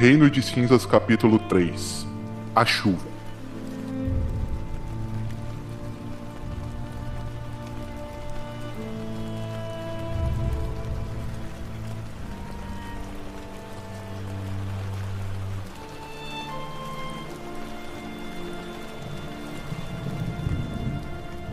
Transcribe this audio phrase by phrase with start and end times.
[0.00, 2.06] Reino de Cinzas, capítulo 3
[2.56, 3.06] A Chuva.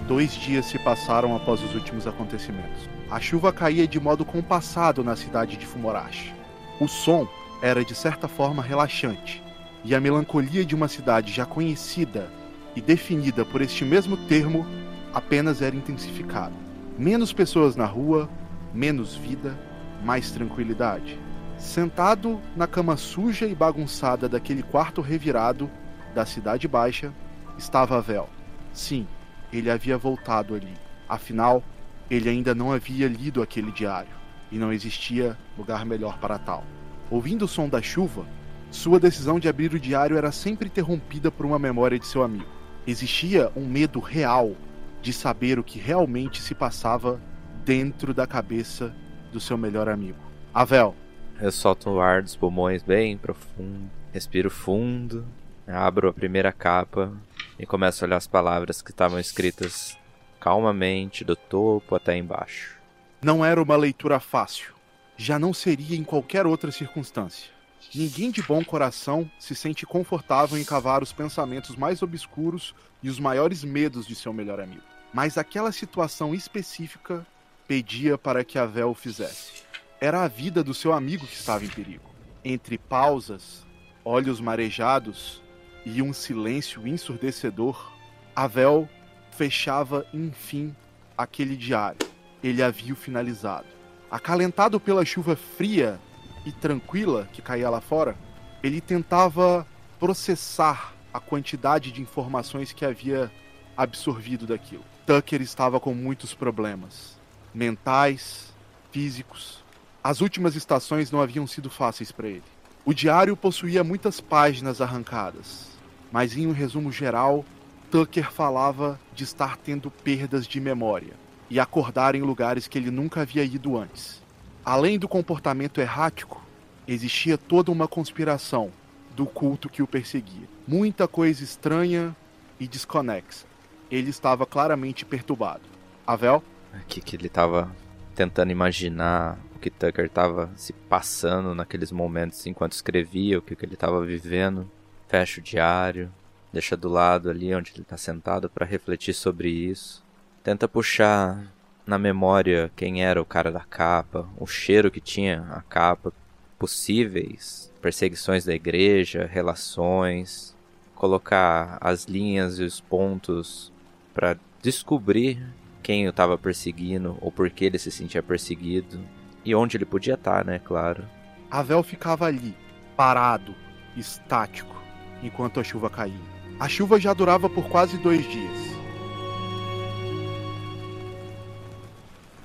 [0.07, 2.89] Dois dias se passaram após os últimos acontecimentos.
[3.11, 6.34] A chuva caía de modo compassado na cidade de Fumorashi.
[6.79, 7.27] O som
[7.61, 9.43] era de certa forma relaxante,
[9.84, 12.29] e a melancolia de uma cidade já conhecida
[12.75, 14.65] e definida por este mesmo termo
[15.13, 16.53] apenas era intensificada.
[16.98, 18.29] Menos pessoas na rua,
[18.73, 19.57] menos vida,
[20.03, 21.20] mais tranquilidade.
[21.57, 25.70] Sentado na cama suja e bagunçada daquele quarto revirado
[26.13, 27.12] da Cidade Baixa,
[27.57, 28.29] estava Vel.
[28.71, 29.07] Sim,
[29.51, 30.73] ele havia voltado ali.
[31.09, 31.63] Afinal,
[32.12, 34.12] ele ainda não havia lido aquele diário,
[34.51, 36.63] e não existia lugar melhor para tal.
[37.10, 38.26] Ouvindo o som da chuva,
[38.70, 42.50] sua decisão de abrir o diário era sempre interrompida por uma memória de seu amigo.
[42.86, 44.54] Existia um medo real
[45.02, 47.20] de saber o que realmente se passava
[47.63, 48.94] dentro da cabeça
[49.32, 50.20] do seu melhor amigo.
[50.54, 50.96] Avel.
[51.40, 55.26] Eu solto o ar dos pulmões bem profundo, respiro fundo,
[55.68, 57.13] abro a primeira capa
[57.60, 59.98] e começo a olhar as palavras que estavam escritas
[60.40, 62.78] calmamente do topo até embaixo.
[63.22, 64.76] Não era uma leitura fácil.
[65.18, 67.50] Já não seria em qualquer outra circunstância.
[67.94, 73.19] Ninguém de bom coração se sente confortável em cavar os pensamentos mais obscuros e os
[73.19, 74.84] maiores medos de seu melhor amigo.
[75.13, 77.25] Mas aquela situação específica
[77.68, 79.63] pedia para que a Vel o fizesse.
[80.00, 82.03] Era a vida do seu amigo que estava em perigo.
[82.44, 83.66] Entre pausas,
[84.06, 85.41] olhos marejados
[85.85, 87.91] e um silêncio ensurdecedor,
[88.35, 88.88] Avel
[89.31, 90.75] fechava, enfim,
[91.18, 92.00] aquele diário.
[92.44, 93.76] Ele havia o finalizado.
[94.09, 96.00] Acalentado pela chuva fria
[96.46, 98.16] e tranquila que caía lá fora,
[98.63, 99.68] ele tentava
[100.00, 103.29] processar a quantidade de informações que havia
[103.75, 104.84] absorvido daquilo.
[105.06, 107.17] Tucker estava com muitos problemas
[107.53, 108.53] mentais,
[108.91, 109.63] físicos.
[110.03, 112.44] As últimas estações não haviam sido fáceis para ele.
[112.85, 115.67] O diário possuía muitas páginas arrancadas,
[116.12, 117.44] mas em um resumo geral,
[117.91, 123.22] Tucker falava de estar tendo perdas de memória e acordar em lugares que ele nunca
[123.22, 124.22] havia ido antes.
[124.66, 126.44] Além do comportamento errático,
[126.88, 128.72] existia toda uma conspiração
[129.16, 130.47] do culto que o perseguia.
[130.68, 132.16] Muita coisa estranha
[132.59, 133.46] e desconexa.
[133.90, 135.63] Ele estava claramente perturbado.
[136.06, 136.44] Avel?
[136.74, 137.74] Aqui que ele estava
[138.14, 143.66] tentando imaginar o que Tucker estava se passando naqueles momentos enquanto escrevia, o que, que
[143.66, 144.69] ele estava vivendo.
[145.08, 146.12] Fecha o diário,
[146.52, 150.06] deixa do lado ali onde ele está sentado para refletir sobre isso.
[150.47, 151.46] Tenta puxar
[151.85, 156.13] na memória quem era o cara da capa, o cheiro que tinha a capa,
[156.58, 160.56] possíveis perseguições da igreja, relações,
[160.96, 163.74] colocar as linhas e os pontos
[164.13, 165.46] para descobrir
[165.84, 169.02] quem o estava perseguindo ou por que ele se sentia perseguido
[169.44, 171.03] e onde ele podia estar, né, claro.
[171.52, 172.56] Avel ficava ali,
[172.96, 173.53] parado,
[173.97, 174.81] estático,
[175.22, 176.16] enquanto a chuva caía.
[176.58, 178.76] A chuva já durava por quase dois dias.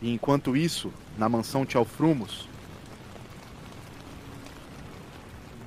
[0.02, 2.48] E enquanto isso, na mansão Tchalfrumos,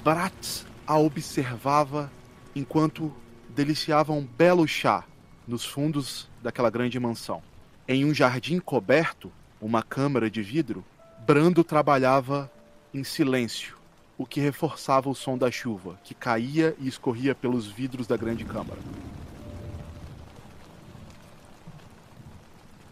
[0.03, 2.11] Bratz a observava
[2.53, 3.11] enquanto
[3.49, 5.05] deliciava um belo chá
[5.47, 7.41] nos fundos daquela grande mansão.
[7.87, 9.31] Em um jardim coberto,
[9.61, 10.83] uma câmara de vidro,
[11.25, 12.51] Brando trabalhava
[12.93, 13.77] em silêncio,
[14.17, 18.45] o que reforçava o som da chuva, que caía e escorria pelos vidros da grande
[18.45, 18.79] câmara.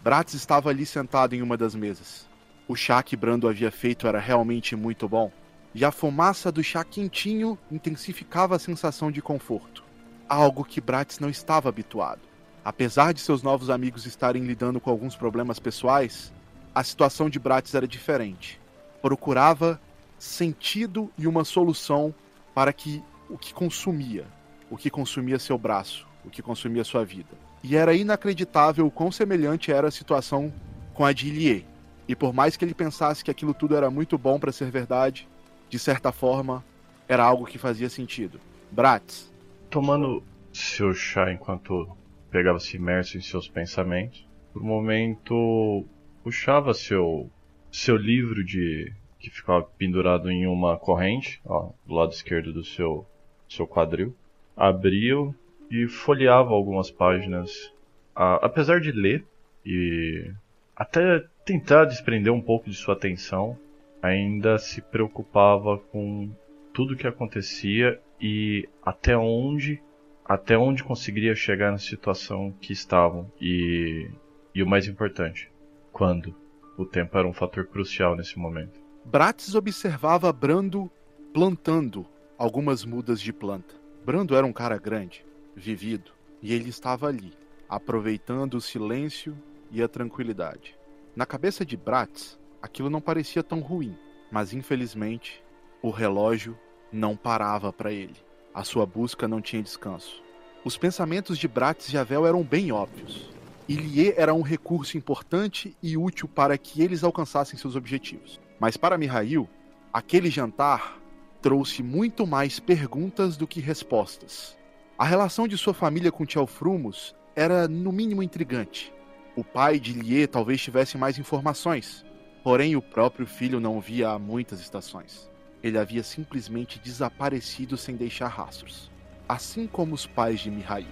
[0.03, 2.27] Bratz estava ali sentado em uma das mesas.
[2.67, 5.31] O chá que Brando havia feito era realmente muito bom,
[5.73, 9.81] e a fumaça do chá quentinho intensificava a sensação de conforto,
[10.27, 12.19] algo que Bratz não estava habituado.
[12.65, 16.33] Apesar de seus novos amigos estarem lidando com alguns problemas pessoais,
[16.75, 18.59] a situação de Bratz era diferente.
[19.01, 19.79] Procurava
[20.19, 22.13] sentido e uma solução
[22.53, 24.25] para que o que consumia,
[24.69, 27.52] o que consumia seu braço, o que consumia sua vida.
[27.63, 30.53] E era inacreditável o quão semelhante era a situação
[30.93, 31.65] com a de Ilie.
[32.07, 35.27] E por mais que ele pensasse que aquilo tudo era muito bom para ser verdade,
[35.69, 36.63] de certa forma,
[37.07, 38.39] era algo que fazia sentido.
[38.69, 39.31] Bratz.
[39.69, 40.21] Tomando
[40.51, 41.95] seu chá enquanto
[42.29, 45.85] pegava-se imerso em seus pensamentos, por um momento
[46.23, 47.29] puxava seu
[47.71, 53.07] seu livro de que ficava pendurado em uma corrente, ó, do lado esquerdo do seu,
[53.49, 54.13] seu quadril.
[54.55, 55.33] Abriu
[55.73, 57.73] e folheava algumas páginas.
[58.15, 59.25] Ah, apesar de ler
[59.65, 60.31] e
[60.75, 63.57] até tentar desprender um pouco de sua atenção,
[63.99, 66.29] ainda se preocupava com
[66.71, 69.81] tudo o que acontecia e até onde
[70.23, 74.09] até onde conseguiria chegar na situação que estavam e
[74.55, 75.51] e o mais importante,
[75.91, 76.35] quando
[76.77, 78.79] o tempo era um fator crucial nesse momento.
[79.03, 80.91] Bratis observava Brando
[81.33, 82.05] plantando
[82.37, 83.73] algumas mudas de planta.
[84.05, 86.11] Brando era um cara grande, vivido,
[86.41, 87.33] e ele estava ali,
[87.69, 89.37] aproveitando o silêncio
[89.71, 90.77] e a tranquilidade.
[91.15, 93.97] Na cabeça de Bratis, aquilo não parecia tão ruim,
[94.31, 95.43] mas infelizmente
[95.81, 96.57] o relógio
[96.91, 98.15] não parava para ele.
[98.53, 100.21] A sua busca não tinha descanso.
[100.63, 103.29] Os pensamentos de Bratis e Avel eram bem óbvios.
[103.67, 108.39] Ilie era um recurso importante e útil para que eles alcançassem seus objetivos.
[108.59, 109.49] Mas para Mihail,
[109.91, 110.99] aquele jantar
[111.41, 114.57] trouxe muito mais perguntas do que respostas.
[115.03, 118.93] A relação de sua família com Frumos era no mínimo intrigante.
[119.35, 122.05] O pai de Ilie talvez tivesse mais informações,
[122.41, 125.29] porém o próprio filho não via há muitas estações.
[125.61, 128.89] Ele havia simplesmente desaparecido sem deixar rastros,
[129.27, 130.87] assim como os pais de Mihail.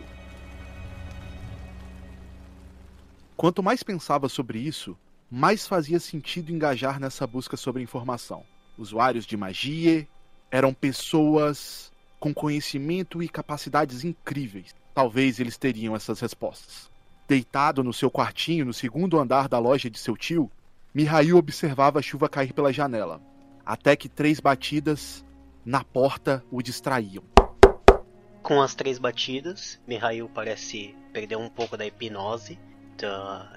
[3.37, 4.97] Quanto mais pensava sobre isso,
[5.31, 8.43] mais fazia sentido engajar nessa busca sobre informação.
[8.77, 10.05] Usuários de magia
[10.51, 11.90] eram pessoas
[12.21, 14.75] com conhecimento e capacidades incríveis.
[14.93, 16.87] Talvez eles teriam essas respostas.
[17.27, 20.49] Deitado no seu quartinho no segundo andar da loja de seu tio,
[20.93, 23.19] Mihail observava a chuva cair pela janela,
[23.65, 25.25] até que três batidas
[25.65, 27.23] na porta o distraíam.
[28.43, 32.59] Com as três batidas, Mihail parece perder um pouco da hipnose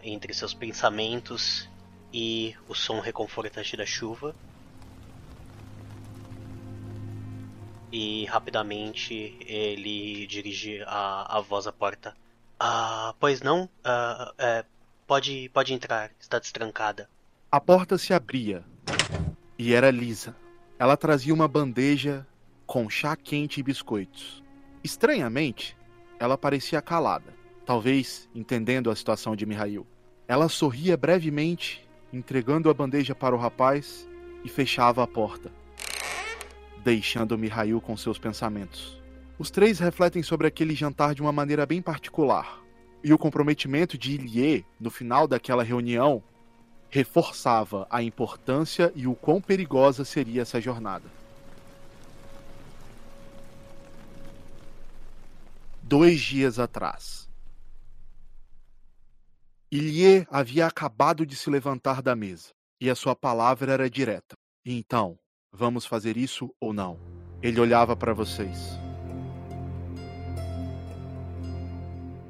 [0.02, 1.68] entre seus pensamentos
[2.10, 4.34] e o som reconfortante da chuva.
[7.94, 12.16] E rapidamente ele dirige a, a voz à porta.
[12.58, 13.68] Ah, pois não?
[13.84, 14.64] Ah, é,
[15.06, 17.08] pode, pode entrar, está destrancada.
[17.52, 18.64] A porta se abria
[19.56, 20.34] e era lisa.
[20.76, 22.26] Ela trazia uma bandeja
[22.66, 24.42] com chá quente e biscoitos.
[24.82, 25.76] Estranhamente,
[26.18, 27.32] ela parecia calada
[27.64, 29.86] talvez entendendo a situação de Mihail.
[30.28, 34.08] Ela sorria brevemente, entregando a bandeja para o rapaz
[34.44, 35.50] e fechava a porta,
[36.84, 39.02] deixando Mihail com seus pensamentos.
[39.38, 42.62] Os três refletem sobre aquele jantar de uma maneira bem particular,
[43.02, 46.22] e o comprometimento de Ilie no final daquela reunião
[46.90, 51.10] reforçava a importância e o quão perigosa seria essa jornada.
[55.82, 57.28] Dois dias atrás.
[59.72, 64.36] Ilie havia acabado de se levantar da mesa, e a sua palavra era direta.
[64.64, 65.18] Então,
[65.54, 66.98] vamos fazer isso ou não?
[67.42, 68.78] Ele olhava para vocês.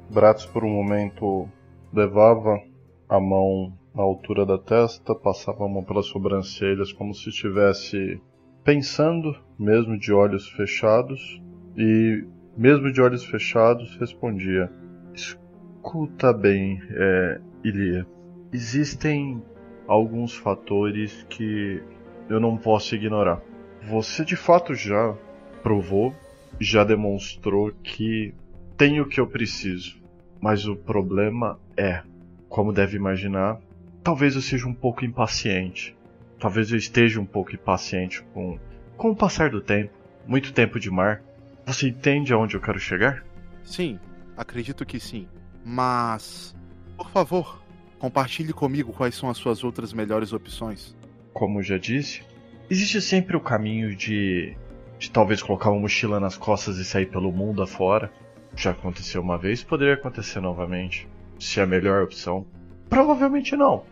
[0.09, 1.49] Bratis por um momento
[1.91, 2.61] levava
[3.09, 8.21] a mão na altura da testa, passava a mão pelas sobrancelhas como se estivesse
[8.63, 11.41] pensando, mesmo de olhos fechados,
[11.77, 12.25] e
[12.57, 14.71] mesmo de olhos fechados respondia:
[15.13, 18.05] Escuta bem, é, Ilia.
[18.51, 19.41] Existem
[19.87, 21.81] alguns fatores que
[22.29, 23.41] eu não posso ignorar.
[23.83, 25.15] Você de fato já
[25.61, 26.15] provou,
[26.59, 28.33] já demonstrou que
[28.77, 29.97] tem o que eu preciso.
[30.41, 32.01] Mas o problema é,
[32.49, 33.59] como deve imaginar,
[34.03, 35.95] talvez eu seja um pouco impaciente.
[36.39, 38.59] Talvez eu esteja um pouco impaciente com,
[38.97, 39.91] com o passar do tempo.
[40.27, 41.21] Muito tempo de mar.
[41.65, 43.23] Você entende aonde eu quero chegar?
[43.63, 43.99] Sim,
[44.37, 45.27] acredito que sim.
[45.63, 46.55] Mas,
[46.95, 47.63] por favor,
[47.97, 50.95] compartilhe comigo quais são as suas outras melhores opções.
[51.35, 52.21] Como já disse,
[52.69, 54.55] existe sempre o caminho de,
[54.97, 58.09] de talvez colocar uma mochila nas costas e sair pelo mundo afora.
[58.55, 61.05] Já aconteceu uma vez, poderia acontecer novamente.
[61.37, 62.45] Se é a melhor opção,
[62.89, 63.83] provavelmente não.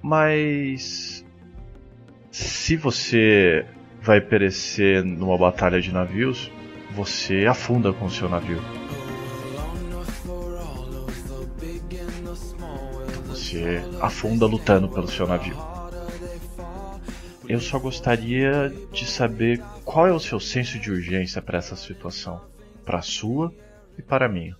[0.00, 1.26] Mas
[2.30, 3.66] se você
[4.00, 6.50] vai perecer numa batalha de navios,
[6.92, 8.62] você afunda com seu navio.
[13.26, 15.79] Você afunda lutando pelo seu navio.
[17.50, 22.40] Eu só gostaria de saber qual é o seu senso de urgência para essa situação,
[22.84, 23.52] para a sua
[23.98, 24.56] e para a minha.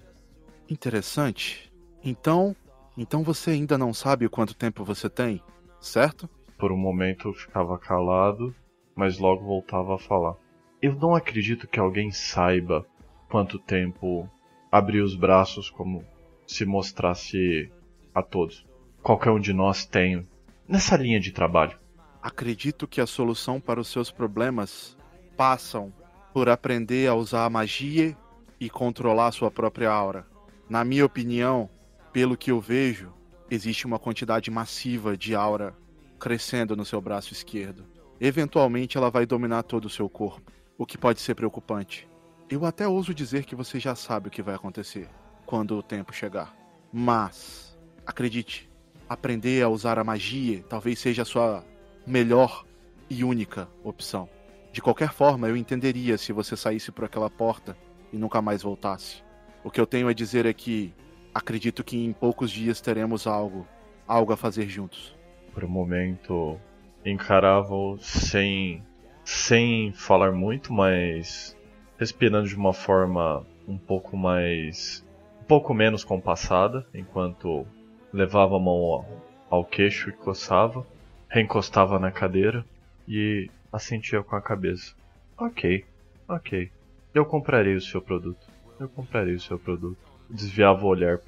[0.68, 1.72] Interessante.
[2.02, 2.56] Então,
[2.98, 5.40] então você ainda não sabe quanto tempo você tem,
[5.80, 6.28] certo?
[6.58, 8.52] Por um momento eu ficava calado,
[8.96, 10.34] mas logo voltava a falar.
[10.82, 12.84] Eu não acredito que alguém saiba
[13.28, 14.28] quanto tempo
[14.68, 16.04] abrir os braços como
[16.44, 17.70] se mostrasse
[18.12, 18.68] a todos
[19.02, 20.26] qualquer um de nós tem
[20.68, 21.79] nessa linha de trabalho?
[22.22, 24.96] Acredito que a solução para os seus problemas
[25.36, 25.92] passam
[26.34, 28.16] por aprender a usar a magia
[28.60, 30.26] e controlar sua própria aura.
[30.68, 31.70] Na minha opinião,
[32.12, 33.10] pelo que eu vejo,
[33.50, 35.74] existe uma quantidade massiva de aura
[36.18, 37.86] crescendo no seu braço esquerdo.
[38.20, 42.06] Eventualmente ela vai dominar todo o seu corpo, o que pode ser preocupante.
[42.50, 45.08] Eu até ouso dizer que você já sabe o que vai acontecer
[45.46, 46.54] quando o tempo chegar.
[46.92, 48.68] Mas, acredite,
[49.08, 51.64] aprender a usar a magia talvez seja a sua
[52.06, 52.64] melhor
[53.08, 54.28] e única opção.
[54.72, 57.76] De qualquer forma, eu entenderia se você saísse por aquela porta
[58.12, 59.22] e nunca mais voltasse.
[59.64, 60.94] O que eu tenho a dizer é que
[61.34, 63.66] acredito que em poucos dias teremos algo,
[64.06, 65.16] algo a fazer juntos.
[65.52, 66.58] Por um momento,
[67.04, 68.82] encarava-o sem,
[69.24, 71.56] sem falar muito, mas
[71.98, 75.04] respirando de uma forma um pouco mais.
[75.40, 77.66] um pouco menos compassada, enquanto
[78.12, 79.06] levava a mão ao,
[79.50, 80.86] ao queixo e coçava,
[81.30, 82.66] reencostava na cadeira
[83.08, 84.94] e assentia com a cabeça.
[85.38, 85.84] Ok,
[86.28, 86.70] ok.
[87.14, 88.46] Eu comprarei o seu produto.
[88.78, 89.98] Eu comprarei o seu produto.
[90.28, 91.18] Desviava o olhar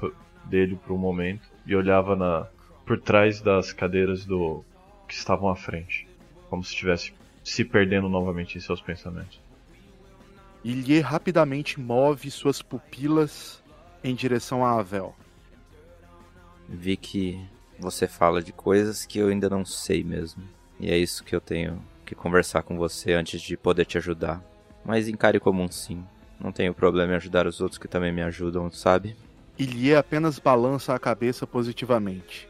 [0.44, 2.47] dele por um momento e olhava na
[2.85, 4.64] por trás das cadeiras do
[5.06, 6.06] que estavam à frente,
[6.50, 9.40] como se estivesse se perdendo novamente em seus pensamentos.
[10.64, 13.62] Ilie rapidamente move suas pupilas
[14.02, 15.14] em direção a Avel.
[16.68, 17.40] Vi que
[17.82, 20.42] você fala de coisas que eu ainda não sei mesmo.
[20.80, 24.42] E é isso que eu tenho que conversar com você antes de poder te ajudar.
[24.84, 26.04] Mas encare como um sim.
[26.40, 29.16] Não tenho problema em ajudar os outros que também me ajudam, sabe?
[29.58, 32.48] Ilie apenas balança a cabeça positivamente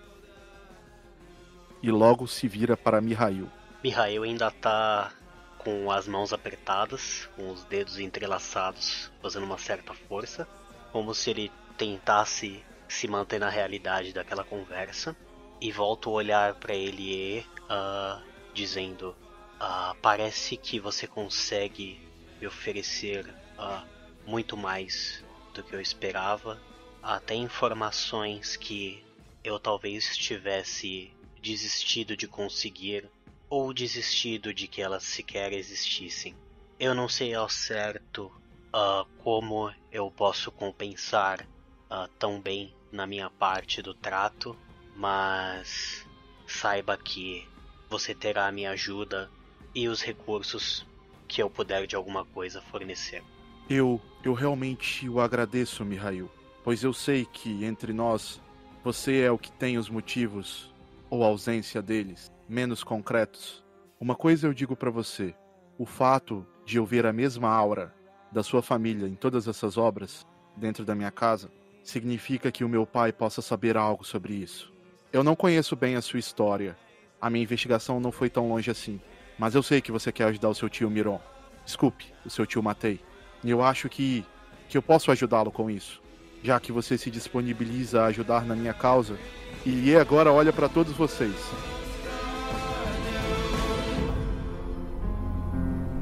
[1.82, 3.48] e logo se vira para Mihail.
[3.82, 5.12] Mihail ainda tá
[5.58, 10.46] com as mãos apertadas, com os dedos entrelaçados, fazendo uma certa força,
[10.92, 15.16] como se ele tentasse se manter na realidade daquela conversa.
[15.60, 18.22] E volto a olhar para ele, uh,
[18.52, 19.16] dizendo:
[19.60, 22.00] uh, Parece que você consegue
[22.40, 23.26] me oferecer
[23.58, 23.86] uh,
[24.26, 26.60] muito mais do que eu esperava,
[27.02, 29.04] até informações que
[29.44, 33.08] eu talvez tivesse desistido de conseguir
[33.48, 36.34] ou desistido de que elas sequer existissem.
[36.78, 38.32] Eu não sei ao certo
[38.74, 41.46] uh, como eu posso compensar
[41.90, 44.54] uh, tão bem na minha parte do trato,
[44.94, 46.06] mas
[46.46, 47.48] saiba que
[47.88, 49.30] você terá a minha ajuda
[49.74, 50.86] e os recursos
[51.26, 53.24] que eu puder de alguma coisa fornecer.
[53.68, 56.30] Eu, eu realmente o agradeço, Mihail,
[56.62, 58.40] pois eu sei que entre nós
[58.84, 60.72] você é o que tem os motivos
[61.08, 63.64] ou ausência deles, menos concretos.
[63.98, 65.34] Uma coisa eu digo para você:
[65.78, 67.94] o fato de eu ver a mesma aura
[68.30, 71.50] da sua família em todas essas obras dentro da minha casa
[71.82, 74.72] significa que o meu pai possa saber algo sobre isso.
[75.12, 76.76] Eu não conheço bem a sua história.
[77.20, 79.00] A minha investigação não foi tão longe assim.
[79.38, 81.20] Mas eu sei que você quer ajudar o seu tio Miron.
[81.64, 83.00] Desculpe, o seu tio Matei.
[83.44, 84.24] E eu acho que
[84.72, 86.00] que eu posso ajudá-lo com isso.
[86.42, 89.18] Já que você se disponibiliza a ajudar na minha causa,
[89.66, 91.36] e agora olha para todos vocês.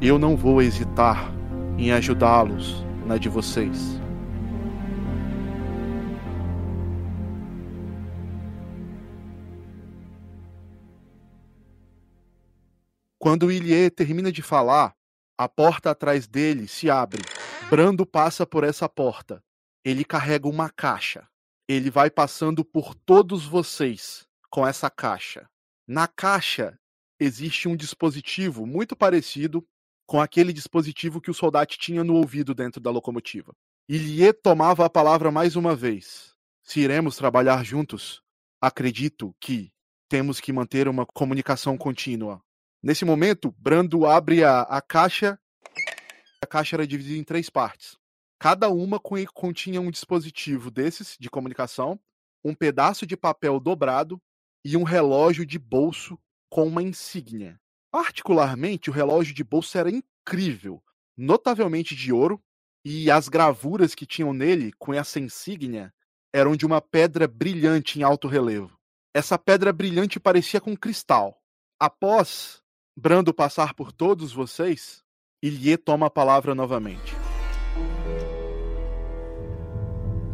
[0.00, 1.30] Eu não vou hesitar
[1.76, 3.99] em ajudá-los na de vocês.
[13.30, 14.92] Quando Ilie termina de falar,
[15.38, 17.22] a porta atrás dele se abre.
[17.70, 19.40] Brando passa por essa porta.
[19.84, 21.30] Ele carrega uma caixa
[21.72, 25.48] ele vai passando por todos vocês com essa caixa.
[25.86, 26.76] Na caixa
[27.20, 29.64] existe um dispositivo muito parecido
[30.04, 33.52] com aquele dispositivo que o soldado tinha no ouvido dentro da locomotiva.
[33.88, 36.34] Ilie tomava a palavra mais uma vez.
[36.64, 38.20] Se iremos trabalhar juntos,
[38.60, 39.70] acredito que
[40.08, 42.42] temos que manter uma comunicação contínua.
[42.82, 45.38] Nesse momento, Brando abre a, a caixa.
[46.42, 47.98] A caixa era dividida em três partes.
[48.38, 52.00] Cada uma continha um dispositivo desses de comunicação,
[52.42, 54.20] um pedaço de papel dobrado
[54.64, 56.18] e um relógio de bolso
[56.48, 57.60] com uma insígnia.
[57.90, 60.82] Particularmente, o relógio de bolso era incrível,
[61.16, 62.42] notavelmente de ouro,
[62.82, 65.92] e as gravuras que tinham nele com essa insígnia
[66.32, 68.78] eram de uma pedra brilhante em alto relevo.
[69.12, 71.42] Essa pedra brilhante parecia com cristal.
[71.78, 72.59] Após
[73.02, 75.02] Brando passar por todos vocês,
[75.42, 77.16] Ilie toma a palavra novamente.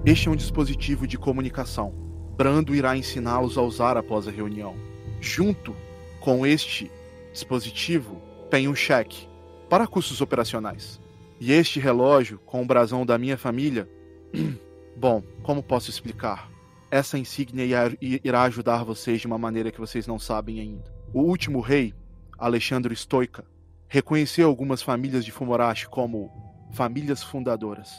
[0.05, 1.95] Este é um dispositivo de comunicação.
[2.37, 4.75] Brando irá ensiná-los a usar após a reunião.
[5.21, 5.77] Junto
[6.19, 6.91] com este
[7.33, 8.21] dispositivo,
[8.51, 9.29] tem um cheque
[9.71, 11.01] para custos operacionais.
[11.39, 13.89] E este relógio, com o brasão da minha família.
[14.99, 16.51] Bom, como posso explicar?
[16.91, 17.65] Essa insígnia
[18.01, 20.93] irá ajudar vocês de uma maneira que vocês não sabem ainda.
[21.15, 21.95] O último rei,
[22.39, 23.45] Alexandre Stoica,
[23.89, 26.31] reconheceu algumas famílias de Fumorashi como
[26.73, 27.95] famílias fundadoras.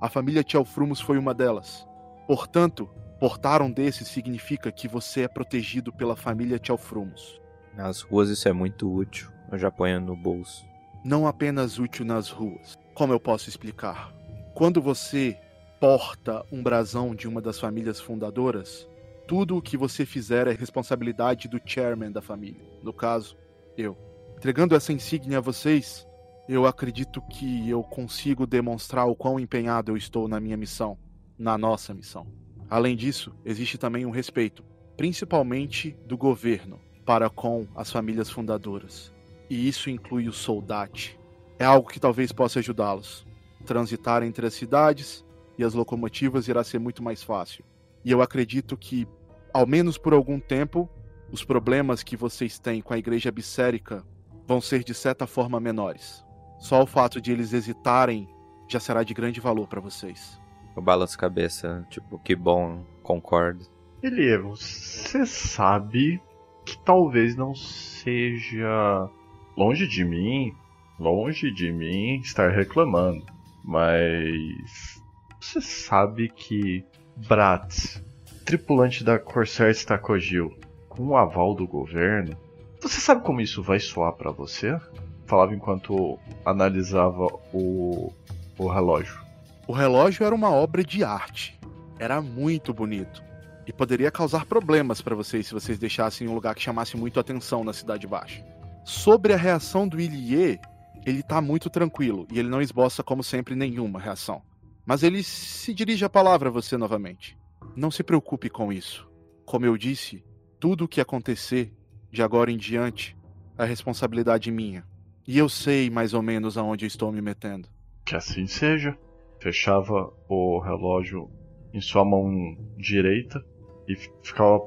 [0.00, 1.86] A família Tchelfrumos foi uma delas.
[2.26, 2.88] Portanto,
[3.20, 7.40] portar um desses significa que você é protegido pela família Tchelfrumos.
[7.76, 9.30] Nas ruas isso é muito útil.
[9.50, 10.64] Eu já ponho no bolso.
[11.04, 12.78] Não apenas útil nas ruas.
[12.94, 14.12] Como eu posso explicar?
[14.54, 15.36] Quando você
[15.80, 18.88] porta um brasão de uma das famílias fundadoras,
[19.26, 22.62] tudo o que você fizer é responsabilidade do chairman da família.
[22.82, 23.36] No caso,
[23.76, 23.96] eu.
[24.36, 26.06] Entregando essa insígnia a vocês,
[26.48, 30.98] eu acredito que eu consigo demonstrar o quão empenhado eu estou na minha missão,
[31.38, 32.26] na nossa missão.
[32.68, 34.64] Além disso, existe também um respeito,
[34.96, 39.12] principalmente do governo, para com as famílias fundadoras.
[39.48, 41.18] E isso inclui o soldate.
[41.58, 43.26] É algo que talvez possa ajudá-los.
[43.64, 45.24] Transitar entre as cidades
[45.58, 47.64] e as locomotivas irá ser muito mais fácil.
[48.04, 49.06] E eu acredito que,
[49.52, 50.88] ao menos por algum tempo,
[51.32, 54.04] os problemas que vocês têm com a igreja bissérica
[54.46, 56.22] vão ser de certa forma menores.
[56.58, 58.28] Só o fato de eles hesitarem
[58.68, 60.38] já será de grande valor para vocês.
[60.76, 63.64] Eu balanço a cabeça, tipo, que bom, concordo.
[64.02, 66.20] Elie, você sabe
[66.66, 69.08] que talvez não seja
[69.56, 70.52] longe de mim,
[70.98, 73.24] longe de mim estar reclamando,
[73.64, 75.00] mas
[75.40, 76.84] você sabe que
[77.16, 78.02] Bratz,
[78.44, 80.54] tripulante da Corsair Stacogil,
[80.92, 82.36] com o aval do governo,
[82.80, 84.78] você sabe como isso vai soar para você?
[85.26, 88.12] Falava enquanto analisava o,
[88.58, 89.18] o relógio.
[89.66, 91.58] O relógio era uma obra de arte.
[91.98, 93.22] Era muito bonito.
[93.66, 97.64] E poderia causar problemas para vocês se vocês deixassem um lugar que chamasse muito atenção
[97.64, 98.44] na Cidade Baixa.
[98.84, 100.60] Sobre a reação do Ilie,
[101.06, 104.42] ele tá muito tranquilo e ele não esboça, como sempre, nenhuma reação.
[104.84, 107.38] Mas ele se dirige a palavra a você novamente.
[107.74, 109.08] Não se preocupe com isso.
[109.46, 110.24] Como eu disse,
[110.62, 111.72] tudo o que acontecer
[112.08, 113.16] de agora em diante
[113.58, 114.86] é responsabilidade minha.
[115.26, 117.68] E eu sei mais ou menos aonde eu estou me metendo.
[118.06, 118.96] Que assim seja.
[119.40, 121.28] Fechava o relógio
[121.74, 123.44] em sua mão direita
[123.88, 124.60] e ficava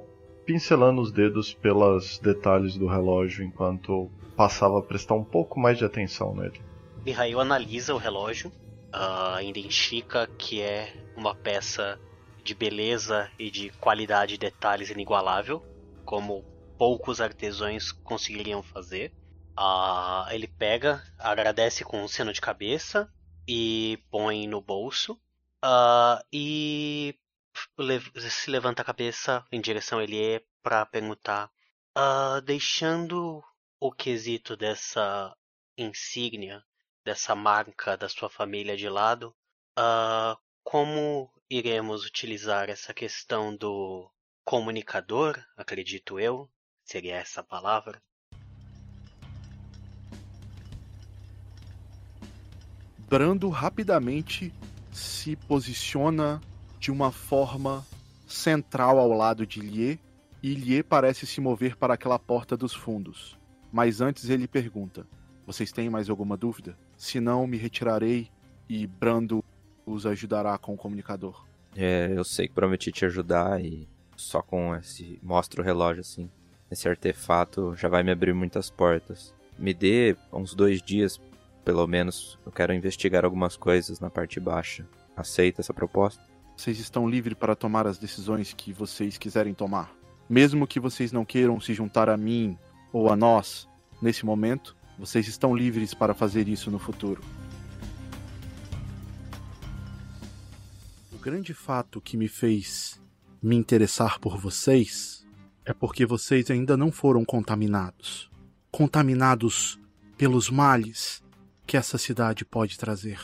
[0.46, 5.86] pincelando os dedos pelos detalhes do relógio enquanto passava a prestar um pouco mais de
[5.86, 6.60] atenção nele.
[7.06, 8.52] Mihail analisa o relógio,
[8.94, 11.98] uh, identifica que é uma peça
[12.44, 15.64] de beleza e de qualidade e detalhes inigualável,
[16.06, 16.44] como
[16.78, 19.14] poucos artesãos conseguiriam fazer.
[19.58, 23.12] Uh, ele pega, agradece com um seno de cabeça
[23.48, 25.14] e põe no bolso.
[25.64, 27.18] Uh, e
[28.30, 31.50] se levanta a cabeça em direção a Elie para perguntar,
[31.98, 33.44] uh, deixando
[33.80, 35.36] o quesito dessa
[35.78, 36.64] insígnia,
[37.04, 39.36] dessa marca da sua família de lado,
[39.78, 44.12] uh, como iremos utilizar essa questão do
[44.46, 46.48] comunicador, acredito eu,
[46.84, 48.00] seria essa a palavra?
[53.10, 54.54] Brando rapidamente
[54.92, 56.40] se posiciona
[56.80, 57.84] de uma forma
[58.28, 59.98] central ao lado de Lier,
[60.44, 63.36] e Lier parece se mover para aquela porta dos fundos.
[63.72, 65.08] Mas antes ele pergunta:
[65.46, 66.78] Vocês têm mais alguma dúvida?
[66.96, 68.30] Se não, me retirarei
[68.70, 69.44] e Brando
[69.86, 71.46] os ajudará com o comunicador.
[71.76, 75.20] É, eu sei que prometi te ajudar e só com esse.
[75.22, 76.30] Mostra o relógio assim.
[76.70, 79.34] Esse artefato já vai me abrir muitas portas.
[79.58, 81.20] Me dê uns dois dias,
[81.64, 82.40] pelo menos.
[82.46, 84.88] Eu quero investigar algumas coisas na parte baixa.
[85.16, 86.22] Aceita essa proposta?
[86.58, 89.94] Vocês estão livres para tomar as decisões que vocês quiserem tomar.
[90.30, 92.58] Mesmo que vocês não queiram se juntar a mim
[92.92, 93.68] ou a nós
[94.02, 97.22] nesse momento, vocês estão livres para fazer isso no futuro.
[101.12, 103.02] O grande fato que me fez
[103.46, 105.24] me interessar por vocês
[105.64, 108.32] é porque vocês ainda não foram contaminados
[108.72, 109.80] contaminados
[110.18, 111.24] pelos males
[111.66, 113.22] que essa cidade pode trazer.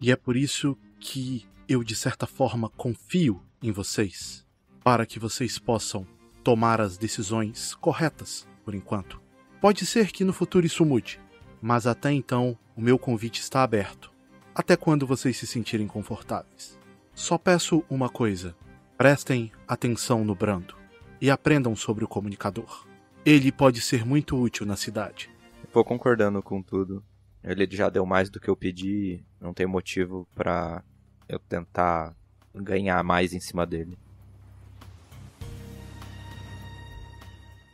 [0.00, 4.46] E é por isso que eu, de certa forma, confio em vocês
[4.82, 6.06] para que vocês possam
[6.44, 9.20] tomar as decisões corretas por enquanto.
[9.60, 11.20] Pode ser que no futuro isso mude,
[11.60, 14.10] mas até então o meu convite está aberto.
[14.54, 16.78] Até quando vocês se sentirem confortáveis.
[17.12, 18.56] Só peço uma coisa:
[18.96, 20.76] prestem atenção no Brando
[21.20, 22.86] e aprendam sobre o comunicador.
[23.24, 25.30] Ele pode ser muito útil na cidade.
[25.72, 27.02] Vou concordando com tudo.
[27.42, 30.82] Ele já deu mais do que eu pedi, não tem motivo para
[31.28, 32.14] eu tentar
[32.54, 33.98] ganhar mais em cima dele.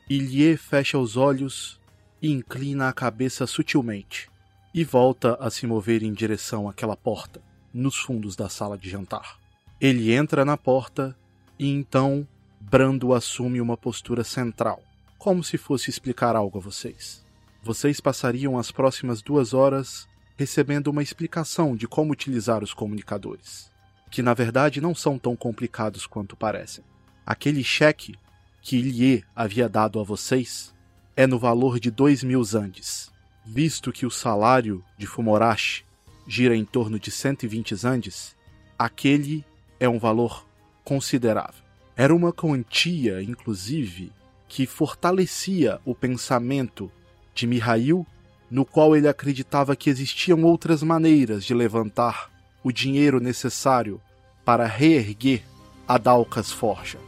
[0.08, 1.80] Ilie fecha os olhos
[2.20, 4.28] e inclina a cabeça sutilmente,
[4.74, 7.40] e volta a se mover em direção àquela porta,
[7.72, 9.39] nos fundos da sala de jantar.
[9.80, 11.16] Ele entra na porta
[11.58, 12.26] e então
[12.60, 14.82] Brando assume uma postura central,
[15.18, 17.24] como se fosse explicar algo a vocês.
[17.62, 23.70] Vocês passariam as próximas duas horas recebendo uma explicação de como utilizar os comunicadores,
[24.10, 26.84] que na verdade não são tão complicados quanto parecem.
[27.24, 28.14] Aquele cheque
[28.60, 30.74] que Ilie havia dado a vocês
[31.16, 33.10] é no valor de dois mil zandes.
[33.44, 35.84] Visto que o salário de Fumorashi
[36.26, 38.36] gira em torno de 120 zandes,
[38.78, 39.44] aquele
[39.80, 40.46] é um valor
[40.84, 41.64] considerável.
[41.96, 44.12] Era uma quantia, inclusive,
[44.46, 46.92] que fortalecia o pensamento
[47.34, 48.06] de Mihail,
[48.50, 52.30] no qual ele acreditava que existiam outras maneiras de levantar
[52.62, 54.00] o dinheiro necessário
[54.44, 55.42] para reerguer
[55.88, 56.98] a Dalcas Forja.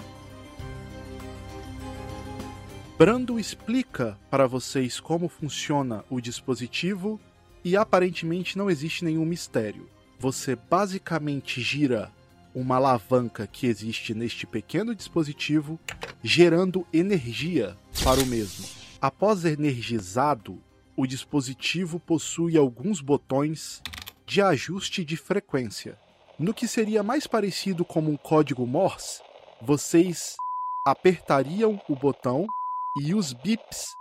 [2.97, 7.21] Brando explica para vocês como funciona o dispositivo
[7.65, 9.89] e aparentemente não existe nenhum mistério.
[10.21, 12.13] Você basicamente gira
[12.55, 15.79] uma alavanca que existe neste pequeno dispositivo,
[16.23, 18.67] gerando energia para o mesmo.
[19.01, 20.63] Após energizado,
[20.97, 23.83] o dispositivo possui alguns botões
[24.27, 25.99] de ajuste de frequência.
[26.39, 29.21] No que seria mais parecido como um código Morse,
[29.61, 30.35] vocês
[30.87, 32.47] apertariam o botão
[33.01, 33.97] e os bips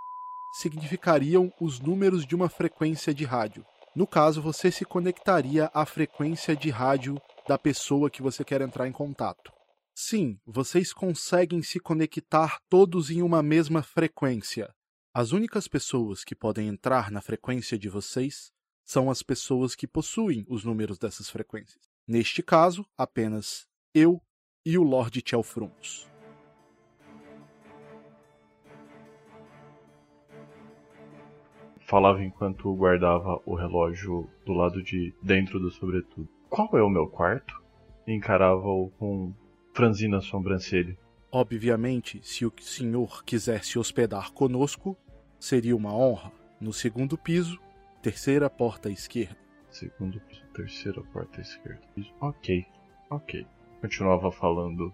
[0.52, 3.66] significariam os números de uma frequência de rádio.
[3.96, 8.88] No caso, você se conectaria à frequência de rádio da pessoa que você quer entrar
[8.88, 9.52] em contato.
[9.94, 14.74] Sim, vocês conseguem se conectar todos em uma mesma frequência.
[15.14, 18.54] As únicas pessoas que podem entrar na frequência de vocês
[18.86, 21.84] são as pessoas que possuem os números dessas frequências.
[22.08, 24.22] Neste caso, apenas eu
[24.66, 26.10] e o Lord Chelfruns.
[31.82, 36.41] Falava enquanto guardava o relógio do lado de dentro do sobretudo.
[36.52, 37.64] Qual é o meu quarto?
[38.06, 39.34] Encarava-o com
[39.74, 40.98] franzina sobrancelha.
[41.32, 44.98] Obviamente, se o senhor quiser se hospedar conosco,
[45.40, 46.30] seria uma honra.
[46.60, 47.58] No segundo piso,
[48.02, 49.38] terceira porta à esquerda.
[49.70, 51.82] Segundo piso, terceira porta à esquerda.
[52.20, 52.66] Ok,
[53.10, 53.48] ok.
[53.80, 54.92] Continuava falando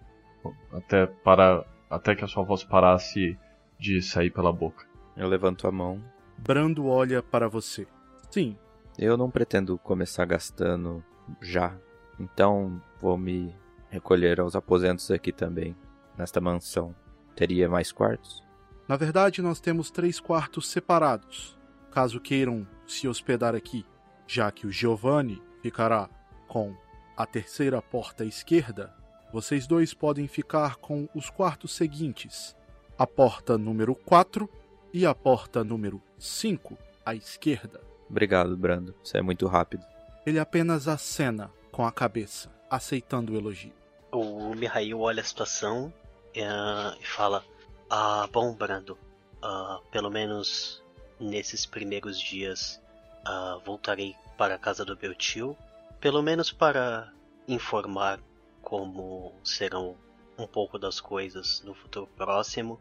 [0.72, 3.36] até para até que a sua voz parasse
[3.80, 4.86] de sair pela boca.
[5.16, 6.00] Eu levanto a mão.
[6.38, 7.84] Brando olha para você.
[8.30, 8.56] Sim.
[8.96, 11.04] Eu não pretendo começar gastando
[11.40, 11.76] já.
[12.18, 13.54] Então vou me
[13.90, 15.76] recolher aos aposentos aqui também,
[16.16, 16.94] nesta mansão.
[17.34, 18.42] Teria mais quartos?
[18.88, 21.58] Na verdade, nós temos três quartos separados,
[21.90, 23.84] caso queiram se hospedar aqui,
[24.26, 26.08] já que o Giovanni ficará
[26.46, 26.74] com
[27.16, 28.94] a terceira porta à esquerda.
[29.32, 32.56] Vocês dois podem ficar com os quartos seguintes:
[32.98, 34.48] a porta número 4
[34.92, 37.80] e a porta número 5 à esquerda.
[38.08, 38.94] Obrigado, Brando.
[39.02, 39.84] Você é muito rápido.
[40.28, 43.72] Ele apenas acena com a cabeça, aceitando o elogio.
[44.12, 47.42] O Mihail olha a situação uh, e fala:
[47.88, 48.98] Ah, bom, Brando,
[49.42, 50.84] uh, pelo menos
[51.18, 52.78] nesses primeiros dias
[53.26, 55.56] uh, voltarei para a casa do meu tio,
[55.98, 57.10] pelo menos para
[57.48, 58.20] informar
[58.60, 59.96] como serão
[60.36, 62.78] um pouco das coisas no futuro próximo.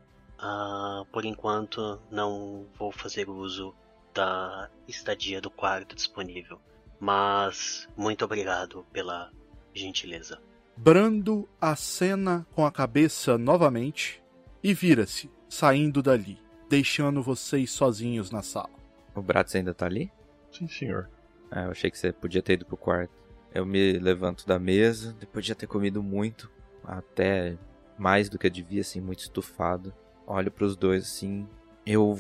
[1.13, 3.73] por enquanto, não vou fazer uso
[4.13, 6.59] da estadia do quarto disponível.
[6.99, 9.31] Mas muito obrigado pela
[9.73, 10.39] gentileza.
[10.75, 14.23] Brando acena com a cabeça novamente
[14.63, 18.77] e vira-se, saindo dali, deixando vocês sozinhos na sala.
[19.15, 20.11] O Bratz ainda tá ali?
[20.51, 21.09] Sim, senhor.
[21.49, 23.13] Ah, eu achei que você podia ter ido pro quarto.
[23.53, 26.51] Eu me levanto da mesa, depois de já ter comido muito,
[26.83, 27.57] até
[27.97, 29.93] mais do que eu devia, assim, muito estufado.
[30.25, 31.47] Olho para os dois assim,
[31.85, 32.17] eu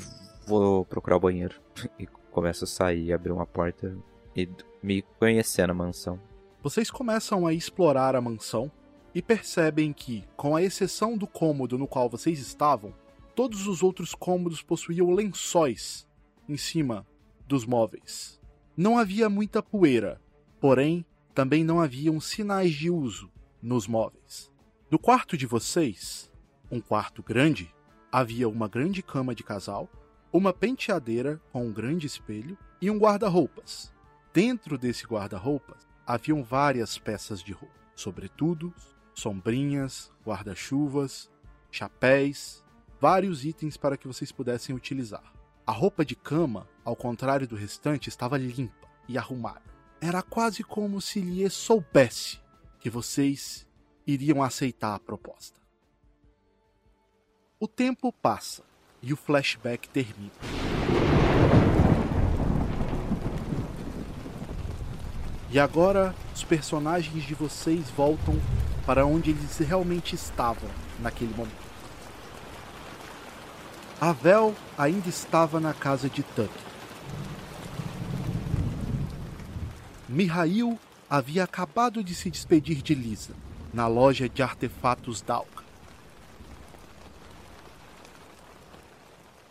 [0.47, 1.55] vou procurar o banheiro
[1.99, 3.95] e começo a sair, abrir uma porta
[4.35, 4.49] e
[4.81, 6.19] me conhecer na mansão.
[6.61, 8.71] Vocês começam a explorar a mansão
[9.13, 12.93] e percebem que, com a exceção do cômodo no qual vocês estavam,
[13.35, 16.07] todos os outros cômodos possuíam lençóis
[16.47, 17.05] em cima
[17.47, 18.39] dos móveis.
[18.75, 20.21] Não havia muita poeira,
[20.59, 24.51] porém, também não haviam sinais de uso nos móveis.
[24.89, 26.31] No quarto de vocês,
[26.71, 27.73] um quarto grande,
[28.11, 29.89] havia uma grande cama de casal,
[30.31, 33.93] uma penteadeira com um grande espelho e um guarda-roupas.
[34.33, 38.73] Dentro desse guarda-roupas haviam várias peças de roupa, sobretudo,
[39.13, 41.29] sombrinhas, guarda-chuvas,
[41.71, 42.63] chapéus,
[42.99, 45.33] vários itens para que vocês pudessem utilizar.
[45.65, 49.63] A roupa de cama, ao contrário do restante, estava limpa e arrumada.
[49.99, 52.39] Era quase como se lhe soubesse
[52.79, 53.67] que vocês
[54.05, 55.59] iriam aceitar a proposta.
[57.59, 58.63] O tempo passa
[59.01, 60.66] e o flashback termina.
[65.57, 68.39] E agora os personagens de vocês voltam
[68.85, 71.65] para onde eles realmente estavam naquele momento.
[73.99, 76.53] A Vel ainda estava na casa de Tuck.
[80.07, 80.77] Mihail
[81.09, 83.33] havia acabado de se despedir de Lisa
[83.73, 85.63] na loja de artefatos Dalka.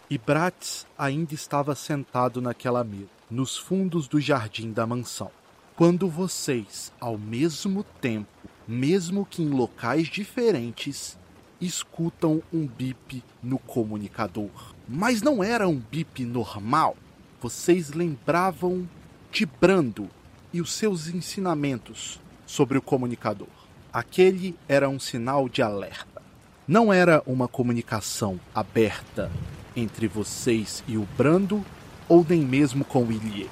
[0.08, 5.32] E Bratz ainda estava sentado naquela mesa, nos fundos do jardim da mansão.
[5.76, 11.18] Quando vocês, ao mesmo tempo, mesmo que em locais diferentes,
[11.60, 14.74] escutam um bip no comunicador.
[14.88, 16.96] Mas não era um bip normal.
[17.42, 18.88] Vocês lembravam
[19.30, 20.08] de Brando
[20.50, 23.48] e os seus ensinamentos sobre o comunicador.
[23.92, 26.22] Aquele era um sinal de alerta.
[26.66, 29.30] Não era uma comunicação aberta
[29.76, 31.62] entre vocês e o Brando,
[32.08, 33.50] ou nem mesmo com o Ilie.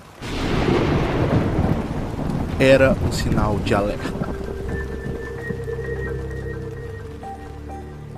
[2.61, 4.05] Era um sinal de alerta.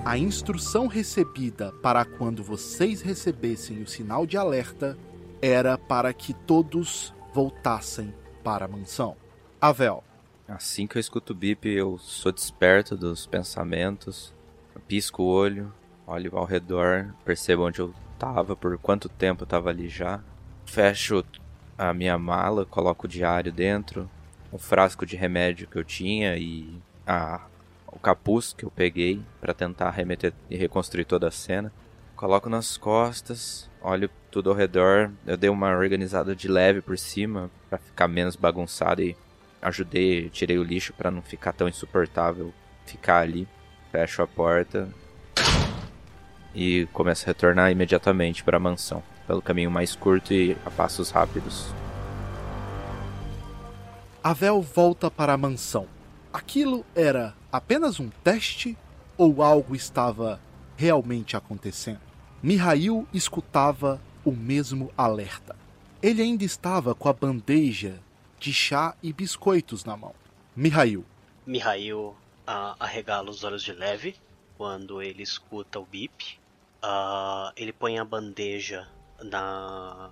[0.05, 4.97] A instrução recebida para quando vocês recebessem o sinal de alerta
[5.41, 9.17] era para que todos voltassem para a mansão.
[9.59, 10.05] Avel.
[10.47, 14.35] Assim que eu escuto o bip, eu sou desperto dos pensamentos,
[14.75, 15.73] eu pisco o olho,
[16.07, 20.21] olho ao redor, percebo onde eu tava, por quanto tempo eu tava ali já.
[20.67, 21.25] Fecho
[21.77, 24.09] a minha mala, coloco o diário dentro,
[24.57, 27.47] o frasco de remédio que eu tinha e a
[27.87, 31.73] o capuz que eu peguei para tentar remeter e reconstruir toda a cena.
[32.15, 35.11] Coloco nas costas, olho tudo ao redor.
[35.27, 39.17] Eu dei uma organizada de leve por cima para ficar menos bagunçado e
[39.63, 42.53] ajudei, tirei o lixo para não ficar tão insuportável
[42.85, 43.49] ficar ali.
[43.91, 44.89] Fecho a porta
[46.55, 51.11] e começo a retornar imediatamente para a mansão, pelo caminho mais curto e a passos
[51.11, 51.73] rápidos.
[54.29, 55.87] Avel volta para a mansão.
[56.33, 58.77] Aquilo era apenas um teste
[59.17, 60.41] ou algo estava
[60.77, 62.01] realmente acontecendo?
[62.43, 65.55] Mihail escutava o mesmo alerta.
[66.03, 68.01] Ele ainda estava com a bandeja
[68.41, 70.13] de chá e biscoitos na mão.
[70.57, 71.05] Mihail.
[71.47, 72.17] Mihail uh,
[72.81, 74.17] arregala os olhos de leve
[74.59, 76.37] quando ele escuta o bip.
[76.83, 78.89] Uh, ele põe a bandeja
[79.23, 80.11] na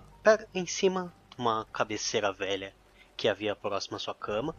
[0.54, 2.72] em cima de uma cabeceira velha
[3.16, 4.54] que havia próximo à sua cama.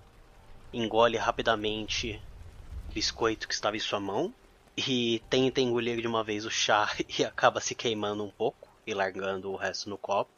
[0.74, 2.22] Engole rapidamente
[2.94, 4.34] biscoito que estava em sua mão
[4.78, 8.94] e tenta engolir de uma vez o chá e acaba se queimando um pouco e
[8.94, 10.32] largando o resto no copo.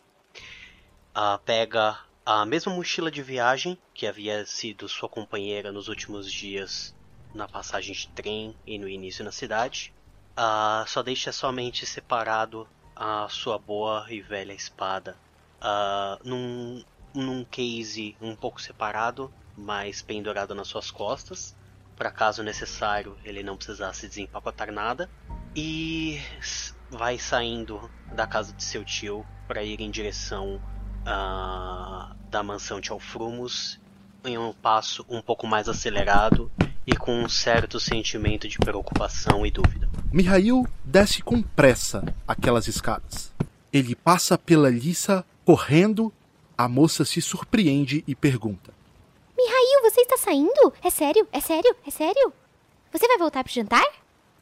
[1.16, 6.96] Uh, pega a mesma mochila de viagem que havia sido sua companheira nos últimos dias
[7.34, 9.94] na passagem de trem e no início na cidade.
[10.38, 15.18] Uh, só deixa somente separado a sua boa e velha espada
[15.62, 16.84] uh, num,
[17.22, 21.56] num case um pouco separado, mas pendurado nas suas costas
[21.98, 25.10] para caso necessário ele não precisasse desempacotar nada.
[25.56, 26.22] E
[26.92, 30.62] vai saindo da casa de seu tio para ir em direção
[31.02, 33.80] uh, da mansão de Alfrumos
[34.24, 36.52] em um passo um pouco mais acelerado
[36.86, 39.90] e com um certo sentimento de preocupação e dúvida.
[40.12, 43.34] Mihail desce com pressa aquelas escadas.
[43.74, 46.14] Ele passa pela liça correndo.
[46.58, 48.74] A moça se surpreende e pergunta:
[49.38, 50.74] Mihail, você está saindo?
[50.84, 51.28] É sério?
[51.32, 51.76] É sério?
[51.86, 52.34] É sério?
[52.92, 53.86] Você vai voltar pro jantar?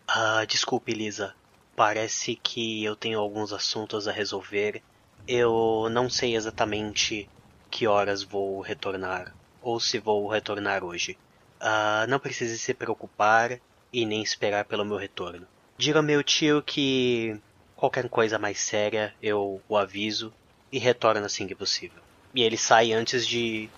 [0.08, 1.36] Ah, desculpe, Lisa.
[1.76, 4.82] Parece que eu tenho alguns assuntos a resolver.
[5.28, 7.28] Eu não sei exatamente
[7.70, 11.18] que horas vou retornar, ou se vou retornar hoje.
[11.60, 13.60] Ah, não precise se preocupar
[13.92, 15.46] e nem esperar pelo meu retorno.
[15.78, 17.38] Diga ao meu tio que
[17.76, 20.34] qualquer coisa mais séria eu o aviso
[20.72, 22.05] e retorno assim que possível.
[22.36, 23.70] E ele sai antes de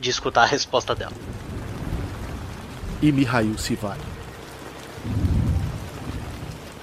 [0.00, 1.12] de escutar a resposta dela.
[3.02, 3.98] E Mihail se vai.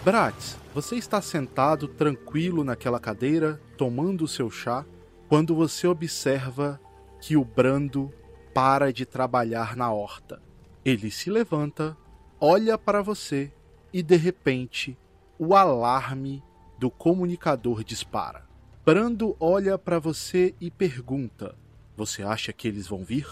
[0.06, 4.86] Bratz, você está sentado tranquilo naquela cadeira, tomando seu chá,
[5.28, 6.80] quando você observa
[7.20, 8.14] que o Brando
[8.54, 10.42] para de trabalhar na horta.
[10.86, 11.98] Ele se levanta,
[12.40, 13.52] olha para você
[13.92, 14.98] e de repente
[15.38, 16.44] o alarme
[16.80, 18.47] do comunicador dispara.
[18.88, 21.54] Brando olha para você e pergunta:
[21.98, 23.28] você acha que eles vão vir?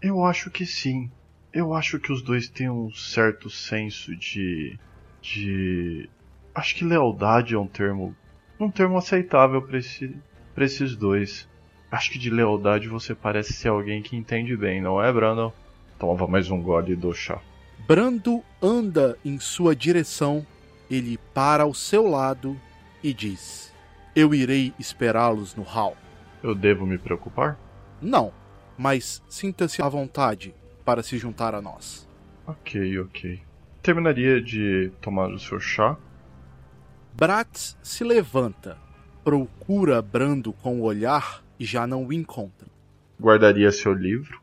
[0.00, 1.10] Eu acho que sim.
[1.52, 4.78] Eu acho que os dois têm um certo senso de.
[5.20, 6.08] de.
[6.54, 8.14] Acho que lealdade é um termo.
[8.60, 10.16] um termo aceitável para esse,
[10.56, 11.48] esses dois.
[11.90, 15.52] Acho que de lealdade você parece ser alguém que entende bem, não é, Brandon?
[15.98, 17.42] Tomava mais um gole do chá.
[17.88, 20.46] Brando anda em sua direção.
[20.88, 22.56] Ele para ao seu lado
[23.02, 23.71] e diz:
[24.14, 25.96] Eu irei esperá-los no hall.
[26.42, 27.58] Eu devo me preocupar?
[28.00, 28.32] Não,
[28.76, 32.08] mas sinta-se à vontade para se juntar a nós.
[32.46, 33.40] Ok, ok.
[33.82, 35.96] Terminaria de tomar o seu chá.
[37.14, 38.78] Bratz se levanta,
[39.22, 42.68] procura Brando com o olhar e já não o encontra.
[43.20, 44.42] Guardaria seu livro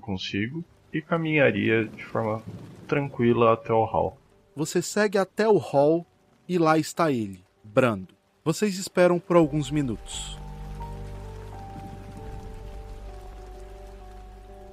[0.00, 2.42] consigo e caminharia de forma
[2.88, 4.18] tranquila até o hall.
[4.56, 6.06] Você segue até o hall
[6.48, 8.19] e lá está ele, Brando.
[8.42, 10.38] Vocês esperam por alguns minutos.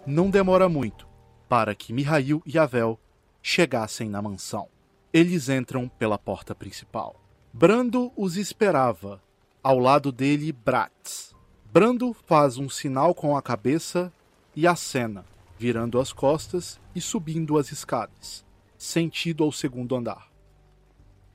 [0.06, 1.06] Não demora muito
[1.49, 2.97] para que Mihail e Avel
[3.41, 4.69] chegassem na mansão.
[5.12, 7.15] Eles entram pela porta principal.
[7.51, 9.21] Brando os esperava.
[9.62, 11.36] Ao lado dele, Bratz.
[11.71, 14.12] Brando faz um sinal com a cabeça
[14.56, 15.25] e acena,
[15.60, 18.45] virando as costas e subindo as escadas,
[18.77, 20.26] sentido ao segundo andar.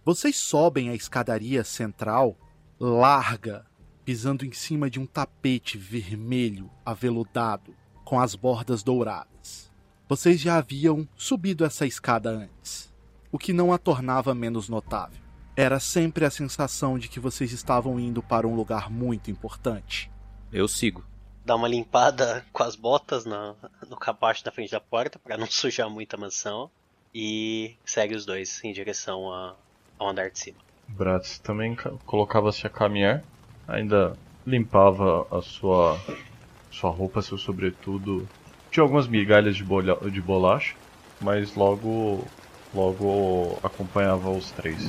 [0.04, 2.36] Vocês sobem a escadaria central,
[2.78, 3.64] larga,
[4.04, 7.72] pisando em cima de um tapete vermelho aveludado
[8.04, 9.70] com as bordas douradas.
[10.08, 12.92] Vocês já haviam subido essa escada antes,
[13.30, 15.20] o que não a tornava menos notável.
[15.54, 20.10] Era sempre a sensação de que vocês estavam indo para um lugar muito importante.
[20.52, 21.04] Eu sigo.
[21.44, 23.54] Dá uma limpada com as botas na,
[23.88, 26.68] no capacho da frente da porta para não sujar muito a mansão.
[27.14, 29.54] E segue os dois em direção a,
[30.02, 30.58] ao andar de cima.
[30.88, 33.22] Bratz também ca- colocava-se a caminhar,
[33.66, 35.98] ainda limpava a sua
[36.70, 38.26] sua roupa, seu sobretudo.
[38.70, 40.74] Tinha algumas migalhas de, bolha, de bolacha,
[41.20, 42.24] mas logo
[42.74, 44.82] logo acompanhava os três.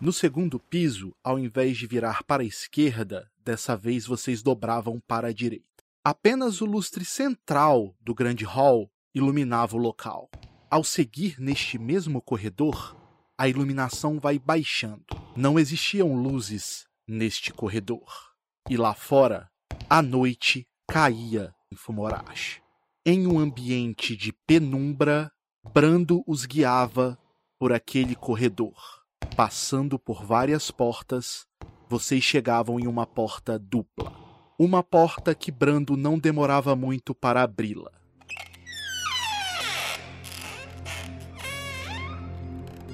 [0.00, 5.28] No segundo piso, ao invés de virar para a esquerda, dessa vez vocês dobravam para
[5.28, 5.64] a direita.
[6.04, 10.30] Apenas o lustre central do grande hall iluminava o local.
[10.68, 12.96] Ao seguir neste mesmo corredor,
[13.38, 15.04] a iluminação vai baixando.
[15.36, 18.32] Não existiam luzes neste corredor.
[18.68, 19.48] E lá fora,
[19.88, 22.60] a noite caía em Fumorashi.
[23.04, 25.30] Em um ambiente de penumbra,
[25.72, 27.16] Brando os guiava
[27.60, 29.04] por aquele corredor.
[29.36, 31.46] Passando por várias portas,
[31.88, 34.12] vocês chegavam em uma porta dupla.
[34.58, 37.95] Uma porta que Brando não demorava muito para abri-la.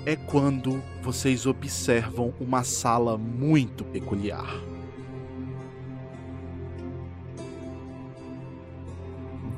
[0.04, 4.60] É quando vocês observam uma sala muito peculiar.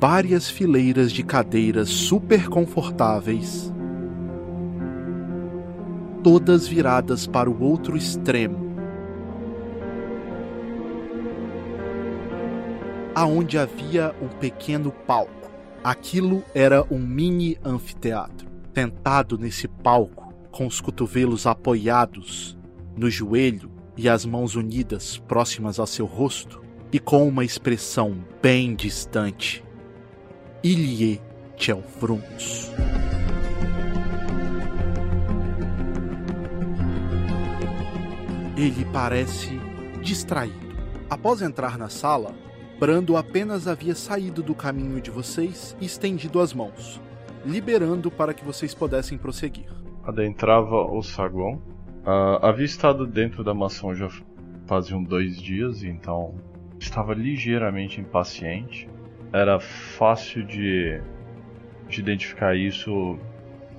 [0.01, 3.73] Várias fileiras de cadeiras super confortáveis
[6.25, 8.75] todas viradas para o outro extremo.
[13.15, 15.51] Aonde havia um pequeno palco.
[15.85, 18.49] Aquilo era um mini anfiteatro.
[18.75, 20.24] Sentado nesse palco,
[20.55, 22.57] com os cotovelos apoiados
[22.97, 26.63] no joelho e as mãos unidas próximas ao seu rosto,
[26.93, 29.65] e com uma expressão bem distante,
[30.63, 31.21] Ilie
[31.57, 32.71] Tchelfruns.
[38.57, 39.59] Ele parece
[40.05, 40.55] distraído.
[41.11, 42.33] Após entrar na sala,
[42.79, 47.01] Brando apenas havia saído do caminho de vocês e estendido as mãos,
[47.47, 49.84] liberando para que vocês pudessem prosseguir.
[50.07, 51.61] Adentrava o saguão.
[52.05, 54.09] Ah, havia estado dentro da mansão já
[54.67, 56.35] faziam dois dias, então
[56.79, 58.89] estava ligeiramente impaciente.
[59.33, 61.01] Era fácil de,
[61.89, 63.19] de identificar isso,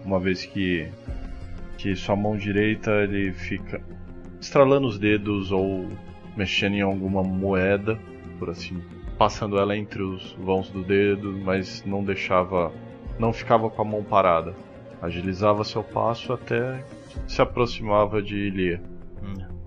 [0.04, 0.90] uma vez que,
[1.78, 3.82] que sua mão direita ele fica
[4.40, 5.88] estralando os dedos ou
[6.36, 7.98] mexendo em alguma moeda,
[8.38, 8.82] por assim,
[9.18, 12.72] passando ela entre os vãos do dedo, mas não deixava,
[13.18, 14.54] não ficava com a mão parada.
[15.06, 16.84] Agilizava seu passo até
[17.28, 18.82] se aproximava de Ilia.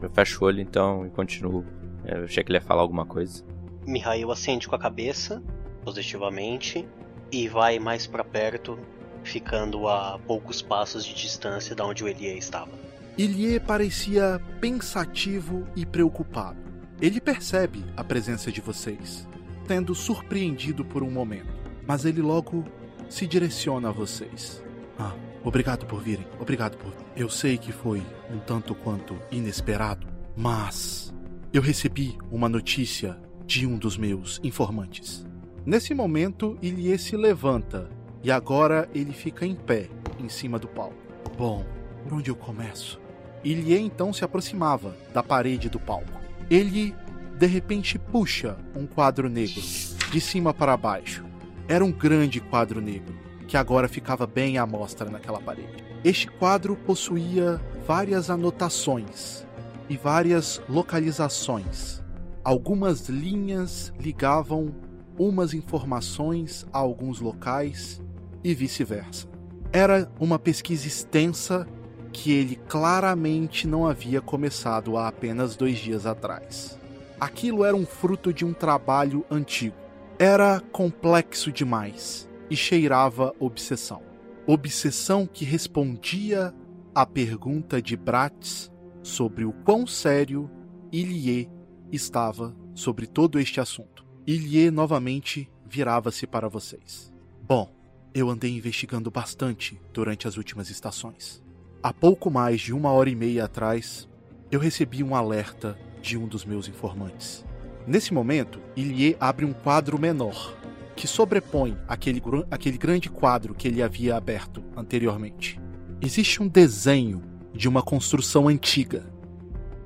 [0.02, 1.64] Eu fecho o olho então e continuo.
[2.04, 3.44] Eu achei que ele ia falar alguma coisa.
[3.86, 5.40] Mihail acende com a cabeça,
[5.84, 6.86] positivamente,
[7.30, 8.78] e vai mais para perto,
[9.22, 12.70] ficando a poucos passos de distância da onde o Elie estava.
[13.16, 16.58] Ilie parecia pensativo e preocupado.
[17.00, 19.28] Ele percebe a presença de vocês,
[19.68, 21.52] tendo surpreendido por um momento,
[21.86, 22.64] mas ele logo
[23.08, 24.66] se direciona a vocês.
[24.98, 26.92] Ah, obrigado por virem, obrigado por.
[27.16, 30.06] Eu sei que foi um tanto quanto inesperado,
[30.36, 31.14] mas
[31.52, 35.24] eu recebi uma notícia de um dos meus informantes.
[35.64, 37.88] Nesse momento, Ilie se levanta
[38.22, 39.88] e agora ele fica em pé,
[40.18, 40.96] em cima do palco.
[41.36, 41.64] Bom,
[42.02, 43.00] por onde eu começo?
[43.44, 46.18] Ilie então se aproximava da parede do palco.
[46.50, 46.94] Ele,
[47.38, 49.62] de repente, puxa um quadro negro,
[50.10, 51.24] de cima para baixo.
[51.68, 53.14] Era um grande quadro negro,
[53.48, 55.82] que agora ficava bem à mostra naquela parede.
[56.04, 59.44] Este quadro possuía várias anotações
[59.88, 62.02] e várias localizações.
[62.44, 64.74] Algumas linhas ligavam
[65.18, 68.00] umas informações a alguns locais
[68.44, 69.26] e vice-versa.
[69.72, 71.66] Era uma pesquisa extensa
[72.12, 76.78] que ele claramente não havia começado há apenas dois dias atrás.
[77.18, 79.74] Aquilo era um fruto de um trabalho antigo.
[80.18, 84.02] Era complexo demais e cheirava obsessão.
[84.46, 86.54] Obsessão que respondia
[86.94, 88.70] a pergunta de Bratz
[89.02, 90.50] sobre o quão sério
[90.90, 91.50] Ilie
[91.92, 94.06] estava sobre todo este assunto.
[94.26, 97.12] Ilie novamente virava-se para vocês.
[97.42, 97.72] Bom,
[98.14, 101.42] eu andei investigando bastante durante as últimas estações.
[101.82, 104.08] Há pouco mais de uma hora e meia atrás,
[104.50, 107.44] eu recebi um alerta de um dos meus informantes.
[107.86, 110.56] Nesse momento, Ilie abre um quadro menor,
[110.98, 112.20] que sobrepõe aquele,
[112.50, 115.60] aquele grande quadro que ele havia aberto anteriormente.
[116.02, 117.22] Existe um desenho
[117.54, 119.08] de uma construção antiga,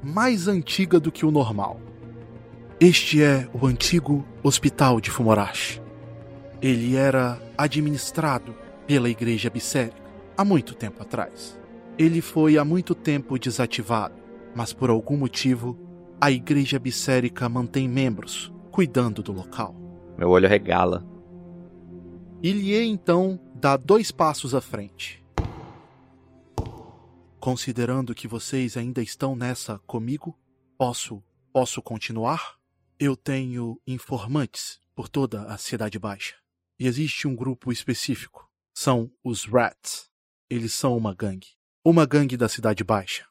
[0.02, 1.78] mais antiga do que o normal.
[2.80, 5.82] Este é o antigo Hospital de Fumorashi.
[6.62, 8.54] Ele era administrado
[8.86, 10.00] pela Igreja Bissérica
[10.34, 11.60] há muito tempo atrás.
[11.98, 14.14] Ele foi há muito tempo desativado,
[14.54, 15.78] mas por algum motivo
[16.18, 19.81] a Igreja Bissérica mantém membros cuidando do local.
[20.22, 21.04] Meu olho regala.
[22.40, 25.20] Ilie então dá dois passos à frente.
[27.40, 30.38] Considerando que vocês ainda estão nessa comigo,
[30.78, 31.20] posso
[31.52, 32.54] posso continuar?
[33.00, 36.36] Eu tenho informantes por toda a Cidade Baixa.
[36.78, 38.48] E existe um grupo específico.
[38.72, 40.08] São os Rats.
[40.48, 41.48] Eles são uma gangue.
[41.84, 43.26] Uma gangue da Cidade Baixa.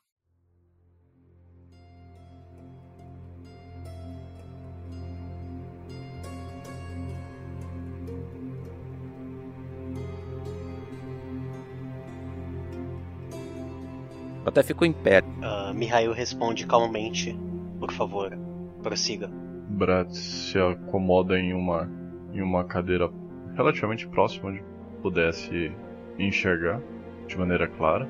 [14.51, 15.21] Até fico em pé.
[15.21, 17.37] Uh, Mihail responde calmamente.
[17.79, 18.37] Por favor,
[18.83, 19.29] prossiga.
[19.69, 21.89] Brat se acomoda em uma,
[22.33, 23.09] em uma cadeira
[23.55, 24.63] relativamente próxima onde
[25.01, 25.71] pudesse
[26.19, 26.81] enxergar
[27.27, 28.07] de maneira clara,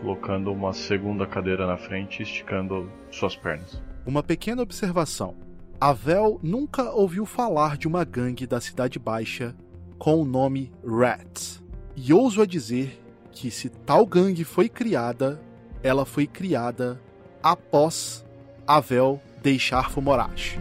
[0.00, 3.80] colocando uma segunda cadeira na frente e esticando suas pernas.
[4.04, 5.36] Uma pequena observação.
[5.80, 9.54] Avel nunca ouviu falar de uma gangue da Cidade Baixa
[9.96, 11.62] com o nome Rats.
[11.96, 15.40] E ouso a dizer que se tal gangue foi criada,
[15.84, 16.98] ela foi criada
[17.42, 18.24] após
[18.66, 20.58] Avel deixar Fumorashi.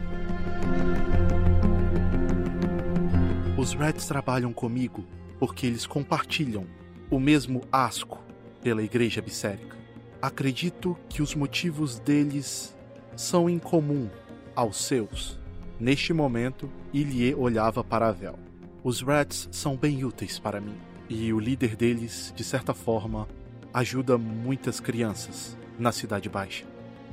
[3.58, 5.06] Os Reds trabalham comigo
[5.40, 6.68] porque eles compartilham
[7.10, 8.22] o mesmo asco
[8.62, 9.78] pela Igreja Bissérica.
[10.22, 12.76] Acredito que os motivos deles
[13.16, 14.10] são em comum
[14.54, 15.40] aos seus.
[15.80, 18.38] Neste momento, Ilie olhava para Avel.
[18.84, 20.76] Os Reds são bem úteis para mim,
[21.08, 23.28] e o líder deles, de certa forma,
[23.74, 26.66] ajuda muitas crianças na Cidade Baixa.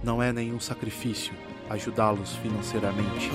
[0.04, 1.32] Não é nenhum sacrifício
[1.70, 3.30] ajudá-los financeiramente.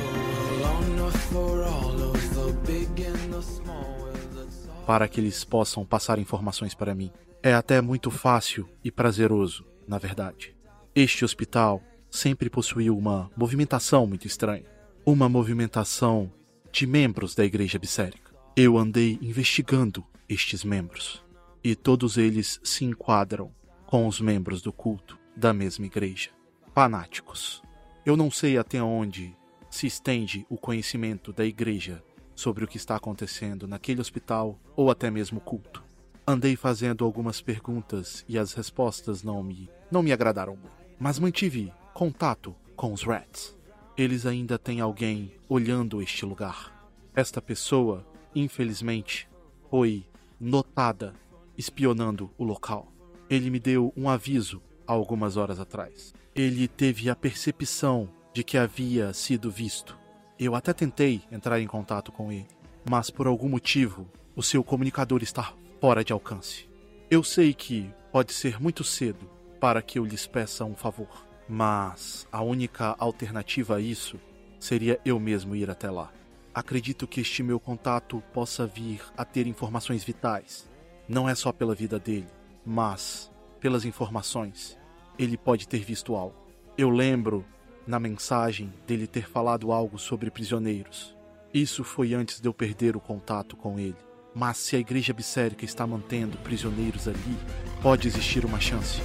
[4.85, 7.11] Para que eles possam passar informações para mim.
[7.41, 10.55] É até muito fácil e prazeroso, na verdade.
[10.93, 14.65] Este hospital sempre possuiu uma movimentação muito estranha.
[15.05, 16.31] Uma movimentação
[16.71, 18.33] de membros da Igreja Bissérica.
[18.55, 21.24] Eu andei investigando estes membros
[21.65, 23.51] e todos eles se enquadram
[23.87, 26.29] com os membros do culto da mesma igreja.
[26.75, 27.63] Fanáticos.
[28.05, 29.35] Eu não sei até onde
[29.67, 32.03] se estende o conhecimento da igreja
[32.35, 35.83] sobre o que está acontecendo naquele hospital ou até mesmo culto.
[36.27, 40.59] Andei fazendo algumas perguntas e as respostas não me não me agradaram
[40.99, 43.57] mas mantive contato com os Rats.
[43.97, 46.87] Eles ainda têm alguém olhando este lugar.
[47.15, 48.05] Esta pessoa,
[48.35, 49.27] infelizmente,
[49.71, 50.05] foi
[50.39, 51.15] notada
[51.57, 52.91] espionando o local.
[53.29, 56.13] Ele me deu um aviso há algumas horas atrás.
[56.35, 59.97] Ele teve a percepção de que havia sido visto.
[60.37, 62.47] Eu até tentei entrar em contato com ele,
[62.89, 66.69] mas por algum motivo o seu comunicador está fora de alcance.
[67.09, 69.29] Eu sei que pode ser muito cedo
[69.59, 74.19] para que eu lhes peça um favor, mas a única alternativa a isso
[74.59, 76.11] seria eu mesmo ir até lá.
[76.53, 80.67] Acredito que este meu contato possa vir a ter informações vitais
[81.07, 82.27] não é só pela vida dele,
[82.65, 84.77] mas pelas informações.
[85.17, 86.35] Ele pode ter visto algo.
[86.77, 87.45] Eu lembro
[87.87, 91.15] na mensagem dele ter falado algo sobre prisioneiros.
[91.53, 93.95] Isso foi antes de eu perder o contato com ele.
[94.33, 97.37] Mas se a igreja bissérica está mantendo prisioneiros ali,
[97.81, 98.99] pode existir uma chance.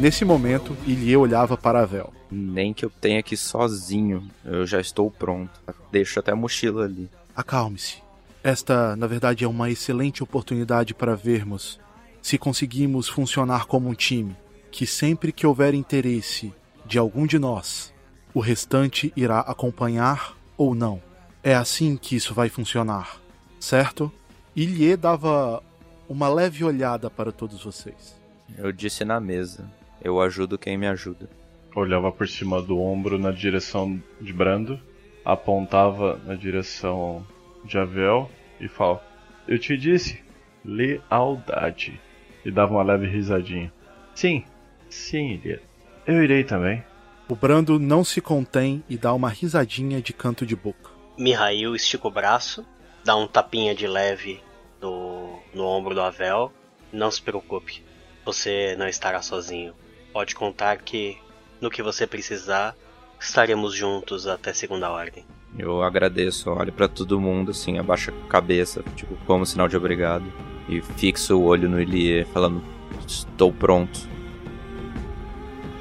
[0.00, 2.10] Nesse momento, Ilie olhava para a Vel.
[2.30, 4.26] Nem que eu tenha ir sozinho.
[4.42, 5.60] Eu já estou pronto.
[5.92, 7.10] Deixo até a mochila ali.
[7.36, 7.98] Acalme-se.
[8.42, 11.78] Esta, na verdade, é uma excelente oportunidade para vermos
[12.22, 14.34] se conseguimos funcionar como um time,
[14.70, 16.50] que sempre que houver interesse
[16.86, 17.92] de algum de nós,
[18.32, 21.02] o restante irá acompanhar ou não.
[21.42, 23.20] É assim que isso vai funcionar,
[23.58, 24.10] certo?
[24.56, 25.62] Ilie dava
[26.08, 28.18] uma leve olhada para todos vocês.
[28.56, 29.68] Eu disse na mesa.
[30.02, 31.28] Eu ajudo quem me ajuda.
[31.74, 34.80] Olhava por cima do ombro na direção de Brando,
[35.24, 37.24] apontava na direção
[37.64, 38.30] de Avel
[38.60, 39.02] e falava:
[39.46, 40.22] Eu te disse,
[40.64, 42.00] lealdade.
[42.44, 43.72] E dava uma leve risadinha.
[44.14, 44.44] Sim,
[44.88, 45.62] sim, Ilia.
[46.06, 46.82] Eu irei também.
[47.28, 50.90] O Brando não se contém e dá uma risadinha de canto de boca.
[51.16, 52.66] Mihail estica o braço,
[53.04, 54.40] dá um tapinha de leve
[54.80, 56.50] no, no ombro do Avel.
[56.92, 57.84] Não se preocupe,
[58.24, 59.74] você não estará sozinho.
[60.12, 61.18] Pode contar que,
[61.60, 62.74] no que você precisar,
[63.18, 65.24] estaremos juntos até segunda ordem.
[65.58, 70.24] Eu agradeço, olho pra todo mundo, assim, abaixo a cabeça, tipo, como sinal de obrigado.
[70.68, 72.62] E fixo o olho no Ilie, falando:
[73.06, 74.08] Estou pronto.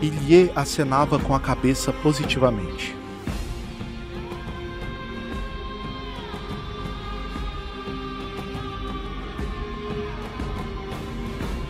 [0.01, 2.95] Ilie acenava com a cabeça positivamente.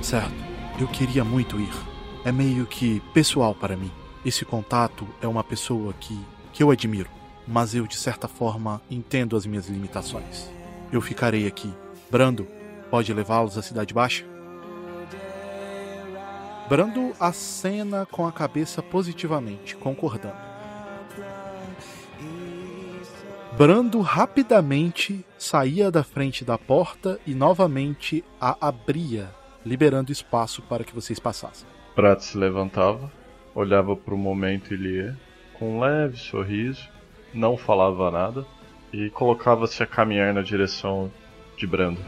[0.01, 0.33] Certo,
[0.79, 1.88] eu queria muito ir.
[2.25, 3.91] É meio que pessoal para mim.
[4.25, 6.19] Esse contato é uma pessoa que,
[6.51, 7.09] que eu admiro,
[7.47, 10.49] mas eu de certa forma entendo as minhas limitações.
[10.91, 11.73] Eu ficarei aqui.
[12.11, 12.45] Brando,
[12.91, 14.25] pode levá-los à Cidade Baixa?
[16.67, 20.49] Brando acena com a cabeça positivamente, concordando.
[23.57, 29.33] Brando rapidamente saía da frente da porta e novamente a abria,
[29.65, 31.78] liberando espaço para que vocês passassem.
[31.99, 33.11] Prato se levantava,
[33.53, 35.13] olhava para o momento Ilie
[35.55, 36.89] com um leve sorriso,
[37.33, 38.47] não falava nada
[38.93, 41.11] e colocava-se a caminhar na direção
[41.57, 41.99] de Brando.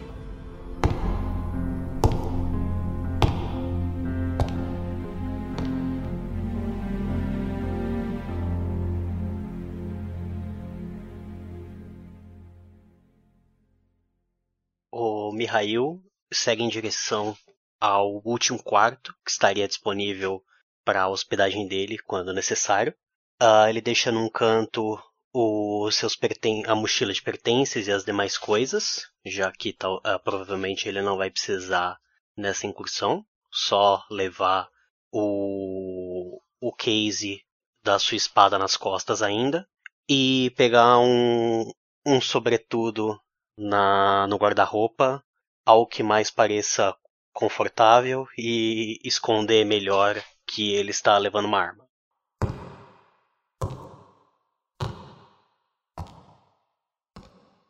[14.89, 17.35] O Mihail segue em direção
[17.81, 20.43] ao último quarto que estaria disponível
[20.85, 22.93] para a hospedagem dele quando necessário.
[23.39, 25.01] Ah, ele deixa num canto
[25.33, 30.19] os seus perten a mochila de pertences e as demais coisas, já que tal, ah,
[30.19, 31.99] provavelmente ele não vai precisar
[32.37, 34.69] nessa incursão, só levar
[35.11, 37.43] o, o case
[37.83, 39.67] da sua espada nas costas ainda
[40.07, 41.71] e pegar um,
[42.05, 43.19] um sobretudo
[43.57, 45.23] na, no guarda-roupa,
[45.65, 46.95] algo que mais pareça
[47.33, 51.87] confortável e esconder melhor que ele está levando uma arma.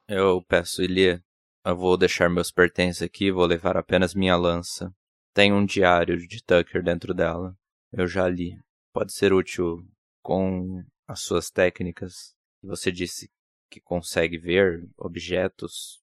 [0.08, 1.24] Eu peço, Ilie,
[1.64, 4.94] eu vou deixar meus pertences aqui, vou levar apenas minha lança.
[5.34, 7.56] Tem um diário de Tucker dentro dela.
[7.94, 8.60] Eu já li.
[8.92, 9.88] Pode ser útil
[10.22, 12.36] com as suas técnicas.
[12.62, 13.32] Você disse
[13.70, 16.02] que consegue ver objetos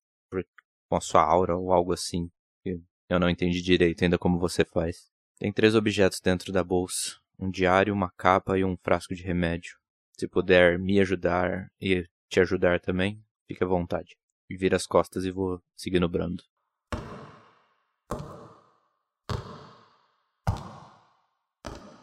[0.88, 2.30] com a sua aura ou algo assim.
[3.08, 5.10] Eu não entendi direito ainda como você faz.
[5.38, 9.76] Tem três objetos dentro da bolsa: um diário, uma capa e um frasco de remédio.
[10.18, 14.16] Se puder me ajudar e te ajudar também, fique à vontade.
[14.50, 16.42] Vira as costas e vou seguindo Brando.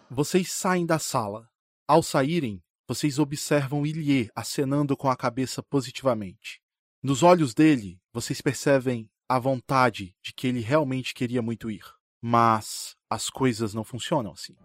[0.09, 1.49] Vocês saem da sala.
[1.87, 6.61] Ao saírem, vocês observam Ilie acenando com a cabeça positivamente.
[7.03, 11.83] Nos olhos dele, vocês percebem a vontade de que ele realmente queria muito ir.
[12.21, 14.55] Mas as coisas não funcionam assim.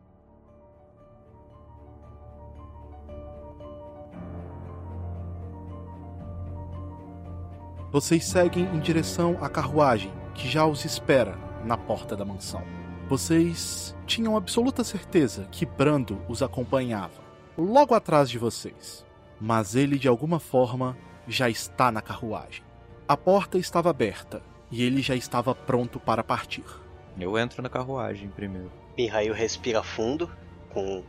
[7.90, 12.62] Vocês seguem em direção à carruagem que já os espera na porta da mansão.
[13.08, 17.20] Vocês tinham absoluta certeza que Brando os acompanhava
[17.58, 19.04] logo atrás de vocês,
[19.40, 20.96] mas ele de alguma forma
[21.26, 22.62] já está na carruagem.
[23.08, 24.40] A porta estava aberta
[24.70, 26.64] e ele já estava pronto para partir.
[27.18, 28.70] Eu entro na carruagem primeiro.
[28.96, 30.30] Mihail respira fundo,
[30.70, 31.02] com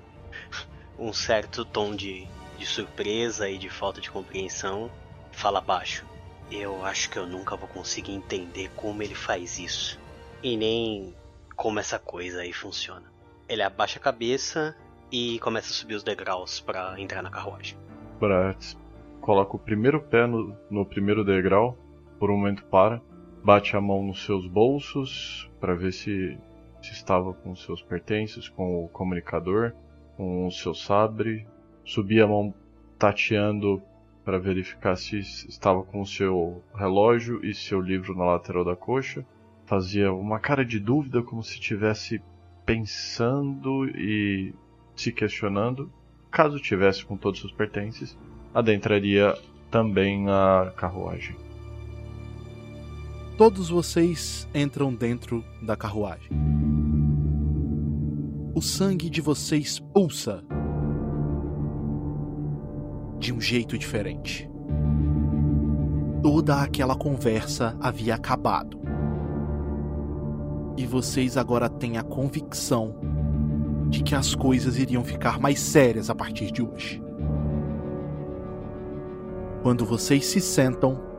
[0.97, 4.89] um certo tom de, de surpresa e de falta de compreensão.
[5.31, 6.05] Fala baixo.
[6.51, 9.99] Eu acho que eu nunca vou conseguir entender como ele faz isso.
[10.43, 11.15] E nem
[11.55, 13.11] como essa coisa aí funciona.
[13.47, 14.75] Ele abaixa a cabeça
[15.11, 17.77] e começa a subir os degraus para entrar na carruagem.
[18.19, 18.77] Bratz
[19.21, 21.77] coloca o primeiro pé no, no primeiro degrau,
[22.19, 23.01] por um momento para,
[23.43, 26.37] bate a mão nos seus bolsos para ver se,
[26.81, 29.73] se estava com seus pertences, com o comunicador,
[30.15, 31.47] com o seu sabre,
[31.83, 32.53] subia a mão
[32.97, 33.81] tateando
[34.23, 39.25] para verificar se estava com o seu relógio e seu livro na lateral da coxa.
[39.65, 42.21] Fazia uma cara de dúvida, como se estivesse
[42.65, 44.53] pensando e
[44.95, 45.91] se questionando.
[46.29, 48.17] Caso tivesse com todos os seus pertences,
[48.53, 49.33] adentraria
[49.71, 51.50] também a carruagem.
[53.41, 56.29] Todos vocês entram dentro da carruagem.
[58.53, 60.43] O sangue de vocês pulsa
[63.17, 64.47] de um jeito diferente.
[66.21, 68.79] toda aquela conversa havia acabado.
[70.77, 72.93] E vocês agora têm a convicção
[73.89, 77.01] de que as coisas iriam ficar mais sérias a partir de hoje.
[79.63, 81.09] Quando vocês se sentam,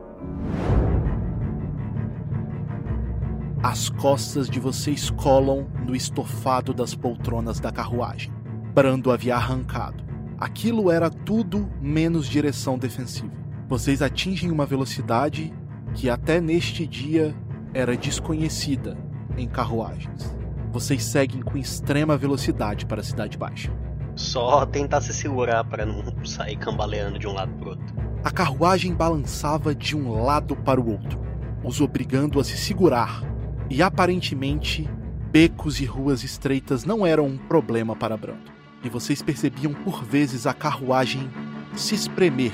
[3.63, 8.29] as costas de vocês colam no estofado das poltronas da carruagem.
[8.73, 10.03] Brando havia arrancado.
[10.37, 13.31] Aquilo era tudo menos direção defensiva.
[13.69, 15.53] Vocês atingem uma velocidade
[15.93, 17.33] que até neste dia
[17.73, 18.97] era desconhecida
[19.37, 20.35] em carruagens.
[20.69, 23.71] Vocês seguem com extrema velocidade para a Cidade Baixa.
[24.13, 27.95] Só tentar se segurar para não sair cambaleando de um lado pro outro.
[28.25, 31.17] A carruagem balançava de um lado para o outro,
[31.63, 33.32] os obrigando a se segurar,
[33.69, 34.89] e aparentemente
[35.31, 38.51] becos e ruas estreitas não eram um problema para Brando.
[38.83, 41.29] E vocês percebiam por vezes a carruagem
[41.75, 42.53] se espremer.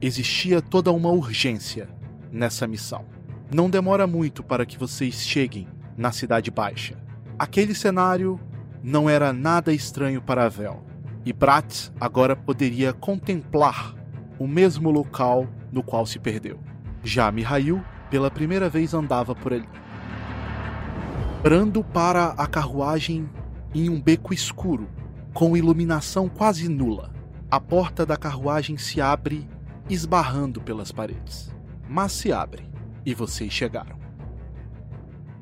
[0.00, 1.88] Existia toda uma urgência
[2.30, 3.06] nessa missão.
[3.54, 6.96] Não demora muito para que vocês cheguem na Cidade Baixa.
[7.38, 8.38] Aquele cenário
[8.82, 10.84] não era nada estranho para Vel,
[11.24, 13.94] e Brat agora poderia contemplar
[14.38, 16.60] o mesmo local no qual se perdeu.
[17.02, 19.68] Já Mihail, pela primeira vez, andava por ali.
[21.42, 23.28] Brando para a carruagem
[23.74, 24.88] em um beco escuro,
[25.32, 27.12] com iluminação quase nula.
[27.50, 29.48] A porta da carruagem se abre,
[29.88, 31.54] esbarrando pelas paredes.
[31.88, 32.64] Mas se abre,
[33.04, 33.96] e vocês chegaram.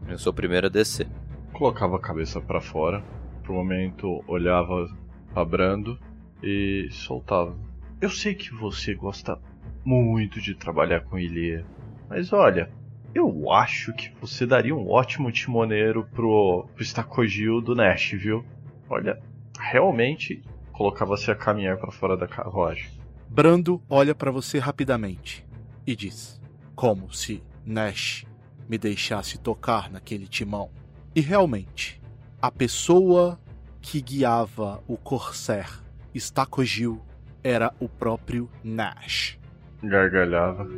[0.06, 1.08] Eu sou o primeiro a descer.
[1.52, 3.02] Colocava a cabeça para fora,
[3.42, 4.86] por um momento olhava
[5.32, 5.98] pra Brando
[6.42, 7.56] e soltava.
[8.00, 9.40] Eu sei que você gosta
[9.84, 11.64] muito de trabalhar com Ilie,
[12.08, 12.70] mas olha,
[13.14, 18.44] eu acho que você daria um ótimo timoneiro pro, pro Stacogil do Nash, viu?
[18.88, 19.20] Olha,
[19.58, 20.42] realmente
[20.72, 22.88] colocava-se a caminhar para fora da carruagem.
[23.28, 25.46] Brando olha para você rapidamente
[25.86, 26.40] e diz:
[26.74, 28.26] Como se Nash
[28.68, 30.70] me deixasse tocar naquele timão.
[31.14, 32.00] E realmente,
[32.40, 33.38] a pessoa
[33.80, 35.82] que guiava o Corsair
[36.14, 37.00] Stacogil
[37.42, 39.38] era o próprio Nash.
[39.82, 40.68] Gargalhava.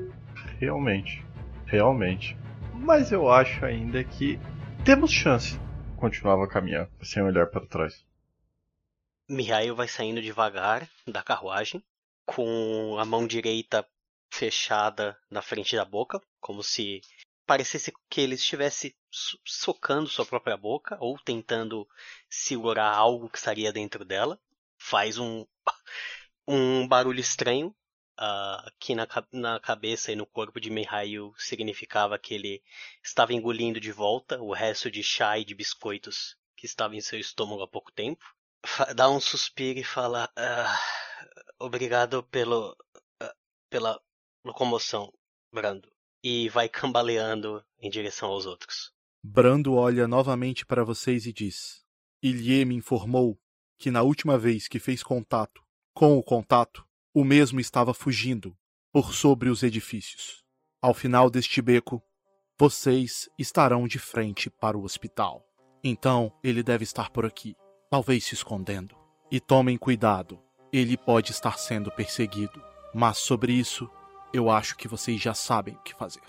[0.59, 1.25] Realmente,
[1.67, 2.37] realmente.
[2.75, 4.39] Mas eu acho ainda que
[4.85, 5.59] temos chance.
[5.97, 8.05] Continuava caminhando, sem olhar para trás.
[9.29, 11.83] Mihail vai saindo devagar da carruagem,
[12.25, 13.87] com a mão direita
[14.31, 17.01] fechada na frente da boca, como se
[17.47, 18.95] parecesse que ele estivesse
[19.45, 21.89] socando sua própria boca ou tentando
[22.29, 24.39] segurar algo que estaria dentro dela.
[24.79, 25.47] Faz um,
[26.47, 27.75] um barulho estranho.
[28.19, 32.62] Uh, que na, na cabeça e no corpo de Mihail significava que ele
[33.05, 37.21] estava engolindo de volta o resto de chá e de biscoitos que estava em seu
[37.21, 38.25] estômago há pouco tempo.
[38.97, 42.71] Dá um suspiro e fala: uh, Obrigado pelo,
[43.23, 43.35] uh,
[43.69, 44.01] pela
[44.43, 45.12] locomoção,
[45.53, 45.95] Brando
[46.29, 48.93] e vai cambaleando em direção aos outros.
[49.23, 51.85] Brando olha novamente para vocês e diz:
[52.23, 53.39] Ilie me informou
[53.79, 55.62] que na última vez que fez contato
[55.95, 56.86] com o contato,
[57.17, 58.55] o mesmo estava fugindo
[58.93, 60.45] por sobre os edifícios.
[60.83, 62.03] Ao final deste beco,
[62.59, 65.43] vocês estarão de frente para o hospital.
[65.83, 67.57] Então ele deve estar por aqui,
[67.91, 68.95] talvez se escondendo.
[69.31, 70.39] E tomem cuidado,
[70.71, 72.62] ele pode estar sendo perseguido.
[72.95, 73.91] Mas sobre isso
[74.31, 76.21] eu acho que vocês já sabem o que fazer.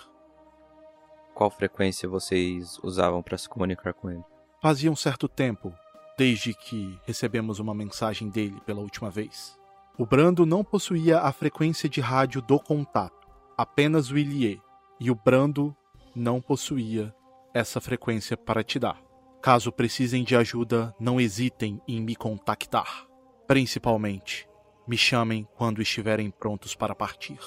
[1.34, 4.24] Qual frequência vocês usavam para se comunicar com ele?
[4.62, 5.74] Fazia um certo tempo,
[6.18, 9.58] desde que recebemos uma mensagem dele pela última vez.
[10.00, 13.28] O Brando não possuía a frequência de rádio do contato,
[13.58, 14.62] apenas o Ilie,
[15.00, 15.76] e o Brando
[16.16, 17.12] não possuía
[17.52, 19.02] essa frequência para te dar.
[19.42, 23.08] Caso precisem de ajuda, não hesitem em me contactar.
[23.48, 24.48] Principalmente,
[24.88, 27.40] me chamem quando estiverem prontos para partir.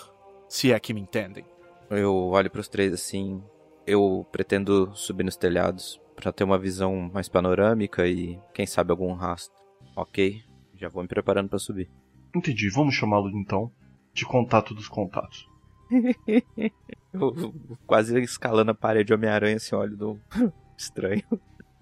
[0.49, 1.45] Se é que me entendem.
[1.89, 3.41] Eu olho para os três assim.
[3.87, 9.13] Eu pretendo subir nos telhados para ter uma visão mais panorâmica e quem sabe algum
[9.13, 9.55] rastro.
[9.95, 10.43] Ok,
[10.75, 11.89] já vou me preparando para subir.
[12.35, 13.71] Entendi, vamos chamá-lo então
[14.13, 15.49] de contato dos contatos.
[17.13, 17.55] eu,
[17.87, 20.21] quase escalando a parede Homem-Aranha, assim, olho do
[20.77, 21.25] estranho.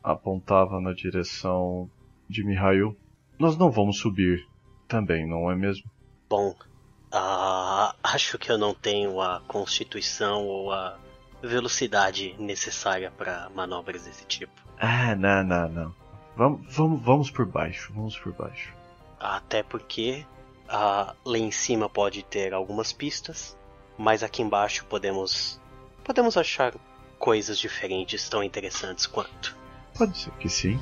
[0.03, 1.91] Apontava na direção
[2.29, 2.97] de Mihail.
[3.39, 4.47] Nós não vamos subir
[4.87, 5.91] também, não é mesmo?
[6.29, 6.55] Bom,
[7.13, 10.99] Uh, acho que eu não tenho a constituição ou a
[11.43, 14.53] velocidade necessária para manobras desse tipo.
[14.79, 15.95] Ah, não, não, não.
[16.37, 18.75] Vamos, vamos, vamos por baixo, vamos por baixo.
[19.19, 20.27] Até porque
[20.69, 23.57] uh, lá em cima pode ter algumas pistas,
[23.97, 25.61] mas aqui embaixo podemos
[26.05, 26.75] podemos achar
[27.19, 29.57] coisas diferentes tão interessantes quanto.
[29.97, 30.79] Pode ser que sim.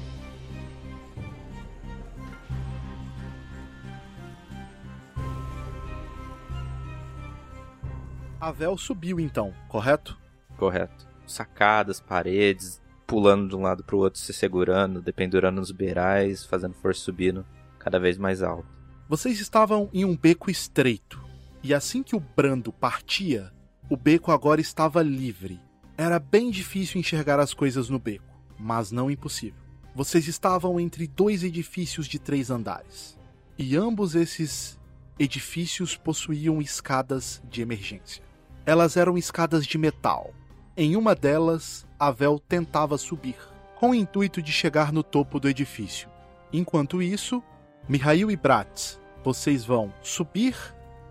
[8.39, 10.16] A Vel subiu então, correto?
[10.57, 11.09] Correto.
[11.26, 17.01] Sacadas, paredes, pulando de um lado pro outro, se segurando, dependurando nos beirais, fazendo força
[17.01, 17.45] subindo
[17.78, 18.76] cada vez mais alto.
[19.09, 21.25] Vocês estavam em um beco estreito,
[21.63, 23.53] e assim que o Brando partia,
[23.89, 25.61] o beco agora estava livre.
[25.97, 28.25] Era bem difícil enxergar as coisas no beco,
[28.59, 29.61] mas não impossível.
[29.95, 33.17] Vocês estavam entre dois edifícios de três andares,
[33.57, 34.77] e ambos esses
[35.21, 38.25] edifícios possuíam escadas de emergência.
[38.67, 40.35] Elas eram escadas de metal.
[40.77, 43.37] Em uma delas, Avel tentava subir,
[43.79, 46.09] com o intuito de chegar no topo do edifício.
[46.53, 47.41] Enquanto isso,
[47.89, 50.57] Mihail e Bratz, vocês vão subir,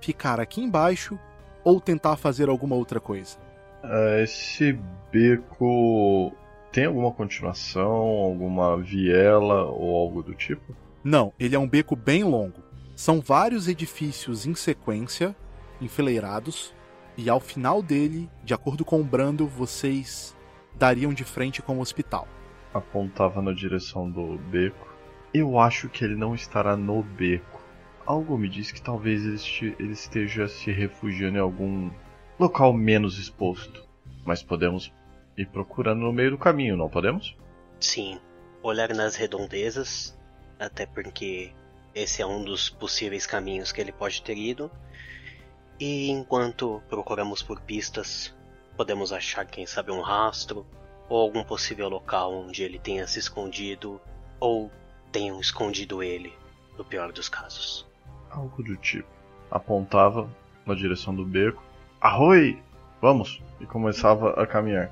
[0.02, 1.18] ficar aqui embaixo
[1.64, 3.38] ou tentar fazer alguma outra coisa?
[3.82, 4.78] Ah, esse
[5.10, 6.34] beco
[6.74, 10.76] tem alguma continuação, alguma viela ou algo do tipo?
[11.02, 12.62] Não, ele é um beco bem longo.
[12.94, 15.34] São vários edifícios em sequência,
[15.80, 16.74] enfileirados,
[17.18, 20.36] e ao final dele, de acordo com o Brando, vocês
[20.78, 22.28] dariam de frente com o hospital.
[22.74, 24.95] Apontava na direção do beco.
[25.38, 27.62] Eu acho que ele não estará no beco.
[28.06, 31.92] Algo me diz que talvez ele, este- ele esteja se refugiando em algum
[32.40, 33.86] local menos exposto.
[34.24, 34.94] Mas podemos
[35.38, 37.36] ir procurando no meio do caminho, não podemos?
[37.82, 38.18] Sim,
[38.64, 40.18] olhar nas redondezas,
[40.58, 41.52] até porque
[41.94, 44.72] esse é um dos possíveis caminhos que ele pode ter ido.
[45.78, 48.34] E enquanto procuramos por pistas,
[48.78, 50.66] podemos achar, quem sabe, um rastro,
[51.10, 54.00] ou algum possível local onde ele tenha se escondido,
[54.40, 54.72] ou
[55.16, 56.34] tenham escondido ele,
[56.78, 57.88] no pior dos casos.
[58.30, 59.08] Algo do tipo.
[59.50, 60.30] Apontava
[60.66, 61.64] na direção do beco.
[62.02, 62.62] Arroi!
[63.02, 63.42] Vamos!
[63.62, 64.92] E começava a caminhar.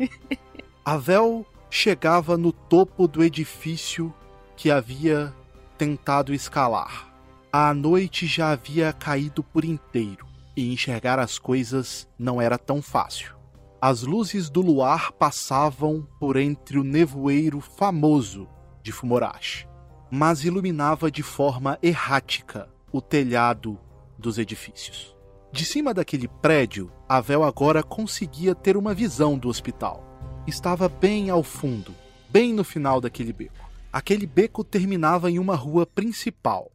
[0.82, 4.14] Avel chegava no topo do edifício
[4.56, 5.30] que havia
[5.76, 7.12] tentado escalar.
[7.52, 13.34] A noite já havia caído por inteiro e enxergar as coisas não era tão fácil.
[13.78, 18.48] As luzes do luar passavam por entre o nevoeiro famoso
[18.84, 19.66] de Fumorashi,
[20.08, 23.80] mas iluminava de forma errática o telhado
[24.16, 25.16] dos edifícios.
[25.50, 30.14] De cima daquele prédio, Avel agora conseguia ter uma visão do hospital
[30.46, 31.94] estava bem ao fundo,
[32.28, 33.64] bem no final daquele beco.
[33.92, 36.70] Aquele beco terminava em uma rua principal.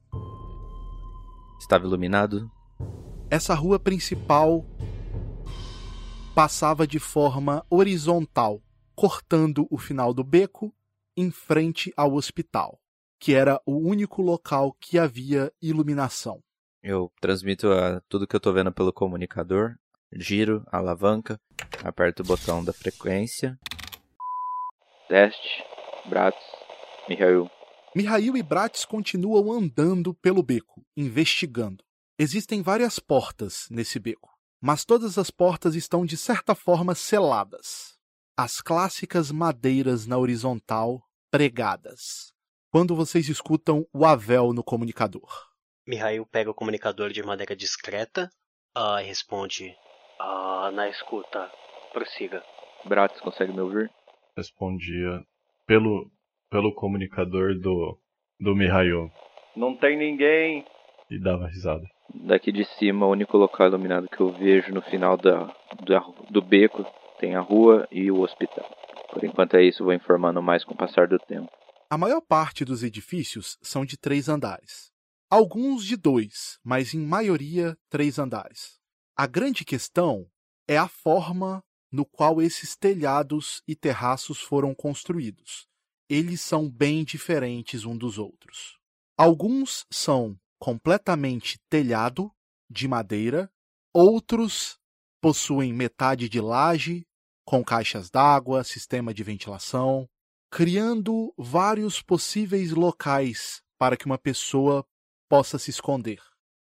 [1.59, 2.49] Estava iluminado?
[3.29, 4.65] Essa rua principal
[6.33, 8.61] passava de forma horizontal,
[8.95, 10.73] cortando o final do beco
[11.19, 12.79] em frente ao hospital,
[13.19, 16.41] que era o único local que havia iluminação.
[16.81, 19.75] Eu transmito a tudo que eu tô vendo pelo comunicador.
[20.13, 21.37] Giro a alavanca,
[21.83, 23.59] aperto o botão da frequência.
[25.09, 25.61] Teste,
[26.05, 26.39] Bratz,
[27.09, 27.51] Mihail.
[27.93, 31.83] Mihail e Bratz continuam andando pelo beco, investigando.
[32.17, 34.29] Existem várias portas nesse beco,
[34.61, 37.97] mas todas as portas estão de certa forma seladas.
[38.37, 42.33] As clássicas madeiras na horizontal pregadas.
[42.71, 45.27] Quando vocês escutam o Avel no comunicador.
[45.87, 48.29] Mihail pega o comunicador de maneira discreta
[48.75, 49.75] ah, e responde:
[50.19, 51.49] Ah, na escuta,
[51.93, 52.43] prossiga.
[52.85, 53.89] Bratz, consegue me ouvir?
[54.37, 55.23] Respondia
[55.65, 56.09] pelo,
[56.49, 57.99] pelo comunicador do,
[58.39, 59.11] do Mihail.
[59.55, 60.65] Não tem ninguém!
[61.09, 61.83] E dava risada.
[62.13, 65.45] Daqui de cima, o único local iluminado que eu vejo no final da,
[65.87, 66.85] da- do beco
[67.19, 68.65] tem a rua e o hospital.
[69.11, 71.49] Por enquanto é isso, vou informando mais com o passar do tempo.
[71.89, 74.91] A maior parte dos edifícios são de três andares.
[75.29, 78.79] Alguns de dois, mas em maioria três andares.
[79.17, 80.27] A grande questão
[80.67, 85.67] é a forma no qual esses telhados e terraços foram construídos.
[86.07, 88.77] Eles são bem diferentes um dos outros.
[89.17, 92.31] Alguns são completamente telhado
[92.69, 93.51] de madeira,
[93.93, 94.79] outros
[95.21, 97.05] possuem metade de laje,
[97.49, 100.07] com caixas d'água, sistema de ventilação,
[100.51, 104.85] criando vários possíveis locais para que uma pessoa
[105.27, 106.19] possa se esconder.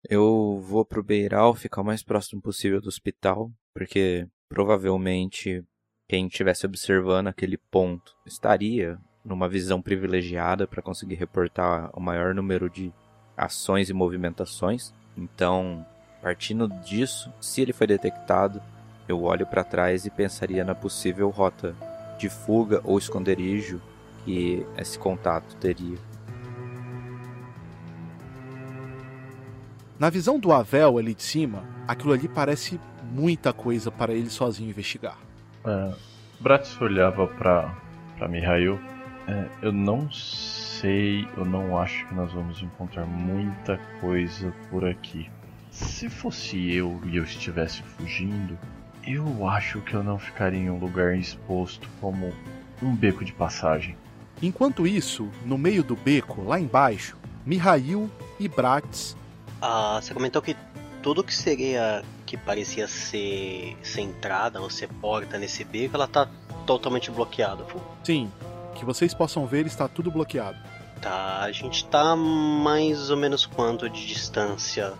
[0.09, 5.63] Eu vou pro Beiral, ficar o mais próximo possível do hospital, porque provavelmente
[6.07, 12.67] quem estivesse observando aquele ponto estaria numa visão privilegiada para conseguir reportar o maior número
[12.67, 12.91] de
[13.37, 14.91] ações e movimentações.
[15.15, 15.85] Então,
[16.19, 18.59] partindo disso, se ele foi detectado,
[19.11, 21.75] eu olho para trás e pensaria na possível rota
[22.17, 23.81] de fuga ou esconderijo
[24.23, 25.97] que esse contato teria.
[29.97, 34.69] Na visão do Avel ali de cima, aquilo ali parece muita coisa para ele sozinho
[34.69, 35.17] investigar.
[35.65, 35.93] É,
[36.39, 37.75] Bratz olhava pra,
[38.17, 38.79] pra Mihail.
[39.27, 45.29] É, eu não sei, eu não acho que nós vamos encontrar muita coisa por aqui.
[45.69, 48.57] Se fosse eu e eu estivesse fugindo,
[49.05, 52.33] eu acho que eu não ficaria em um lugar exposto como
[52.81, 53.97] um beco de passagem.
[54.41, 59.15] Enquanto isso, no meio do beco, lá embaixo, Mihail e Bratis.
[59.61, 60.55] Ah, você comentou que
[61.01, 66.29] tudo que seria que parecia ser, ser entrada ou ser porta nesse beco, ela tá
[66.65, 67.63] totalmente bloqueada.
[67.65, 67.81] Fu.
[68.03, 68.31] Sim,
[68.75, 70.57] que vocês possam ver, está tudo bloqueado.
[71.01, 74.93] Tá, a gente tá mais ou menos quanto de distância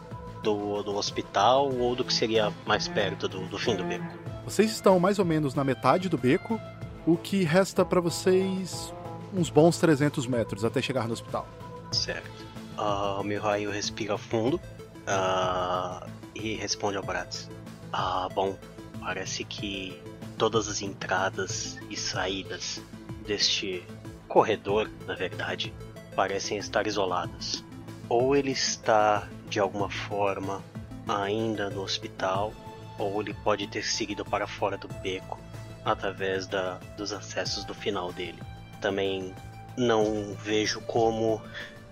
[0.44, 4.06] do, do hospital ou do que seria mais perto do, do fim do beco?
[4.46, 6.60] Vocês estão mais ou menos na metade do beco,
[7.06, 8.94] o que resta para vocês
[9.34, 11.48] uns bons 300 metros até chegar no hospital.
[11.92, 12.46] Certo.
[12.78, 14.60] Ah, o meu raio respira fundo
[15.06, 17.50] ah, e responde ao Bratz.
[17.92, 18.58] Ah, bom,
[19.00, 20.02] parece que
[20.38, 22.82] todas as entradas e saídas
[23.26, 23.84] deste
[24.28, 25.74] corredor, na verdade,
[26.16, 27.64] parecem estar isoladas.
[28.08, 30.64] Ou ele está de alguma forma
[31.08, 32.54] ainda no hospital,
[32.98, 35.40] ou ele pode ter seguido para fora do beco
[35.84, 38.40] através da, dos acessos do final dele.
[38.80, 39.34] Também
[39.78, 41.42] não vejo como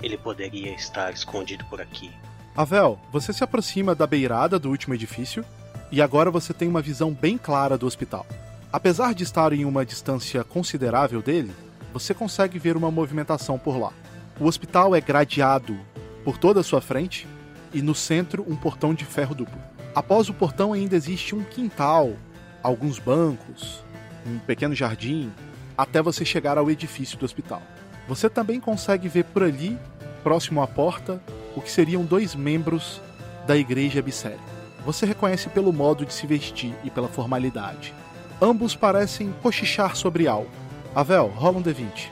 [0.01, 2.11] ele poderia estar escondido por aqui.
[2.55, 5.43] Avel, você se aproxima da beirada do último edifício
[5.91, 8.25] e agora você tem uma visão bem clara do hospital.
[8.71, 11.53] Apesar de estar em uma distância considerável dele,
[11.93, 13.93] você consegue ver uma movimentação por lá.
[14.39, 15.79] O hospital é gradeado
[16.23, 17.27] por toda a sua frente
[17.73, 19.59] e no centro um portão de ferro duplo.
[19.95, 22.13] Após o portão ainda existe um quintal,
[22.61, 23.83] alguns bancos,
[24.25, 25.31] um pequeno jardim,
[25.77, 27.61] até você chegar ao edifício do hospital.
[28.07, 29.77] Você também consegue ver por ali,
[30.23, 31.21] próximo à porta,
[31.55, 33.01] o que seriam dois membros
[33.45, 34.39] da igreja Bisseri.
[34.85, 37.93] Você reconhece pelo modo de se vestir e pela formalidade.
[38.41, 40.49] Ambos parecem cochichar sobre algo.
[40.95, 42.09] Avel, rola um D20.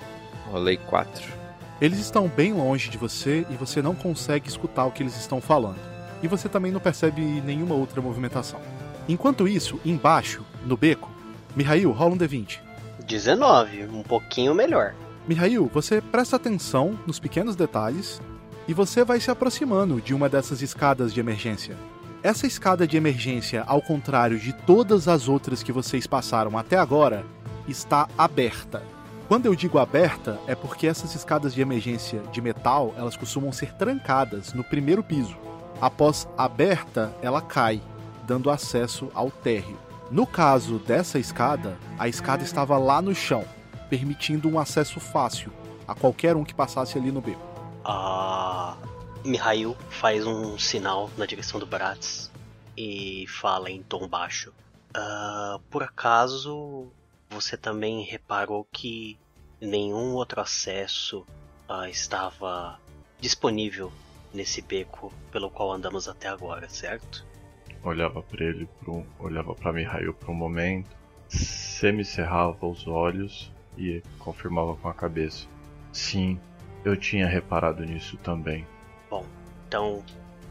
[0.51, 1.44] Rolei 4.
[1.81, 5.41] Eles estão bem longe de você e você não consegue escutar o que eles estão
[5.41, 5.79] falando.
[6.23, 8.59] E você também não percebe nenhuma outra movimentação.
[9.09, 11.11] Enquanto isso, embaixo, no beco,
[11.55, 12.59] Mihail, rola um D20.
[13.05, 14.95] 19, um pouquinho melhor.
[15.27, 18.21] Mihail, você presta atenção nos pequenos detalhes
[18.67, 21.75] e você vai se aproximando de uma dessas escadas de emergência.
[22.23, 27.23] Essa escada de emergência, ao contrário de todas as outras que vocês passaram até agora,
[27.67, 28.81] está aberta.
[29.27, 33.73] Quando eu digo aberta, é porque essas escadas de emergência de metal, elas costumam ser
[33.73, 35.35] trancadas no primeiro piso.
[35.81, 37.81] Após aberta, ela cai,
[38.27, 39.79] dando acesso ao térreo.
[40.11, 43.43] No caso dessa escada, a escada estava lá no chão,
[43.89, 45.51] permitindo um acesso fácil
[45.87, 47.41] a qualquer um que passasse ali no beco.
[47.83, 48.77] Ah,
[49.23, 52.31] Mihail faz um sinal na direção do Bratz
[52.77, 54.53] e fala em tom baixo.
[54.93, 56.91] Ah, por acaso
[57.29, 59.17] você também reparou que
[59.59, 61.25] nenhum outro acesso
[61.67, 62.79] ah, estava
[63.19, 63.91] disponível
[64.33, 67.25] nesse beco pelo qual andamos até agora, certo?
[67.83, 70.89] Olhava para ele, um, olhava para Mihail por um momento,
[71.27, 75.47] semicerrava os olhos e confirmava com a cabeça.
[75.91, 76.39] Sim,
[76.83, 78.65] eu tinha reparado nisso também.
[79.09, 79.25] Bom,
[79.67, 80.03] então,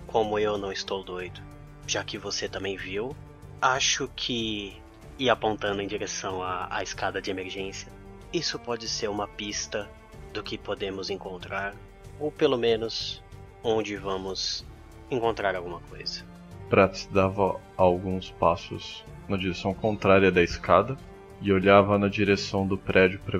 [0.07, 1.41] como eu não estou doido,
[1.87, 3.15] já que você também viu,
[3.61, 4.81] acho que
[5.19, 7.93] ir apontando em direção à, à escada de emergência,
[8.33, 9.89] isso pode ser uma pista
[10.33, 11.75] do que podemos encontrar,
[12.19, 13.23] ou pelo menos
[13.63, 14.67] onde vamos
[15.11, 16.25] encontrar alguma coisa.
[16.69, 20.97] Prats dava alguns passos na direção contrária da escada
[21.41, 23.39] e olhava na direção do prédio para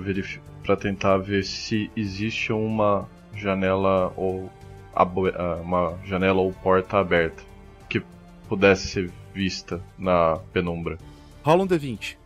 [0.63, 4.49] para tentar ver se existe uma janela ou
[5.61, 7.43] uma janela ou porta aberta
[7.89, 8.01] que
[8.47, 10.97] pudesse ser vista na penumbra.
[11.45, 12.17] Rola um D20.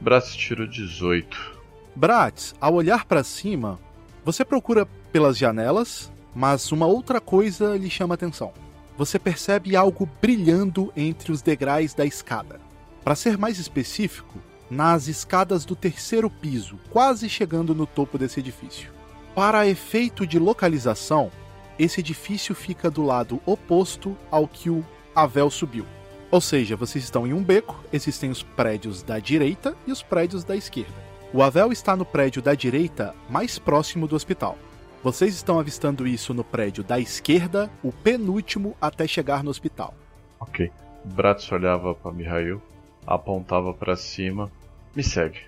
[0.00, 1.58] Bratz tirou 18.
[1.94, 3.78] Bratz, ao olhar para cima,
[4.24, 8.54] você procura pelas janelas, mas uma outra coisa lhe chama atenção.
[8.96, 12.58] Você percebe algo brilhando entre os degraus da escada.
[13.04, 14.38] Para ser mais específico,
[14.70, 18.90] nas escadas do terceiro piso, quase chegando no topo desse edifício.
[19.34, 21.30] Para efeito de localização,
[21.78, 24.82] esse edifício fica do lado oposto ao que o
[25.14, 25.84] Avel subiu.
[26.32, 30.44] Ou seja, vocês estão em um beco, existem os prédios da direita e os prédios
[30.44, 30.94] da esquerda.
[31.30, 34.56] O Avel está no prédio da direita, mais próximo do hospital.
[35.04, 39.92] Vocês estão avistando isso no prédio da esquerda, o penúltimo até chegar no hospital.
[40.40, 40.72] Ok.
[41.04, 42.62] Bratz olhava para Mihail,
[43.06, 44.50] apontava para cima
[44.94, 45.40] me segue.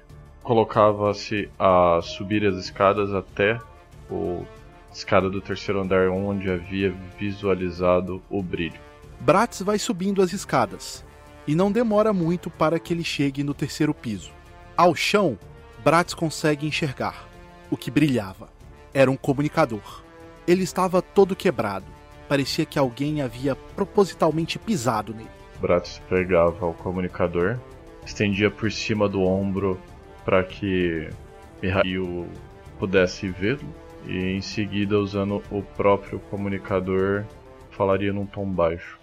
[0.42, 3.58] Colocava-se a subir as escadas até
[4.10, 4.44] o
[4.92, 8.78] escada do terceiro andar onde havia visualizado o brilho.
[9.20, 11.04] Bratz vai subindo as escadas
[11.46, 14.30] e não demora muito para que ele chegue no terceiro piso.
[14.76, 15.38] Ao chão,
[15.82, 17.28] Bratz consegue enxergar
[17.70, 18.48] o que brilhava.
[18.92, 20.02] Era um comunicador.
[20.46, 21.94] Ele estava todo quebrado
[22.28, 25.28] parecia que alguém havia propositalmente pisado nele.
[25.60, 27.58] Bratis pegava o comunicador,
[28.04, 29.80] estendia por cima do ombro
[30.24, 31.08] para que
[31.62, 32.26] Mihail
[32.78, 33.64] pudesse vê-lo
[34.06, 37.24] e em seguida, usando o próprio comunicador,
[37.70, 38.98] falaria num tom baixo.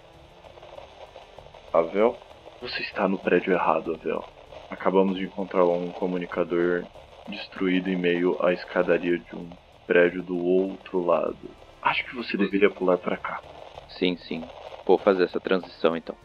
[1.72, 2.18] Avel,
[2.60, 4.28] você está no prédio errado, Avel.
[4.68, 6.86] Acabamos de encontrar um comunicador
[7.26, 9.56] destruído em meio à escadaria de um
[9.86, 11.56] prédio do outro lado.
[11.80, 13.42] Acho que você deveria pular para cá.
[13.88, 14.50] Sim, sim.
[14.86, 16.16] Vou fazer essa transição então.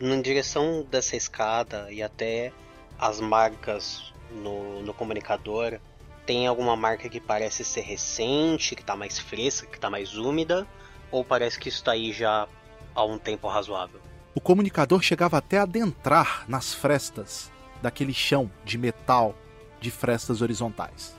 [0.00, 2.52] Na direção dessa escada e até
[2.98, 5.78] as marcas no, no comunicador,
[6.26, 10.66] tem alguma marca que parece ser recente, que tá mais fresca, que tá mais úmida?
[11.12, 12.48] Ou parece que isso tá aí já
[12.96, 14.00] há um tempo razoável?
[14.34, 19.34] O comunicador chegava até a adentrar nas frestas daquele chão de metal
[19.80, 21.14] de frestas horizontais.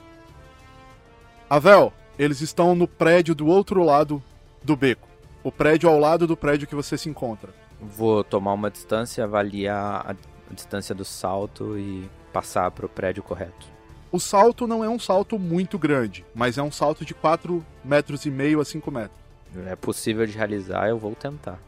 [1.48, 4.22] Avel, eles estão no prédio do outro lado
[4.62, 5.08] do beco.
[5.42, 7.54] O prédio ao lado do prédio que você se encontra.
[7.80, 13.66] Vou tomar uma distância, avaliar a distância do salto e passar para o prédio correto.
[14.10, 18.24] O salto não é um salto muito grande, mas é um salto de 4 metros
[18.26, 19.18] e meio a 5 metros.
[19.66, 21.58] É possível de realizar, eu vou tentar.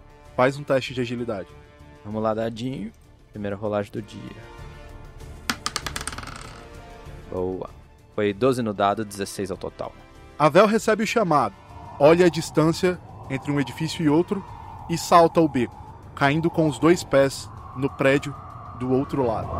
[0.41, 1.51] Faz um teste de agilidade.
[2.03, 2.91] Vamos lá, dadinho.
[3.31, 4.43] Primeira rolagem do dia.
[7.31, 7.69] Boa.
[8.15, 9.93] Foi 12 no dado, 16 ao total.
[10.39, 11.55] Avel recebe o chamado,
[11.99, 14.43] olha a distância entre um edifício e outro
[14.89, 15.77] e salta o beco,
[16.15, 18.35] caindo com os dois pés no prédio
[18.79, 19.51] do outro lado.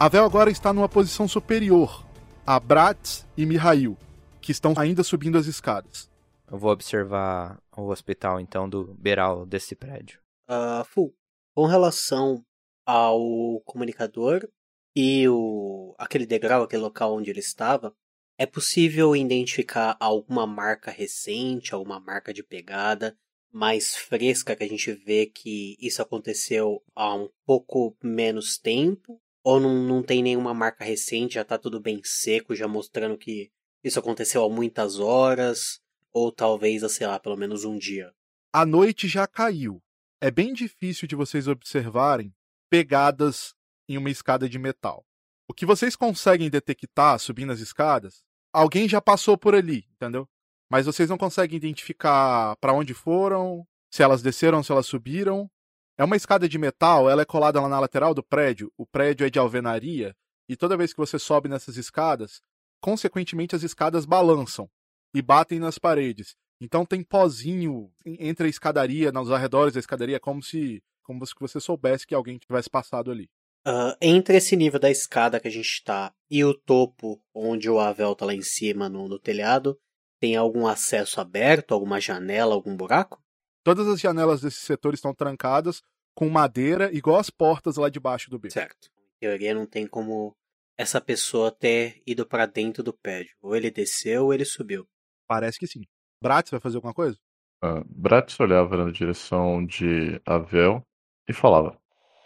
[0.00, 2.02] Avel agora está numa posição superior
[2.46, 3.98] a Bratz e Mihail,
[4.40, 6.10] que estão ainda subindo as escadas.
[6.52, 10.20] Eu vou observar o hospital, então, do beiral desse prédio.
[10.46, 11.14] Uh, Fu,
[11.54, 12.44] com relação
[12.84, 14.46] ao comunicador
[14.94, 17.96] e o aquele degrau, aquele local onde ele estava,
[18.36, 23.16] é possível identificar alguma marca recente, alguma marca de pegada
[23.50, 29.18] mais fresca que a gente vê que isso aconteceu há um pouco menos tempo?
[29.42, 33.50] Ou não, não tem nenhuma marca recente, já tá tudo bem seco, já mostrando que
[33.82, 35.81] isso aconteceu há muitas horas?
[36.12, 38.12] Ou talvez, sei lá, pelo menos um dia?
[38.52, 39.82] A noite já caiu.
[40.20, 42.34] É bem difícil de vocês observarem
[42.70, 43.54] pegadas
[43.88, 45.04] em uma escada de metal.
[45.48, 50.28] O que vocês conseguem detectar subindo as escadas, alguém já passou por ali, entendeu?
[50.70, 55.50] Mas vocês não conseguem identificar para onde foram, se elas desceram, se elas subiram.
[55.98, 58.72] É uma escada de metal, ela é colada lá na lateral do prédio.
[58.76, 60.16] O prédio é de alvenaria
[60.48, 62.40] e toda vez que você sobe nessas escadas,
[62.80, 64.70] consequentemente as escadas balançam
[65.14, 66.34] e batem nas paredes.
[66.60, 71.58] Então tem pozinho entre a escadaria, nos arredores da escadaria, como se como se você
[71.58, 73.28] soubesse que alguém tivesse passado ali.
[73.66, 77.78] Uh, entre esse nível da escada que a gente está e o topo, onde o
[77.78, 79.78] Avel tá lá em cima no, no telhado,
[80.20, 83.20] tem algum acesso aberto, alguma janela, algum buraco?
[83.64, 85.82] Todas as janelas desse setor estão trancadas
[86.14, 88.52] com madeira, igual as portas lá debaixo do beco.
[88.52, 88.88] Certo.
[89.16, 90.34] Em teoria não tem como
[90.76, 93.34] essa pessoa ter ido para dentro do prédio.
[93.40, 94.86] Ou ele desceu ou ele subiu.
[95.26, 95.82] Parece que sim.
[96.22, 97.18] Bratz vai fazer alguma coisa?
[97.64, 100.82] Uh, Bratz olhava na direção de Avel
[101.28, 101.78] e falava: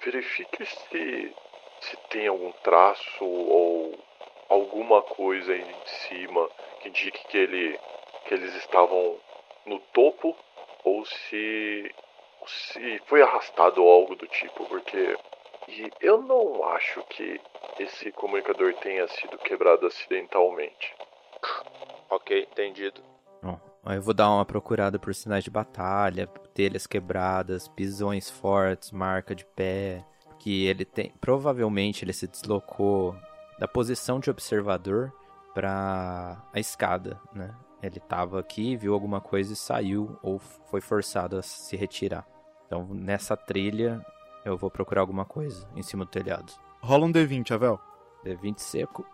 [0.05, 1.35] Verifique se,
[1.81, 3.99] se tem algum traço ou
[4.49, 6.49] alguma coisa aí em cima
[6.81, 7.79] que indique que, ele,
[8.27, 9.19] que eles estavam
[9.67, 10.37] no topo
[10.85, 11.95] ou se,
[12.47, 15.17] se foi arrastado ou algo do tipo, porque
[15.69, 17.41] e eu não acho que
[17.81, 20.95] esse comunicador tenha sido quebrado acidentalmente.
[22.11, 23.01] Ok, entendido.
[23.43, 29.35] Bom, eu vou dar uma procurada por sinais de batalha, telhas quebradas, pisões fortes, marca
[29.35, 30.05] de pé.
[30.39, 31.13] Que ele tem.
[31.21, 33.17] Provavelmente ele se deslocou
[33.59, 35.13] da posição de observador
[35.55, 37.55] para a escada, né?
[37.83, 42.27] Ele estava aqui, viu alguma coisa e saiu ou foi forçado a se retirar.
[42.67, 44.05] Então, nessa trilha,
[44.45, 46.53] eu vou procurar alguma coisa em cima do telhado.
[46.81, 47.81] Rola um D20, Avel.
[48.25, 49.07] D20 seco.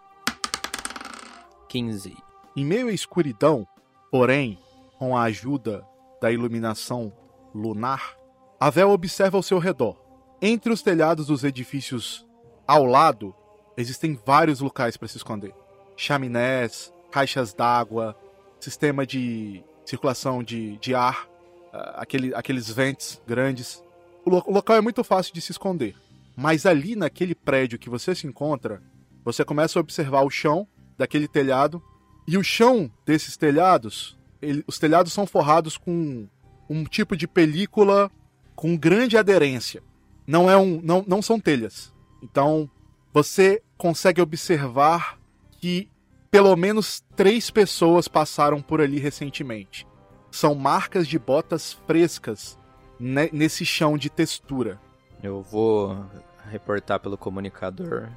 [1.72, 2.14] 15.
[2.54, 3.66] Em meio à escuridão,
[4.10, 4.58] porém,
[4.98, 5.82] com a ajuda
[6.20, 7.10] da iluminação
[7.54, 8.14] lunar,
[8.60, 9.96] Avel observa ao seu redor.
[10.42, 12.26] Entre os telhados dos edifícios
[12.66, 13.34] ao lado,
[13.74, 15.54] existem vários locais para se esconder:
[15.96, 18.14] chaminés, caixas d'água,
[18.60, 21.26] sistema de circulação de, de ar,
[21.72, 23.82] uh, aquele, aqueles ventes grandes.
[24.26, 25.96] O, lo o local é muito fácil de se esconder.
[26.36, 28.82] Mas ali naquele prédio que você se encontra,
[29.24, 31.82] você começa a observar o chão daquele telhado.
[32.26, 36.26] E o chão desses telhados, ele, os telhados são forrados com
[36.68, 38.10] um tipo de película
[38.54, 39.82] com grande aderência.
[40.26, 41.92] Não é um, não, não são telhas.
[42.22, 42.70] Então
[43.12, 45.18] você consegue observar
[45.58, 45.88] que
[46.30, 49.86] pelo menos três pessoas passaram por ali recentemente.
[50.30, 52.58] São marcas de botas frescas
[52.98, 54.80] ne- nesse chão de textura.
[55.22, 56.06] Eu vou
[56.50, 58.08] reportar pelo comunicador.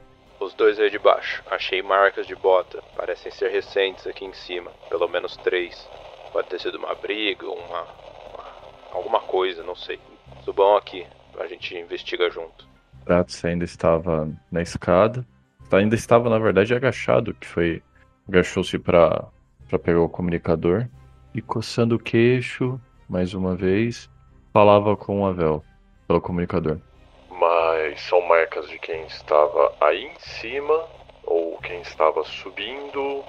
[0.46, 1.42] Os dois aí de baixo.
[1.50, 2.80] Achei marcas de bota.
[2.96, 4.70] Parecem ser recentes aqui em cima.
[4.90, 5.90] Pelo menos três.
[6.32, 7.82] Pode ter sido uma briga, uma.
[7.82, 8.46] uma-
[8.92, 10.00] alguma coisa, não sei.
[10.44, 11.04] Subam aqui.
[11.40, 12.68] A gente investiga junto.
[13.04, 15.26] Pratos ainda estava na escada.
[15.72, 17.82] Ainda estava, na verdade, agachado, que foi.
[18.30, 19.28] Agachou-se para
[19.84, 20.88] pegar o comunicador.
[21.34, 22.80] E coçando o queixo,
[23.10, 24.08] mais uma vez,
[24.54, 25.64] falava com o Avel,
[26.08, 26.78] pelo comunicador.
[27.40, 30.86] Mas são marcas de quem estava aí em cima
[31.24, 33.24] ou quem estava subindo,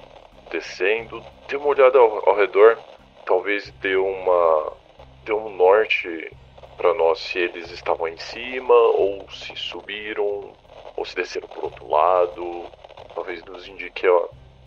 [0.49, 1.23] descendo.
[1.47, 2.77] Dê uma olhada ao, ao redor.
[3.25, 4.73] Talvez dê uma
[5.25, 6.31] dê um norte
[6.77, 10.53] para nós se eles estavam em cima ou se subiram
[10.95, 12.65] ou se desceram por outro lado.
[13.13, 14.07] Talvez nos indique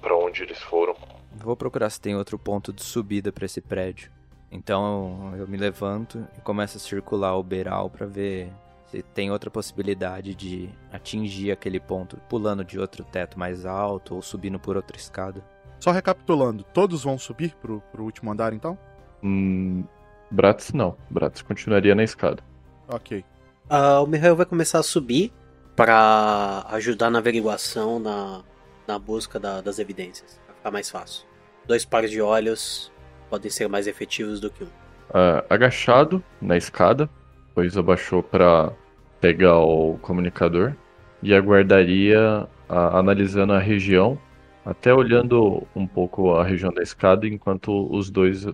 [0.00, 0.94] para onde eles foram.
[1.32, 4.10] Vou procurar se tem outro ponto de subida pra esse prédio.
[4.52, 8.50] Então eu me levanto e começo a circular o beiral pra ver
[8.90, 14.22] se tem outra possibilidade de atingir aquele ponto, pulando de outro teto mais alto ou
[14.22, 15.44] subindo por outra escada.
[15.78, 18.76] Só recapitulando, todos vão subir pro, pro último andar então?
[19.22, 19.84] Hum,
[20.30, 20.96] Bratz não.
[21.08, 22.42] Bratz continuaria na escada.
[22.88, 23.24] Ok.
[23.68, 25.32] Ah, o Mihail vai começar a subir
[25.76, 28.42] para ajudar na averiguação, na,
[28.86, 30.38] na busca da- das evidências.
[30.46, 31.24] Vai ficar mais fácil.
[31.66, 32.92] Dois pares de olhos
[33.30, 34.68] podem ser mais efetivos do que um.
[35.14, 37.08] Ah, agachado na escada,
[37.54, 38.72] pois abaixou para
[39.20, 40.74] pegar o comunicador
[41.22, 44.18] e aguardaria ah, analisando a região,
[44.64, 48.46] até olhando um pouco a região da escada, enquanto os dois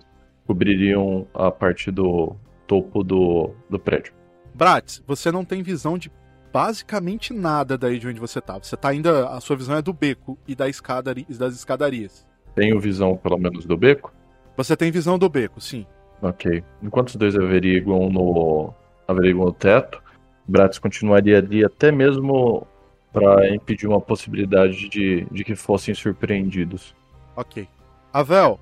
[0.45, 2.35] cobririam a parte do
[2.65, 4.13] topo do, do prédio.
[4.53, 6.11] Bratz, você não tem visão de
[6.51, 8.57] basicamente nada daí de onde você tá.
[8.57, 9.29] Você tá ainda.
[9.29, 12.25] A sua visão é do beco e da escadari, e das escadarias.
[12.55, 14.11] Tenho visão, pelo menos, do beco?
[14.55, 15.85] Você tem visão do beco, sim.
[16.21, 16.63] Ok.
[16.81, 18.73] Enquanto os dois averiguam no,
[19.07, 20.01] averiguam no teto,
[20.47, 22.65] Bratz continuaria ali até mesmo
[23.11, 26.95] para impedir uma possibilidade de, de que fossem surpreendidos.
[27.35, 27.67] Ok.
[28.13, 28.59] Avel,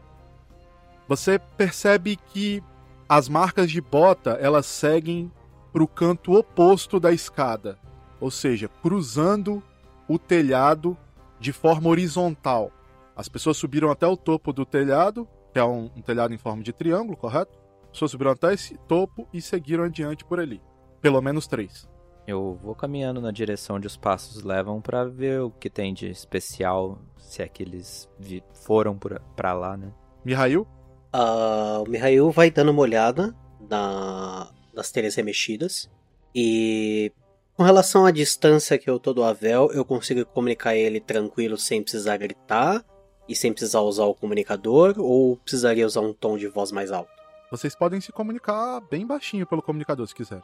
[1.07, 2.63] você percebe que
[3.07, 5.31] as marcas de bota elas seguem
[5.71, 7.77] pro canto oposto da escada,
[8.19, 9.61] ou seja, cruzando
[10.07, 10.97] o telhado
[11.39, 12.71] de forma horizontal.
[13.15, 16.63] As pessoas subiram até o topo do telhado, que é um, um telhado em forma
[16.63, 17.57] de triângulo, correto?
[17.95, 20.61] Pessoas subiram até esse topo e seguiram adiante por ali.
[21.01, 21.87] Pelo menos três.
[22.27, 26.07] Eu vou caminhando na direção onde os passos levam pra ver o que tem de
[26.09, 29.93] especial, se é que eles vi- foram por- pra lá, né?
[30.25, 30.67] Mihail?
[31.13, 33.33] Ah, o Mihail vai dando uma olhada
[33.69, 35.89] na, nas telhas remexidas.
[36.35, 37.13] E
[37.55, 41.81] com relação à distância que eu tô do Avel, eu consigo comunicar ele tranquilo sem
[41.81, 42.83] precisar gritar
[43.25, 47.14] e sem precisar usar o comunicador, ou precisaria usar um tom de voz mais alto?
[47.55, 50.41] Vocês podem se comunicar bem baixinho pelo comunicador se quiser.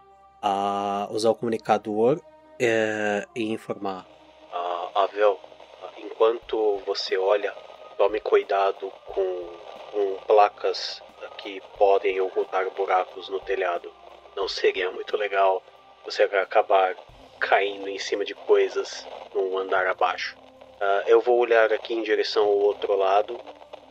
[1.09, 2.21] usar o comunicador
[2.57, 4.07] é, e informar.
[4.49, 5.37] Ah, Avel,
[5.97, 7.53] enquanto você olha,
[7.97, 9.49] tome cuidado com,
[9.91, 11.03] com placas
[11.39, 13.91] que podem ocultar buracos no telhado.
[14.33, 15.61] Não seria muito legal
[16.05, 16.95] você acabar
[17.41, 19.05] caindo em cima de coisas
[19.35, 20.37] num andar abaixo.
[20.79, 23.37] Ah, eu vou olhar aqui em direção ao outro lado,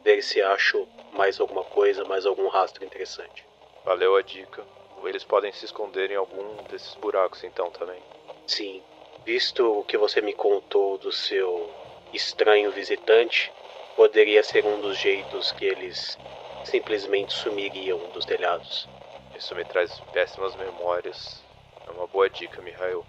[0.03, 3.47] ver se acho mais alguma coisa, mais algum rastro interessante.
[3.85, 4.67] Valeu a dica.
[5.05, 8.03] Eles podem se esconder em algum desses buracos então também.
[8.47, 8.83] Sim,
[9.25, 11.75] visto o que você me contou do seu
[12.13, 13.53] estranho visitante,
[13.95, 16.19] poderia ser um dos jeitos que eles
[16.63, 18.89] simplesmente sumiriam dos telhados.
[19.35, 21.45] Isso me traz péssimas memórias.
[21.87, 23.07] É uma boa dica, Mihail.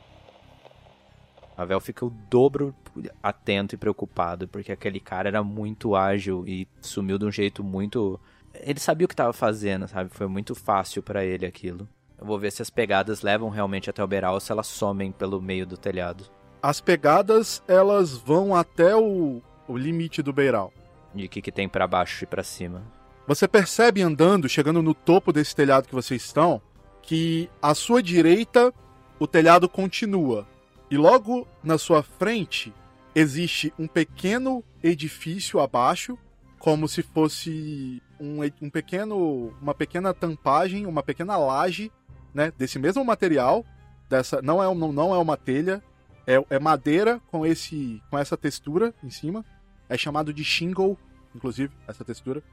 [1.57, 2.73] A Vel fica o dobro
[3.21, 8.19] atento e preocupado, porque aquele cara era muito ágil e sumiu de um jeito muito.
[8.53, 10.09] Ele sabia o que estava fazendo, sabe?
[10.11, 11.87] Foi muito fácil pra ele aquilo.
[12.19, 15.11] Eu vou ver se as pegadas levam realmente até o Beral ou se elas somem
[15.11, 16.25] pelo meio do telhado.
[16.61, 20.71] As pegadas, elas vão até o, o limite do beiral.
[21.15, 22.83] E o que, que tem pra baixo e pra cima.
[23.27, 26.61] Você percebe andando, chegando no topo desse telhado que vocês estão,
[27.01, 28.73] que à sua direita
[29.19, 30.47] o telhado continua.
[30.91, 32.73] E logo na sua frente
[33.15, 36.17] existe um pequeno edifício abaixo,
[36.59, 41.89] como se fosse um, um pequeno, uma pequena tampagem, uma pequena laje,
[42.33, 43.65] né, desse mesmo material.
[44.09, 45.81] Dessa não é não, não é uma telha,
[46.27, 49.45] é, é madeira com esse com essa textura em cima.
[49.87, 50.97] É chamado de shingle,
[51.33, 52.43] inclusive essa textura.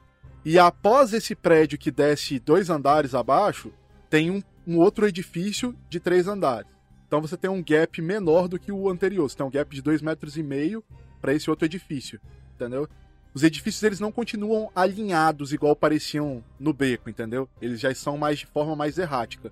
[0.45, 3.73] E após esse prédio que desce dois andares abaixo,
[4.09, 6.78] tem um, um outro edifício de três andares.
[7.09, 9.27] Então você tem um gap menor do que o anterior.
[9.27, 10.83] Você tem um gap de dois metros e meio
[11.19, 12.21] para esse outro edifício.
[12.53, 12.87] entendeu?
[13.33, 17.49] Os edifícios eles não continuam alinhados igual pareciam no beco, entendeu?
[17.59, 19.51] Eles já são mais de forma mais errática.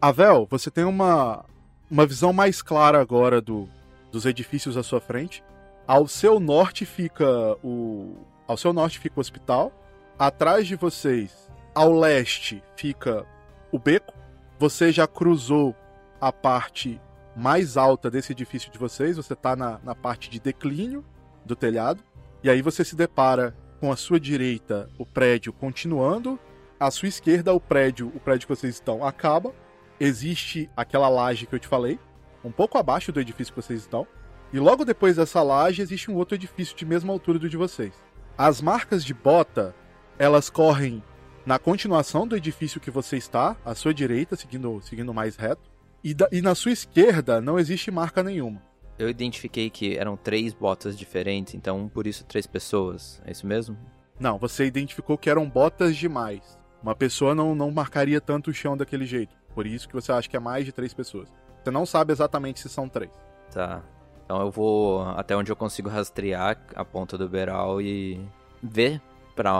[0.00, 1.44] Avel, você tem uma,
[1.88, 3.68] uma visão mais clara agora do,
[4.10, 5.40] dos edifícios à sua frente.
[5.86, 8.16] Ao seu norte fica o
[8.48, 9.72] ao seu norte fica o hospital.
[10.18, 13.24] Atrás de vocês, ao leste, fica
[13.70, 14.12] o beco.
[14.58, 15.76] Você já cruzou
[16.20, 17.00] a parte
[17.36, 19.16] mais alta desse edifício de vocês.
[19.16, 21.04] Você está na, na parte de declínio
[21.44, 22.02] do telhado.
[22.42, 26.38] E aí você se depara com a sua direita o prédio continuando.
[26.78, 29.52] À sua esquerda, o prédio, o prédio que vocês estão, acaba.
[29.98, 31.98] Existe aquela laje que eu te falei,
[32.44, 34.06] um pouco abaixo do edifício que vocês estão.
[34.52, 37.92] E logo depois dessa laje existe um outro edifício de mesma altura do de vocês.
[38.36, 39.74] As marcas de bota,
[40.18, 41.02] elas correm
[41.46, 45.73] na continuação do edifício que você está, à sua direita, seguindo, seguindo mais reto.
[46.04, 48.62] E, da, e na sua esquerda não existe marca nenhuma.
[48.98, 53.22] Eu identifiquei que eram três botas diferentes, então por isso três pessoas.
[53.24, 53.74] É isso mesmo?
[54.20, 56.58] Não, você identificou que eram botas demais.
[56.82, 59.34] Uma pessoa não, não marcaria tanto o chão daquele jeito.
[59.54, 61.32] Por isso que você acha que é mais de três pessoas.
[61.62, 63.10] Você não sabe exatamente se são três.
[63.50, 63.82] Tá.
[64.24, 68.20] Então eu vou até onde eu consigo rastrear a ponta do Beral e
[68.62, 69.00] ver
[69.34, 69.52] para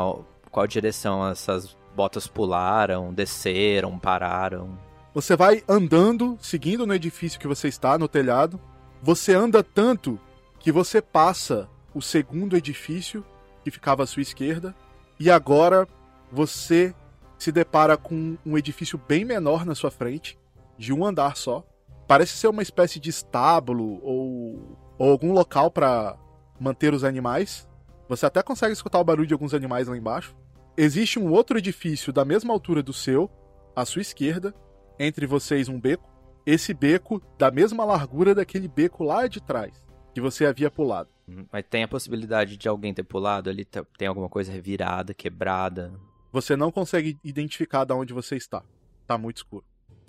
[0.50, 4.78] qual direção essas botas pularam, desceram, pararam.
[5.14, 8.60] Você vai andando, seguindo no edifício que você está, no telhado.
[9.00, 10.18] Você anda tanto
[10.58, 13.24] que você passa o segundo edifício
[13.62, 14.74] que ficava à sua esquerda
[15.20, 15.86] e agora
[16.32, 16.92] você
[17.38, 20.36] se depara com um edifício bem menor na sua frente,
[20.76, 21.64] de um andar só.
[22.08, 26.16] Parece ser uma espécie de estábulo ou, ou algum local para
[26.58, 27.68] manter os animais.
[28.08, 30.34] Você até consegue escutar o barulho de alguns animais lá embaixo.
[30.76, 33.30] Existe um outro edifício da mesma altura do seu,
[33.76, 34.52] à sua esquerda,
[34.98, 36.08] entre vocês um beco.
[36.46, 41.08] Esse beco da mesma largura daquele beco lá de trás, que você havia pulado.
[41.28, 43.64] Hum, Mas tem a possibilidade de alguém ter pulado ali?
[43.64, 45.92] Tá- Tem alguma coisa revirada, quebrada?
[46.30, 48.62] Você não consegue identificar de onde você está.
[49.06, 49.64] Tá muito escuro.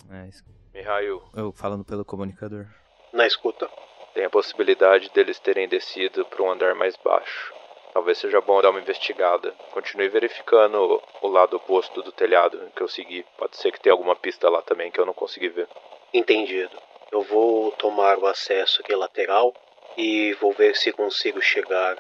[0.10, 0.44] É isso.
[0.74, 2.68] Mihail, Eu falando pelo comunicador.
[3.14, 3.70] Na escuta.
[4.14, 7.54] tem a possibilidade deles terem descido para um andar mais baixo.
[7.96, 9.54] Talvez seja bom dar uma investigada.
[9.72, 13.26] Continue verificando o- lado oposto do telhado que eu segui.
[13.38, 15.66] Pode ser que tenha alguma pista lá também que eu não consegui ver.
[16.14, 16.78] Entendido.
[17.10, 19.54] Eu vou tomar o acesso aqui lateral
[19.96, 21.98] e vou ver se consigo chegar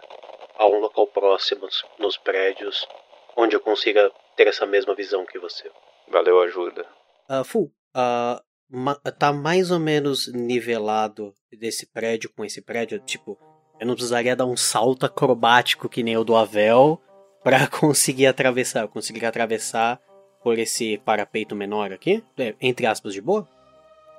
[0.58, 1.66] a um local próximo
[1.98, 2.86] nos prédios
[3.38, 5.72] onde eu consiga ter essa mesma visão que você.
[6.10, 6.86] Valeu a ajuda.
[7.30, 13.00] Uh, Fu, ah, ma- tá mais ou menos nivelado desse prédio com esse prédio?
[13.00, 13.38] Tipo,
[13.80, 17.02] eu não precisaria dar um salto acrobático que nem o do Avel
[17.44, 18.82] pra conseguir atravessar.
[18.82, 20.00] Eu conseguiria atravessar
[20.44, 22.24] por esse parapeito menor aqui?
[22.38, 23.48] É, entre aspas, de boa?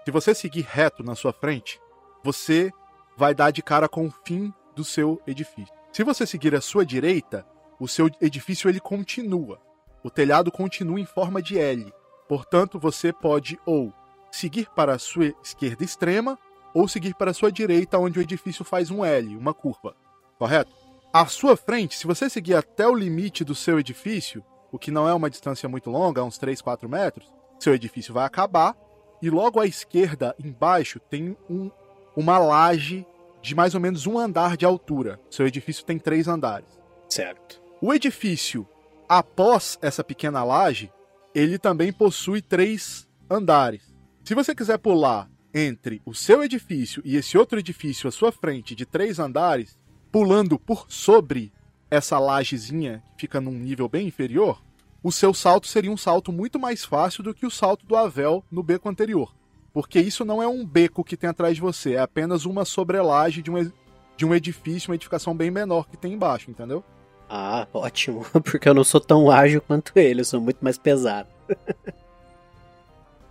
[0.05, 1.81] Se você seguir reto na sua frente,
[2.23, 2.71] você
[3.17, 5.75] vai dar de cara com o fim do seu edifício.
[5.93, 7.47] Se você seguir à sua direita,
[7.81, 9.61] o seu edifício ele continua.
[10.03, 11.93] O telhado continua em forma de L.
[12.29, 13.93] Portanto, você pode ou
[14.31, 16.39] seguir para a sua esquerda extrema
[16.77, 19.97] ou seguir para a sua direita, onde o edifício faz um L, uma curva.
[20.39, 20.71] Correto?
[21.11, 25.09] À sua frente, se você seguir até o limite do seu edifício, o que não
[25.09, 28.77] é uma distância muito longa, uns 3, 4 metros, seu edifício vai acabar
[29.23, 31.71] e logo à esquerda, embaixo, tem um,
[32.15, 33.07] uma laje
[33.41, 35.19] de mais ou menos um andar de altura.
[35.31, 36.69] Seu edifício tem três andares.
[37.09, 37.59] Certo.
[37.81, 38.69] O edifício,
[39.09, 40.93] após essa pequena laje,
[41.35, 43.97] ele também possui três andares.
[44.23, 45.27] Se você quiser pular
[45.59, 49.79] entre o seu edifício e esse outro edifício à sua frente de três andares,
[50.13, 51.51] pulando por sobre
[51.91, 54.63] essa lajezinha que fica num nível bem inferior,
[55.03, 58.45] o seu salto seria um salto muito mais fácil do que o salto do Avel
[58.51, 59.35] no beco anterior.
[59.73, 63.43] Porque isso não é um beco que tem atrás de você, é apenas uma sobrelagem
[63.43, 63.73] de um,
[64.15, 66.85] de um edifício, uma edificação bem menor que tem embaixo, entendeu?
[67.31, 68.27] Ah, ótimo.
[68.45, 71.31] Porque eu não sou tão ágil quanto ele, eu sou muito mais pesado.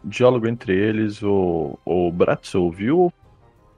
[0.06, 3.12] Diálogo entre eles, o, o Bratz ouviu?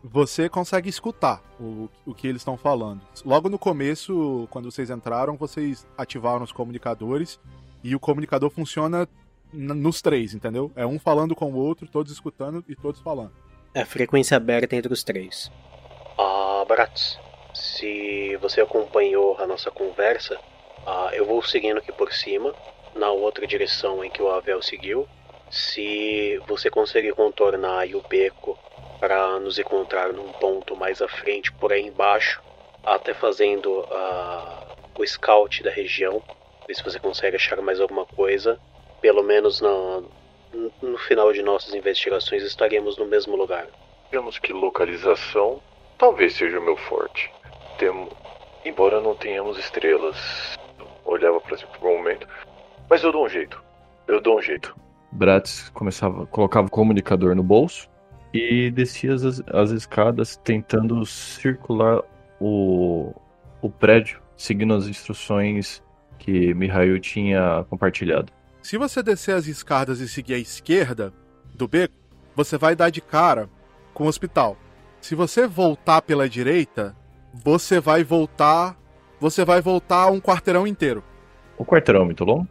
[0.03, 3.01] Você consegue escutar o, o que eles estão falando.
[3.25, 7.39] Logo no começo, quando vocês entraram, vocês ativaram os comunicadores
[7.83, 9.07] e o comunicador funciona
[9.53, 10.71] nos três, entendeu?
[10.75, 13.31] É um falando com o outro, todos escutando e todos falando.
[13.73, 15.51] É frequência aberta entre os três.
[16.17, 17.17] Ah, Bratz,
[17.53, 20.37] se você acompanhou a nossa conversa,
[20.85, 22.53] ah, eu vou seguindo aqui por cima,
[22.95, 25.07] na outra direção em que o Avel seguiu.
[25.49, 28.57] Se você conseguir contornar o beco
[28.99, 32.41] para nos encontrar num ponto mais à frente, por aí embaixo,
[32.85, 34.63] até fazendo ah,
[34.97, 36.21] o scout da região,
[36.67, 38.59] ver se você consegue achar mais alguma coisa,
[39.01, 40.09] pelo menos no-
[40.81, 43.67] no final de nossas investigações estaremos no mesmo lugar.
[44.09, 45.61] Digamos que localização
[45.97, 47.31] talvez seja o meu forte.
[47.77, 48.09] Temo...
[48.65, 50.17] embora não tenhamos estrelas,
[51.05, 52.27] olhava pra cima por um momento.
[52.89, 53.61] Mas eu dou um jeito.
[54.07, 54.73] Eu dou um jeito.
[55.11, 57.89] Bratz começava, colocava o comunicador no bolso
[58.33, 62.01] e descia as, as escadas tentando circular
[62.39, 63.13] o,
[63.61, 65.81] o prédio, seguindo as instruções
[66.19, 68.31] que Mihail tinha compartilhado.
[68.61, 71.13] Se você descer as escadas e seguir à esquerda
[71.55, 71.93] do beco,
[72.35, 73.49] você vai dar de cara
[73.93, 74.57] com o hospital.
[74.99, 76.95] Se você voltar pela direita,
[77.33, 78.77] você vai voltar.
[79.19, 81.03] Você vai voltar um quarteirão inteiro.
[81.57, 82.47] O quarteirão é muito longo?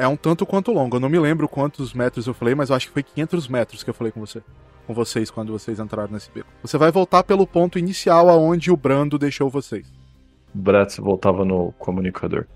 [0.00, 0.96] É um tanto quanto longo.
[0.96, 3.82] Eu não me lembro quantos metros eu falei, mas eu acho que foi 500 metros
[3.82, 4.42] que eu falei com você.
[4.86, 6.48] Com vocês quando vocês entraram nesse beco.
[6.62, 9.92] Você vai voltar pelo ponto inicial aonde o Brando deixou vocês.
[10.54, 12.46] Bratz voltava no comunicador.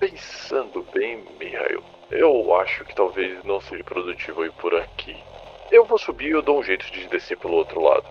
[0.00, 5.14] Pensando bem, Mihail, eu acho que talvez não seja produtivo ir por aqui.
[5.70, 8.06] Eu vou subir e eu dou um jeito de descer pelo outro lado.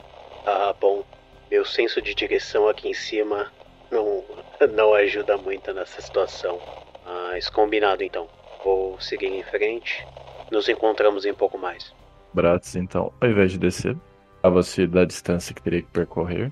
[0.45, 1.03] Ah, bom.
[1.49, 3.51] Meu senso de direção aqui em cima
[3.89, 4.23] não,
[4.75, 6.59] não ajuda muito nessa situação.
[7.03, 8.27] Mas combinado então.
[8.65, 10.03] Vou seguir em frente.
[10.51, 11.93] Nos encontramos em pouco mais.
[12.33, 13.95] Bratz, então, ao invés de descer,
[14.37, 16.51] estava-se da distância que teria que percorrer.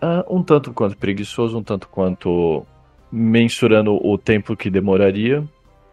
[0.00, 2.66] Ah, um tanto quanto preguiçoso, um tanto quanto
[3.10, 5.42] mensurando o tempo que demoraria,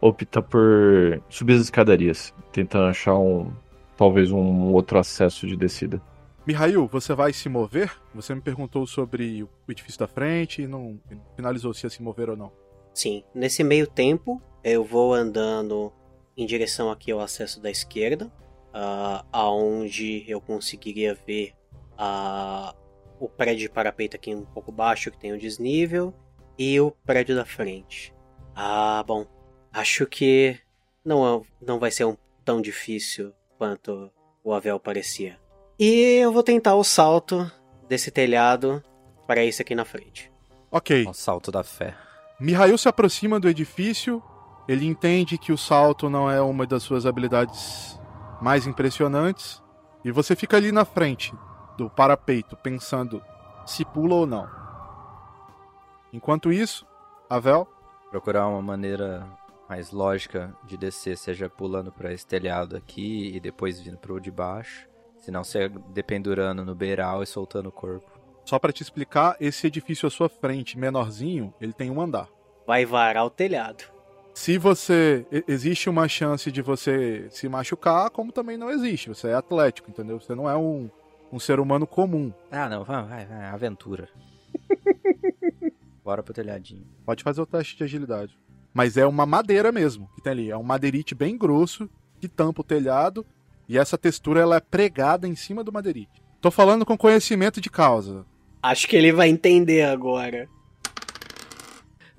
[0.01, 3.49] opta por subir as escadarias, tentando achar um
[3.95, 6.01] talvez um outro acesso de descida.
[6.45, 7.91] Mihail, você vai se mover?
[8.15, 10.99] Você me perguntou sobre o edifício da frente e não
[11.35, 12.51] finalizou se ia se mover ou não.
[12.93, 15.91] Sim, nesse meio tempo eu vou andando
[16.37, 18.25] em direção aqui ao acesso da esquerda,
[18.69, 21.53] uh, aonde eu conseguiria ver
[21.93, 22.75] uh,
[23.19, 26.13] o prédio de parapeito aqui um pouco baixo que tem o desnível
[26.57, 28.13] e o prédio da frente.
[28.55, 29.25] Ah, bom,
[29.71, 30.59] acho que
[31.03, 34.11] não, é, não vai ser um, tão difícil quanto
[34.43, 35.39] o Avel parecia.
[35.79, 37.49] E eu vou tentar o salto
[37.87, 38.83] desse telhado
[39.27, 40.31] para esse aqui na frente.
[40.69, 41.05] Ok.
[41.07, 41.95] O salto da fé.
[42.39, 44.21] Mihail se aproxima do edifício.
[44.67, 47.99] Ele entende que o salto não é uma das suas habilidades
[48.41, 49.61] mais impressionantes.
[50.03, 51.33] E você fica ali na frente
[51.77, 53.21] do parapeito, pensando
[53.65, 54.49] se pula ou não.
[56.13, 56.85] Enquanto isso,
[57.31, 57.65] Avel.
[58.09, 59.25] Procurar uma maneira
[59.69, 64.29] mais lógica de descer, seja pulando para esse telhado aqui e depois vindo pro de
[64.29, 64.85] baixo.
[65.17, 68.11] Se não ser dependurando no beiral e soltando o corpo.
[68.43, 72.27] Só para te explicar, esse edifício à sua frente, menorzinho, ele tem um andar.
[72.67, 73.85] Vai varar o telhado.
[74.33, 75.25] Se você.
[75.47, 79.09] Existe uma chance de você se machucar, como também não existe.
[79.09, 80.19] Você é atlético, entendeu?
[80.19, 80.89] Você não é um,
[81.31, 82.33] um ser humano comum.
[82.51, 84.09] Ah, não, vai, vai, vai aventura.
[86.03, 86.85] Bora pro telhadinho.
[87.05, 88.37] Pode fazer o teste de agilidade.
[88.73, 90.51] Mas é uma madeira mesmo que tem ali.
[90.51, 91.89] É um madeirite bem grosso
[92.19, 93.25] que tampa o telhado.
[93.67, 96.21] E essa textura ela é pregada em cima do madeirite.
[96.41, 98.25] Tô falando com conhecimento de causa.
[98.61, 100.49] Acho que ele vai entender agora.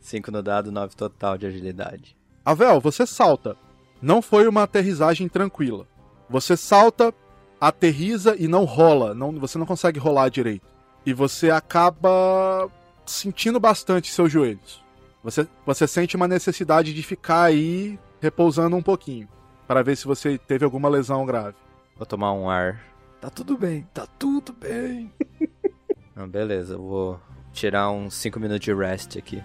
[0.02, 2.16] 5 no dado, 9 total de agilidade.
[2.44, 3.56] Avel, você salta.
[4.00, 5.86] Não foi uma aterrissagem tranquila.
[6.28, 7.14] Você salta,
[7.60, 9.14] aterriza e não rola.
[9.14, 10.66] Não, você não consegue rolar direito.
[11.06, 12.68] E você acaba
[13.06, 14.82] sentindo bastante seus joelhos.
[15.22, 19.28] Você, você sente uma necessidade de ficar aí repousando um pouquinho.
[19.68, 21.56] Para ver se você teve alguma lesão grave.
[21.96, 22.82] Vou tomar um ar.
[23.20, 25.12] Tá tudo bem, tá tudo bem.
[26.14, 27.20] Não, beleza, eu vou
[27.52, 29.42] tirar uns 5 minutos de rest aqui.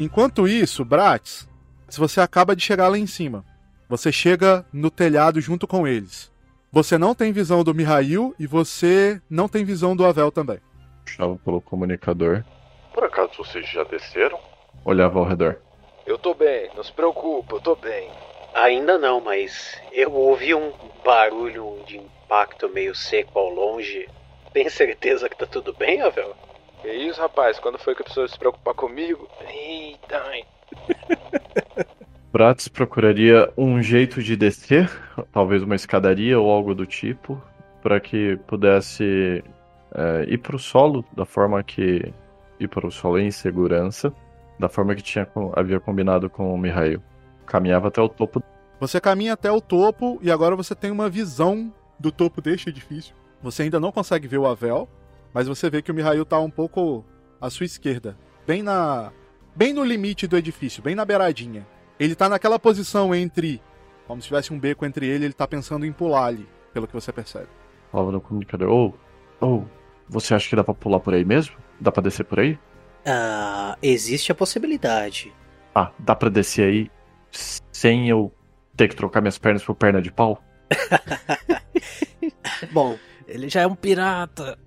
[0.00, 1.46] Enquanto isso, Bratz,
[1.86, 3.44] se você acaba de chegar lá em cima,
[3.86, 6.32] você chega no telhado junto com eles.
[6.72, 10.58] Você não tem visão do Mihail e você não tem visão do Avel também.
[11.04, 12.42] Puxava pelo comunicador.
[12.94, 14.40] Por acaso vocês já desceram?
[14.86, 15.58] Olhava ao redor.
[16.06, 18.10] Eu tô bem, não se preocupa, eu tô bem.
[18.54, 20.72] Ainda não, mas eu ouvi um
[21.04, 24.08] barulho de impacto meio seco ao longe.
[24.54, 26.34] Tem certeza que tá tudo bem, Avel?
[26.82, 27.58] Que isso, rapaz?
[27.58, 29.28] Quando foi que a pessoa se preocupar comigo?
[29.40, 30.44] Eita, hein?
[32.32, 34.88] Bratz procuraria um jeito de descer,
[35.32, 37.42] talvez uma escadaria ou algo do tipo,
[37.82, 39.42] para que pudesse
[39.92, 42.14] é, ir para o solo da forma que
[42.60, 44.12] ir para o solo em segurança,
[44.58, 47.02] da forma que tinha havia combinado com o Mihail.
[47.46, 48.42] Caminhava até o topo.
[48.78, 53.14] Você caminha até o topo e agora você tem uma visão do topo deste edifício.
[53.42, 54.88] Você ainda não consegue ver o Avel,
[55.32, 57.04] mas você vê que o Mihail tá um pouco
[57.40, 58.16] à sua esquerda,
[58.46, 59.12] bem na
[59.54, 61.66] bem no limite do edifício, bem na beiradinha.
[61.98, 63.60] Ele tá naquela posição entre
[64.06, 66.92] como se tivesse um beco entre ele, ele tá pensando em pular ali, pelo que
[66.92, 67.46] você percebe.
[67.92, 68.98] Falava no comunicador: "Ou,
[69.40, 69.64] oh, ou, oh,
[70.08, 71.56] você acha que dá para pular por aí mesmo?
[71.80, 72.58] Dá para descer por aí?"
[73.06, 75.32] Ah, existe a possibilidade.
[75.74, 76.90] Ah, dá para descer aí
[77.30, 78.32] sem eu
[78.76, 80.42] ter que trocar minhas pernas por perna de pau?
[82.72, 82.98] Bom,
[83.28, 84.58] ele já é um pirata.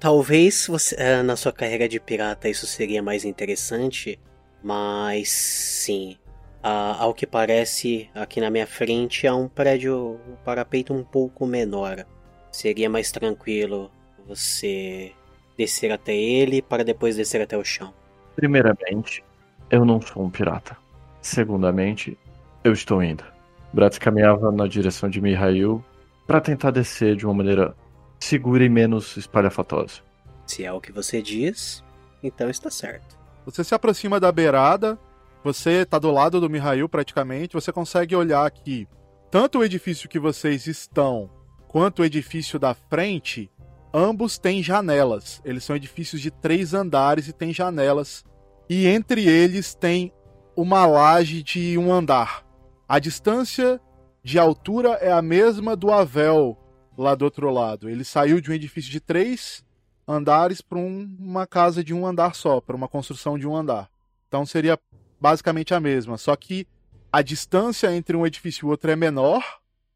[0.00, 4.18] Talvez você, ah, na sua carreira de pirata isso seria mais interessante,
[4.62, 6.16] mas sim.
[6.62, 12.04] Ao que parece, aqui na minha frente há um prédio, um parapeito um pouco menor.
[12.52, 13.90] Seria mais tranquilo
[14.26, 15.12] você
[15.56, 17.94] descer até ele para depois descer até o chão.
[18.36, 19.24] Primeiramente,
[19.70, 20.76] eu não sou um pirata.
[21.22, 22.18] Segundamente,
[22.62, 23.24] eu estou indo.
[23.72, 25.82] Bratz caminhava na direção de Mihail
[26.26, 27.74] para tentar descer de uma maneira
[28.18, 30.00] segura e menos espalhafatosa.
[30.46, 31.82] Se é o que você diz,
[32.22, 33.18] então está certo.
[33.44, 34.98] Você se aproxima da beirada,
[35.42, 38.88] você tá do lado do Mihail praticamente, você consegue olhar que
[39.30, 41.30] tanto o edifício que vocês estão
[41.68, 43.50] quanto o edifício da frente,
[43.92, 45.40] ambos têm janelas.
[45.44, 48.24] Eles são edifícios de três andares e têm janelas.
[48.68, 50.12] E entre eles tem
[50.56, 52.44] uma laje de um andar.
[52.88, 53.80] A distância
[54.22, 56.58] de altura é a mesma do Avel
[57.02, 57.88] lá do outro lado.
[57.88, 59.64] Ele saiu de um edifício de três
[60.06, 63.90] andares para um, uma casa de um andar só, para uma construção de um andar.
[64.26, 64.78] Então seria
[65.20, 66.66] basicamente a mesma, só que
[67.12, 69.42] a distância entre um edifício e outro é menor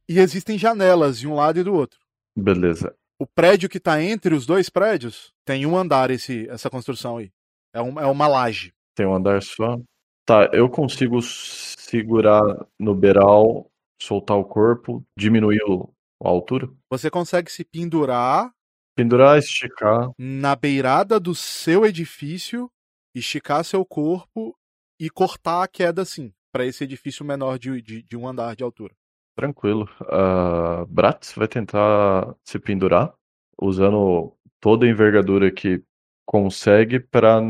[0.09, 1.99] e existem janelas de um lado e do outro.
[2.37, 2.95] Beleza.
[3.19, 7.31] O prédio que está entre os dois prédios tem um andar esse, essa construção aí.
[7.73, 8.73] É, um, é uma laje.
[8.95, 9.79] Tem um andar só.
[10.25, 12.43] Tá, eu consigo segurar
[12.79, 13.71] no beiral,
[14.01, 15.89] soltar o corpo, diminuir o,
[16.23, 16.69] a altura?
[16.91, 18.53] Você consegue se pendurar
[18.95, 20.11] Pendurar, esticar.
[20.19, 22.71] na beirada do seu edifício,
[23.15, 24.55] esticar seu corpo
[25.01, 28.63] e cortar a queda assim, para esse edifício menor de, de, de um andar de
[28.63, 28.95] altura.
[29.35, 29.89] Tranquilo.
[30.03, 33.15] Uh, Bratz vai tentar se pendurar,
[33.59, 35.83] usando toda a envergadura que
[36.27, 37.41] consegue para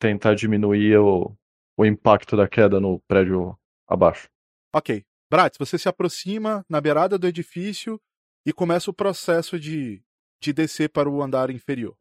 [0.00, 1.36] tentar diminuir o,
[1.76, 4.28] o impacto da queda no prédio abaixo.
[4.74, 5.04] Ok.
[5.30, 8.00] Bratz, você se aproxima na beirada do edifício
[8.48, 10.02] e começa o processo de,
[10.40, 11.94] de descer para o andar inferior.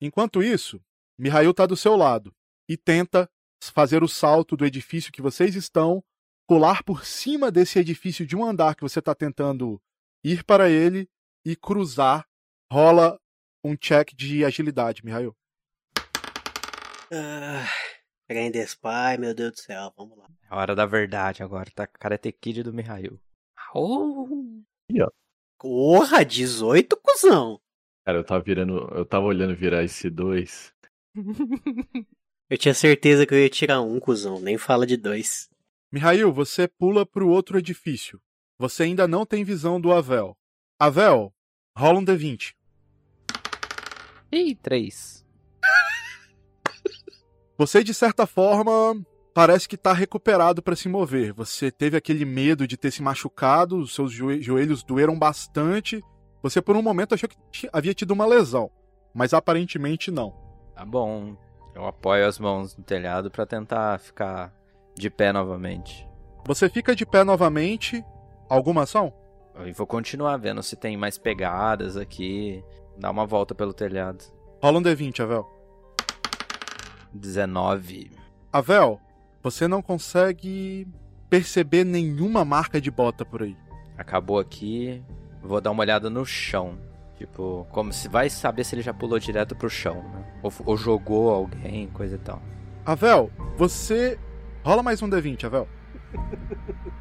[0.00, 0.80] Enquanto isso,
[1.18, 2.32] Mihail está do seu lado
[2.68, 3.28] e tenta
[3.60, 6.00] fazer o salto do edifício que vocês estão,
[6.46, 9.82] pular por cima desse edifício de um andar que você está tentando
[10.22, 11.10] ir para ele
[11.44, 12.24] e cruzar.
[12.72, 13.18] Rola
[13.64, 15.36] um check de agilidade, Mihail.
[17.12, 17.66] Ah,
[18.30, 20.28] Grande Spy, meu Deus do céu, vamos lá.
[20.48, 21.84] É hora da verdade agora, tá?
[21.84, 23.20] Karate Kid do Mihail.
[25.00, 25.12] Au!
[25.58, 27.60] Porra, 18, cuzão!
[28.04, 28.88] Cara, eu tava virando.
[28.94, 30.72] Eu tava olhando virar esse dois.
[32.48, 35.50] Eu tinha certeza que eu ia tirar um, cuzão, nem fala de dois.
[35.92, 38.18] Mihail, você pula para o outro edifício.
[38.58, 40.36] Você ainda não tem visão do Avel.
[40.78, 41.34] Avel,
[41.76, 42.54] rola um D20.
[44.32, 45.26] Ih, três.
[47.58, 48.94] Você, de certa forma,
[49.38, 51.32] parece que está recuperado para se mover.
[51.32, 56.02] Você teve aquele medo de ter se machucado, os seus joe- joelhos doeram bastante.
[56.42, 58.68] Você, por um momento, achou que havia tido uma lesão,
[59.14, 60.34] mas aparentemente não.
[60.74, 61.36] Tá bom.
[61.72, 64.52] Eu apoio as mãos no telhado pra tentar ficar
[64.96, 66.04] de pé novamente.
[66.44, 68.04] Você fica de pé novamente.
[68.50, 69.12] Alguma ação?
[69.64, 72.60] E vou continuar vendo se tem mais pegadas aqui.
[72.98, 74.24] Dar uma volta pelo telhado.
[74.60, 75.46] Rola um D20, Avel.
[77.14, 78.10] 19.
[78.52, 79.00] Avel,
[79.50, 80.86] você não consegue
[81.30, 83.56] perceber nenhuma marca de bota por aí.
[83.96, 85.02] Acabou aqui.
[85.42, 86.78] Vou dar uma olhada no chão.
[87.16, 90.24] Tipo, como se vai saber se ele já pulou direto pro chão, né?
[90.42, 92.42] Ou, ou jogou alguém, coisa e tal.
[92.84, 94.18] Avel, você.
[94.62, 95.66] Rola mais um D20, Avel.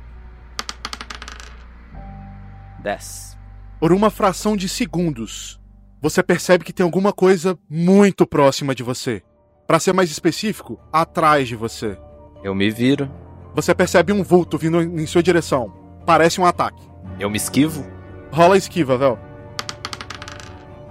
[2.81, 3.37] 10.
[3.79, 5.59] Por uma fração de segundos,
[6.01, 9.21] você percebe que tem alguma coisa muito próxima de você.
[9.67, 11.99] Pra ser mais específico, atrás de você.
[12.43, 13.09] Eu me viro.
[13.53, 15.71] Você percebe um vulto vindo em sua direção.
[16.05, 16.81] Parece um ataque.
[17.19, 17.85] Eu me esquivo.
[18.31, 19.17] Rola a esquiva, Vel.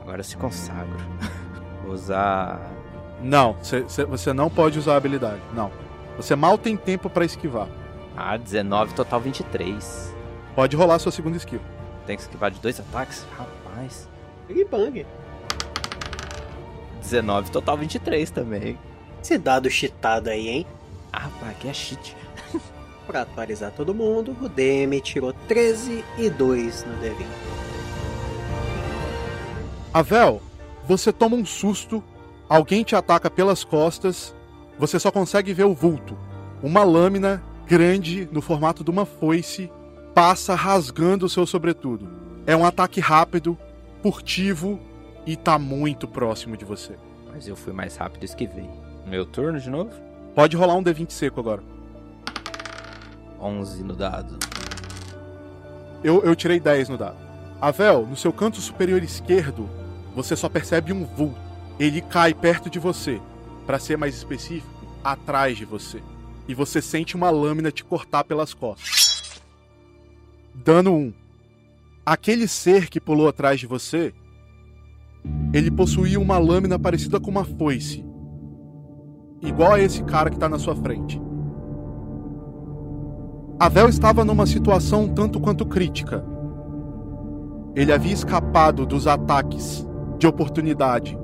[0.01, 0.97] Agora se consagro.
[1.85, 2.60] Vou usar.
[3.23, 5.40] Não, cê- cê- você não pode usar a habilidade.
[5.55, 5.70] Não.
[6.16, 7.68] Você mal tem tempo pra esquivar.
[8.16, 10.14] Ah, 19, total 23.
[10.55, 11.62] Pode rolar sua segunda esquiva.
[12.06, 13.27] Tem que esquivar de dois ataques?
[13.36, 14.09] Rapaz.
[14.48, 15.05] Big Bang.
[17.02, 18.78] 19, total 23 também.
[19.23, 20.66] Esse dado cheatado aí, hein?
[21.16, 22.14] Ah, rapaz, aqui é cheat.
[23.06, 27.26] Pra atualizar todo mundo, o DM tirou 13 e 2 no D20.
[29.94, 30.43] Avel,
[30.86, 32.05] você toma um susto,
[32.47, 34.34] alguém te ataca pelas costas,
[34.78, 36.18] você só consegue ver o vulto.
[36.62, 39.72] Uma lâmina grande, no formato de uma foice,
[40.14, 42.10] passa rasgando o seu sobretudo.
[42.47, 43.56] É um ataque rápido,
[44.02, 44.78] furtivo
[45.24, 46.94] e tá muito próximo de você.
[47.32, 48.68] Mas eu fui mais rápido e esquivei.
[49.06, 50.06] Meu turno de novo?
[50.36, 51.62] Pode rolar um D20 seco agora.
[53.40, 54.38] 11 no dado.
[56.04, 57.16] Eu, eu tirei 10 no dado.
[57.58, 59.66] Avel, no seu canto superior esquerdo,
[60.14, 61.40] você só percebe um vulto.
[61.80, 63.18] Ele cai perto de você.
[63.66, 64.68] Para ser mais específico,
[65.02, 66.02] atrás de você.
[66.46, 69.40] E você sente uma lâmina te cortar pelas costas.
[70.54, 71.14] Dano 1.
[72.04, 74.12] Aquele ser que pulou atrás de você,
[75.54, 78.04] ele possuía uma lâmina parecida com uma foice.
[79.42, 81.20] Igual a esse cara que tá na sua frente.
[83.58, 86.24] Avel estava numa situação tanto quanto crítica.
[87.74, 89.86] Ele havia escapado dos ataques
[90.18, 91.18] de oportunidade,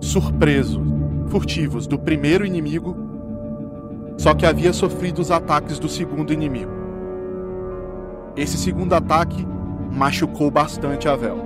[0.00, 0.80] surpreso,
[1.26, 2.96] furtivos do primeiro inimigo,
[4.16, 6.70] só que havia sofrido os ataques do segundo inimigo.
[8.36, 9.46] Esse segundo ataque
[9.90, 11.38] machucou bastante Avel,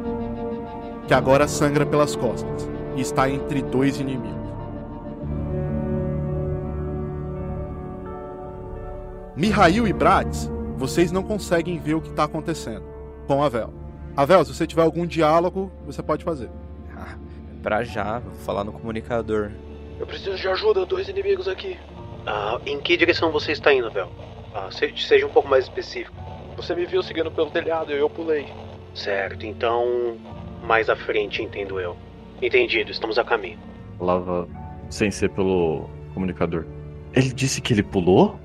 [1.06, 4.45] que agora sangra pelas costas e está entre dois inimigos.
[9.36, 12.84] Mihail e Bratz, vocês não conseguem ver o que está acontecendo
[13.26, 13.72] com Avel.
[14.16, 16.48] Avel, se você tiver algum diálogo, você pode fazer.
[16.96, 17.16] Ah,
[17.62, 19.50] pra já, vou falar no comunicador.
[19.98, 21.76] Eu preciso de ajuda, dois inimigos aqui.
[22.26, 24.08] Ah, em que direção você está indo, Vel?
[24.54, 26.16] Ah, se- seja um pouco mais específico.
[26.56, 28.46] Você me viu seguindo pelo telhado e eu pulei.
[28.94, 30.16] Certo, então.
[30.64, 31.94] Mais à frente, entendo eu.
[32.40, 33.58] Entendido, estamos a caminho.
[33.98, 34.48] Falava
[34.88, 36.64] sem ser pelo comunicador.
[37.12, 38.38] Ele disse que ele pulou?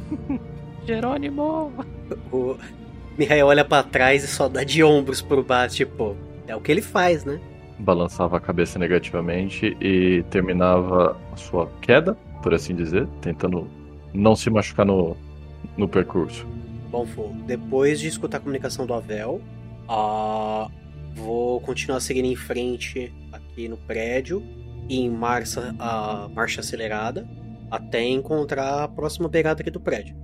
[0.86, 1.72] Jerônimo!
[2.32, 2.56] O
[3.16, 6.16] Mihail olha pra trás e só dá de ombros pro bar, tipo,
[6.46, 7.40] é o que ele faz, né?
[7.78, 13.68] Balançava a cabeça negativamente e terminava a sua queda, por assim dizer, tentando
[14.12, 15.16] não se machucar no,
[15.76, 16.46] no percurso.
[16.90, 19.40] Bom, Fô, depois de escutar a comunicação do Avel,
[19.88, 20.68] ah,
[21.14, 24.42] vou continuar seguindo em frente aqui no prédio,
[24.88, 27.26] e em marcha, a marcha acelerada,
[27.76, 30.16] até encontrar a próxima pegada aqui do prédio.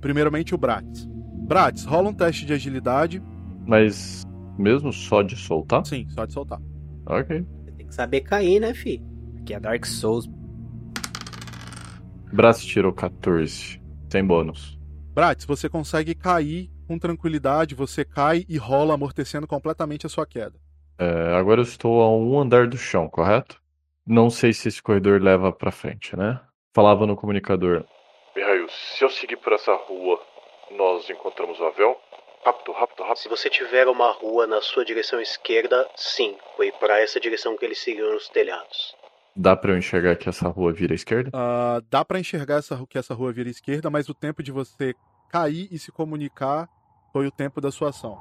[0.00, 1.06] Primeiramente o Bratz.
[1.46, 3.22] Bratz, rola um teste de agilidade.
[3.66, 4.22] Mas
[4.58, 5.84] mesmo só de soltar?
[5.86, 6.60] Sim, só de soltar.
[7.06, 7.44] Ok.
[7.64, 9.02] Você tem que saber cair, né, fi?
[9.40, 10.28] Aqui é Dark Souls.
[12.32, 13.80] Braço tirou 14,
[14.10, 14.78] sem bônus.
[15.14, 20.54] Bratz, você consegue cair com tranquilidade, você cai e rola amortecendo completamente a sua queda.
[20.98, 23.60] É, agora eu estou a um andar do chão, correto?
[24.06, 26.40] Não sei se esse corredor leva pra frente, né?
[26.74, 27.84] Falava no comunicador.
[28.36, 30.20] Mihail, se eu seguir por essa rua,
[30.76, 31.96] nós encontramos o Avel?
[32.44, 33.30] Rápido, rápido, Se rápido.
[33.30, 37.74] você tiver uma rua na sua direção esquerda, sim, foi para essa direção que ele
[37.74, 38.94] seguiu nos telhados.
[39.34, 41.30] Dá pra eu enxergar que essa rua vira à esquerda?
[41.32, 44.94] Ah, dá pra enxergar essa, que essa rua vira esquerda, mas o tempo de você
[45.30, 46.68] cair e se comunicar
[47.12, 48.18] foi o tempo da sua ação.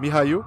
[0.00, 0.44] Mihail,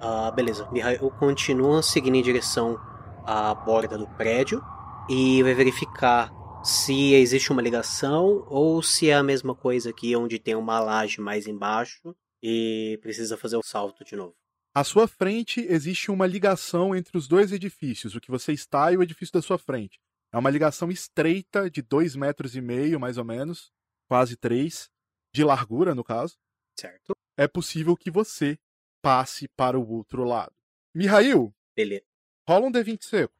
[0.00, 0.68] Ah, beleza.
[0.70, 2.78] Mihail continua seguindo em direção
[3.26, 4.62] à borda do prédio
[5.10, 6.32] e vai verificar
[6.64, 11.20] se existe uma ligação ou se é a mesma coisa aqui onde tem uma laje
[11.20, 14.34] mais embaixo e precisa fazer o salto de novo.
[14.74, 18.96] à sua frente existe uma ligação entre os dois edifícios, o que você está e
[18.96, 19.98] o edifício da sua frente.
[20.32, 23.72] É uma ligação estreita de dois metros e meio, mais ou menos,
[24.08, 24.88] quase três,
[25.34, 26.36] de largura, no caso.
[26.78, 27.14] Certo?
[27.36, 28.58] É possível que você
[29.02, 30.52] passe para o outro lado.
[30.94, 32.04] Mihail, Beleza.
[32.48, 33.32] Rola um D20 seco.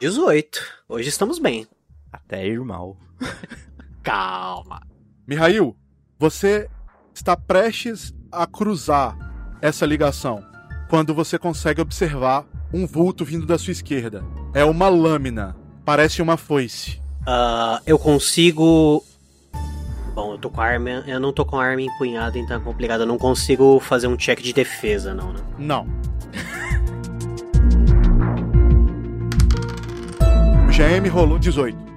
[0.00, 0.60] 18.
[0.88, 1.68] Hoje estamos bem.
[2.12, 2.96] Até irmão.
[4.02, 4.82] Calma.
[5.26, 5.76] Mihail,
[6.18, 6.68] você
[7.14, 9.16] está prestes a cruzar
[9.62, 10.44] essa ligação
[10.88, 14.24] quando você consegue observar um vulto vindo da sua esquerda.
[14.52, 17.00] É uma lâmina, parece uma foice.
[17.24, 19.04] Ah, eu consigo.
[20.12, 20.90] Bom, eu tô com a arma.
[21.06, 23.02] Eu não tô com a arma empunhada, então é complicado.
[23.02, 25.40] Eu não consigo fazer um check de defesa, não, né?
[25.56, 25.86] Não.
[30.78, 31.76] GM rolou 18.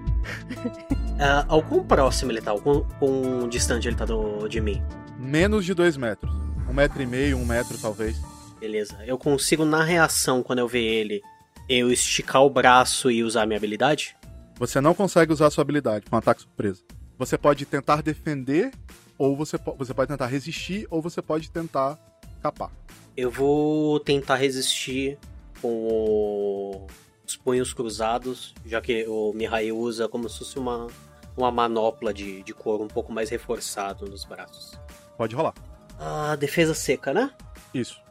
[1.23, 2.49] Ah, ao quão próximo ele tá?
[2.49, 4.81] Ao quão, quão distante ele tá do, de mim?
[5.19, 6.33] Menos de 2 metros.
[6.67, 8.19] Um metro e meio, um metro talvez.
[8.59, 8.97] Beleza.
[9.05, 11.21] Eu consigo, na reação, quando eu ver ele,
[11.69, 14.15] eu esticar o braço e usar minha habilidade?
[14.57, 16.81] Você não consegue usar sua habilidade com ataque surpresa.
[17.19, 18.71] Você pode tentar defender,
[19.15, 21.99] ou você, po- você pode tentar resistir, ou você pode tentar
[22.41, 22.71] capar.
[23.15, 25.19] Eu vou tentar resistir
[25.61, 26.87] com o-
[27.31, 30.87] os punhos cruzados, já que o Mihail usa como se fosse uma,
[31.35, 34.79] uma manopla de, de couro um pouco mais reforçado nos braços.
[35.17, 35.53] Pode rolar.
[35.99, 37.31] Ah, defesa seca, né?
[37.73, 38.01] Isso.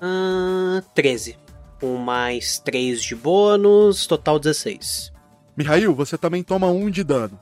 [0.00, 1.38] Ah, 13.
[1.80, 5.12] Com mais 3 de bônus, total 16.
[5.56, 7.38] Mihail, você também toma um de dano.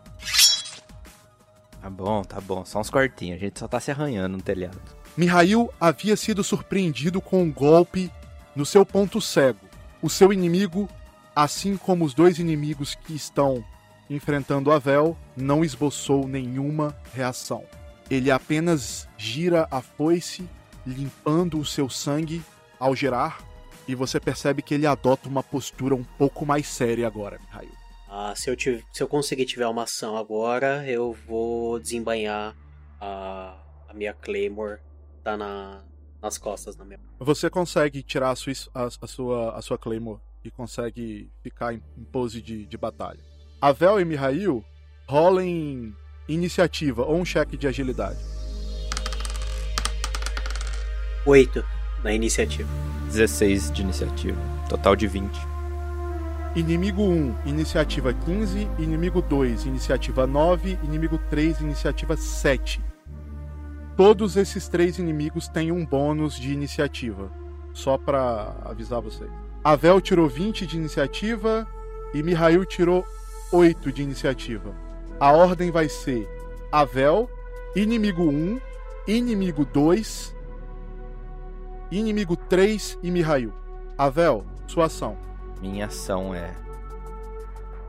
[1.81, 2.65] Tá bom, tá bom.
[2.65, 3.37] Só uns cortinhos.
[3.37, 4.81] A gente só tá se arranhando no telhado.
[5.17, 8.11] Mihail havia sido surpreendido com um golpe
[8.55, 9.64] no seu ponto cego.
[10.05, 10.87] O seu inimigo,
[11.35, 13.65] assim como os dois inimigos que estão
[14.11, 17.65] enfrentando a Vel, não esboçou nenhuma reação.
[18.11, 20.47] Ele apenas gira a foice
[20.87, 22.43] limpando o seu sangue
[22.79, 23.39] ao girar,
[23.89, 27.73] e você percebe que ele adota uma postura um pouco mais séria agora, Mihail.
[28.07, 32.55] Ah, se, eu se eu conseguir tiver uma ação agora, eu vou desembainhar
[33.01, 33.57] a,
[33.89, 34.81] a minha Claymore.
[35.23, 35.83] Tá na,
[36.25, 36.99] nas costas da minha.
[37.21, 41.83] Você consegue tirar a sua, a, a sua, a sua Claymore e consegue ficar em,
[41.99, 43.21] em pose de, de batalha.
[43.61, 44.65] Avel e Mihail
[45.07, 45.95] rolem
[46.27, 48.19] iniciativa ou um cheque de agilidade.
[51.27, 51.63] 8
[52.03, 52.69] na iniciativa.
[53.07, 54.41] 16 de iniciativa.
[54.69, 55.31] Total de 20.
[56.57, 58.69] Inimigo 1, iniciativa 15.
[58.79, 60.79] Inimigo 2, iniciativa 9.
[60.85, 62.94] Inimigo 3, iniciativa 7.
[63.97, 67.31] Todos esses três inimigos têm um bônus de iniciativa.
[67.73, 69.31] Só pra avisar vocês.
[69.63, 71.67] Avel tirou 20 de iniciativa
[72.13, 73.05] e Mihail tirou
[73.53, 74.75] 8 de iniciativa.
[75.21, 76.29] A ordem vai ser
[76.73, 77.31] Avel,
[77.77, 78.61] inimigo 1,
[79.07, 80.35] inimigo 2,
[81.91, 83.53] inimigo 3 e Mihail.
[83.97, 85.17] Avel, sua ação.
[85.61, 86.53] Minha ação é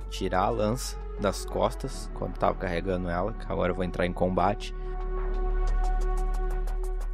[0.10, 4.14] tirar a lança das costas quando tava carregando ela, que agora eu vou entrar em
[4.14, 4.73] combate.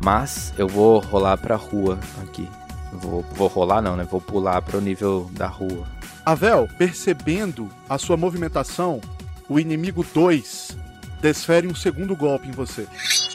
[0.03, 2.47] Mas eu vou rolar pra rua aqui.
[2.91, 4.03] Vou, vou rolar não, né?
[4.03, 5.87] Vou pular pro nível da rua.
[6.25, 8.99] Avel, percebendo a sua movimentação,
[9.47, 10.77] o inimigo 2
[11.21, 12.87] desfere um segundo golpe em você.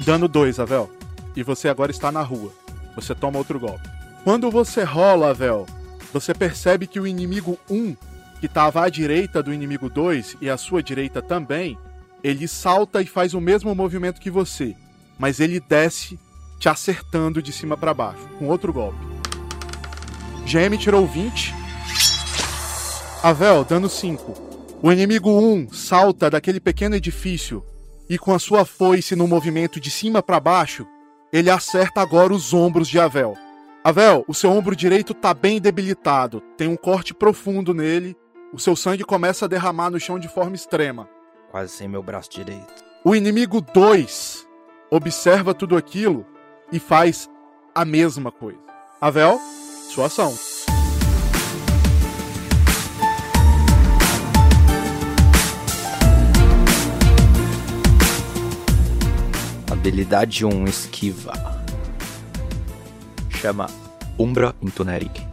[0.05, 0.91] Dano 2, Avel.
[1.35, 2.53] E você agora está na rua.
[2.95, 3.89] Você toma outro golpe.
[4.25, 5.67] Quando você rola, Avel,
[6.13, 7.97] você percebe que o inimigo 1, um,
[8.41, 11.79] que estava à direita do inimigo 2 e à sua direita também,
[12.25, 14.75] ele salta e faz o mesmo movimento que você,
[15.19, 16.19] mas ele desce
[16.59, 18.99] te acertando de cima para baixo, com outro golpe.
[20.45, 21.55] GM tirou 20.
[23.23, 24.79] Avel, dano 5.
[24.83, 27.65] O inimigo 1 salta daquele pequeno edifício
[28.09, 30.87] e com a sua foice no movimento de cima para baixo,
[31.33, 33.37] ele acerta agora os ombros de Avel.
[33.83, 38.17] Avel, o seu ombro direito tá bem debilitado, tem um corte profundo nele,
[38.53, 41.09] o seu sangue começa a derramar no chão de forma extrema.
[41.51, 42.85] Quase sem meu braço direito.
[43.05, 44.47] O inimigo 2
[44.91, 46.25] observa tudo aquilo
[46.73, 47.29] e faz
[47.75, 48.59] a mesma coisa.
[49.01, 49.41] Avel,
[49.91, 50.35] sua ação.
[59.71, 61.33] Habilidade 1, esquiva.
[63.31, 63.67] Chama
[64.19, 65.27] Umbra Intuneric.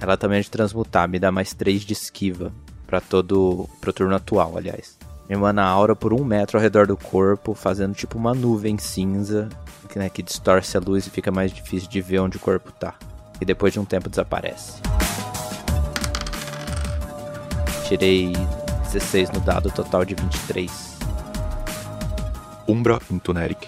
[0.00, 2.52] Ela também é de transmutar, me dá mais 3 de esquiva
[2.86, 4.95] para todo pro turno atual, aliás.
[5.28, 9.48] Me emana aura por um metro ao redor do corpo, fazendo tipo uma nuvem cinza
[9.88, 12.70] que, né, que distorce a luz e fica mais difícil de ver onde o corpo
[12.70, 12.94] tá.
[13.40, 14.80] E depois de um tempo desaparece.
[17.88, 18.32] Tirei
[18.92, 20.98] 16 no dado, total de 23.
[22.68, 23.66] Umbra Intuneric.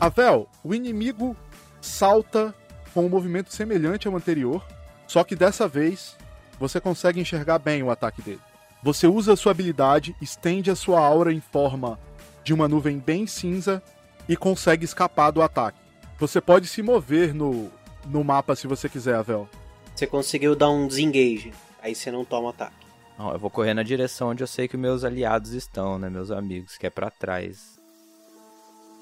[0.00, 1.36] Avel, o inimigo
[1.80, 2.54] salta
[2.94, 4.64] com um movimento semelhante ao anterior,
[5.06, 6.16] só que dessa vez
[6.58, 8.47] você consegue enxergar bem o ataque dele.
[8.82, 11.98] Você usa a sua habilidade, estende a sua aura em forma
[12.44, 13.82] de uma nuvem bem cinza
[14.28, 15.78] e consegue escapar do ataque.
[16.18, 17.70] Você pode se mover no,
[18.06, 19.48] no mapa se você quiser, Avel.
[19.94, 21.52] Você conseguiu dar um desengage,
[21.82, 22.86] aí você não toma ataque.
[23.18, 26.08] Não, eu vou correr na direção onde eu sei que meus aliados estão, né?
[26.08, 27.80] Meus amigos, que é para trás.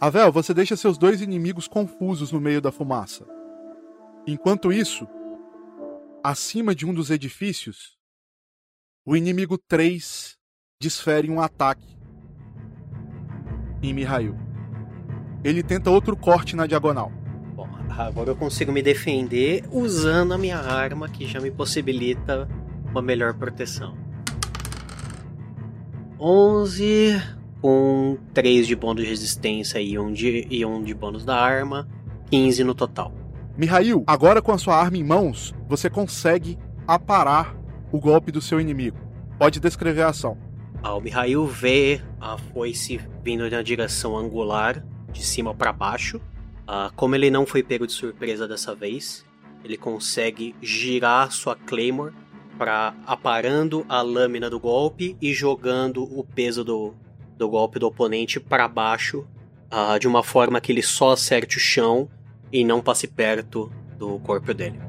[0.01, 3.27] Avel, você deixa seus dois inimigos confusos no meio da fumaça.
[4.27, 5.07] Enquanto isso,
[6.25, 7.96] acima de um dos edifícios,
[9.07, 10.37] o inimigo 3
[10.83, 11.97] desfere um ataque
[13.81, 14.37] em Mihail.
[15.45, 17.13] Ele tenta outro corte na diagonal.
[17.55, 22.49] Bom, agora eu consigo me defender usando a minha arma que já me possibilita
[22.91, 23.97] uma melhor proteção.
[26.19, 27.23] 11
[27.63, 31.89] com 3 de bônus de resistência e 1 de, e um de bônus da arma,
[32.29, 33.15] 15 no total.
[33.57, 36.59] Mihail, agora com a sua arma em mãos, você consegue
[36.89, 37.57] aparar
[37.97, 38.99] o golpe do seu inimigo.
[39.39, 40.37] Pode descrever a ação.
[40.83, 46.21] Ah, o Mihail vê a foice vindo na direção angular, de cima para baixo.
[46.67, 49.25] Ah, como ele não foi pego de surpresa dessa vez,
[49.65, 52.13] ele consegue girar sua Claymore
[52.59, 56.95] para aparando a lâmina do golpe e jogando o peso do,
[57.37, 59.27] do golpe do oponente para baixo,
[59.71, 62.09] ah, de uma forma que ele só acerte o chão
[62.53, 64.86] e não passe perto do corpo dele.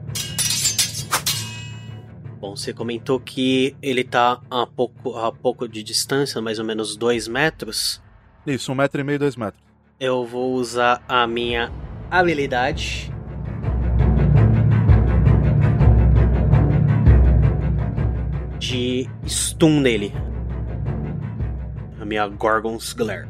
[2.39, 6.95] Bom, você comentou que ele tá a pouco, a pouco de distância, mais ou menos
[6.95, 7.99] 2 metros.
[8.45, 9.61] Isso, um metro e meio, dois metros.
[9.99, 11.71] Eu vou usar a minha
[12.11, 13.11] habilidade.
[18.59, 20.13] De stun nele.
[21.99, 23.29] A minha Gorgon's Glare.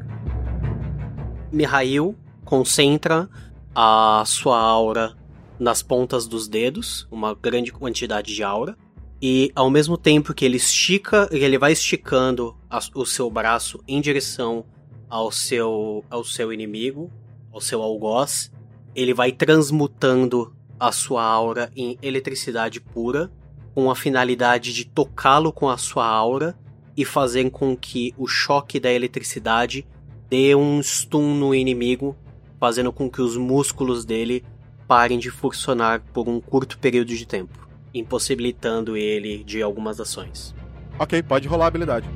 [1.49, 2.13] Mihail
[2.43, 3.29] concentra
[3.73, 5.15] a sua aura
[5.57, 8.77] nas pontas dos dedos, uma grande quantidade de aura.
[9.21, 13.99] E ao mesmo tempo que ele estica, ele vai esticando a, o seu braço em
[13.99, 14.65] direção
[15.09, 17.11] ao seu, ao seu inimigo,
[17.51, 18.51] ao seu algoz,
[18.93, 23.31] ele vai transmutando a sua aura em eletricidade pura,
[23.73, 26.57] com a finalidade de tocá-lo com a sua aura
[26.95, 29.87] e fazer com que o choque da eletricidade
[30.29, 32.15] dê um stun no inimigo,
[32.59, 34.43] fazendo com que os músculos dele
[34.87, 40.55] parem de funcionar por um curto período de tempo, impossibilitando ele de algumas ações.
[40.99, 42.07] Ok, pode rolar a habilidade.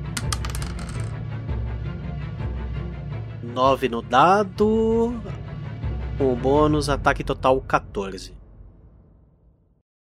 [3.42, 5.14] 9 no dado.
[6.18, 8.34] Com o bônus, ataque total 14.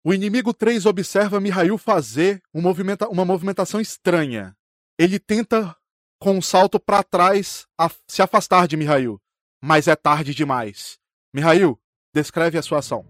[0.04, 4.56] O inimigo 3 observa Mihail fazer um movimenta uma movimentação estranha.
[5.00, 5.76] Ele tenta,
[6.20, 7.66] com um salto para trás,
[8.08, 9.20] se afastar de Mihail,
[9.62, 11.00] mas é tarde demais.
[11.34, 11.80] Mihail,
[12.14, 13.06] descreve a sua ação.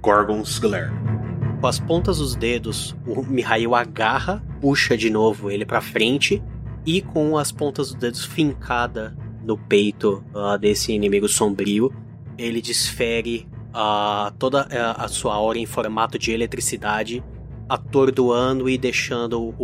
[0.00, 1.23] Gorgon's Glare.
[1.64, 6.42] Com as pontas dos dedos, o Mihail agarra, puxa de novo ele para frente
[6.84, 11.90] e com as pontas dos dedos fincada no peito uh, desse inimigo sombrio,
[12.36, 17.24] ele desfere uh, toda a, a sua aura em formato de eletricidade,
[17.66, 19.62] atordoando e deixando o,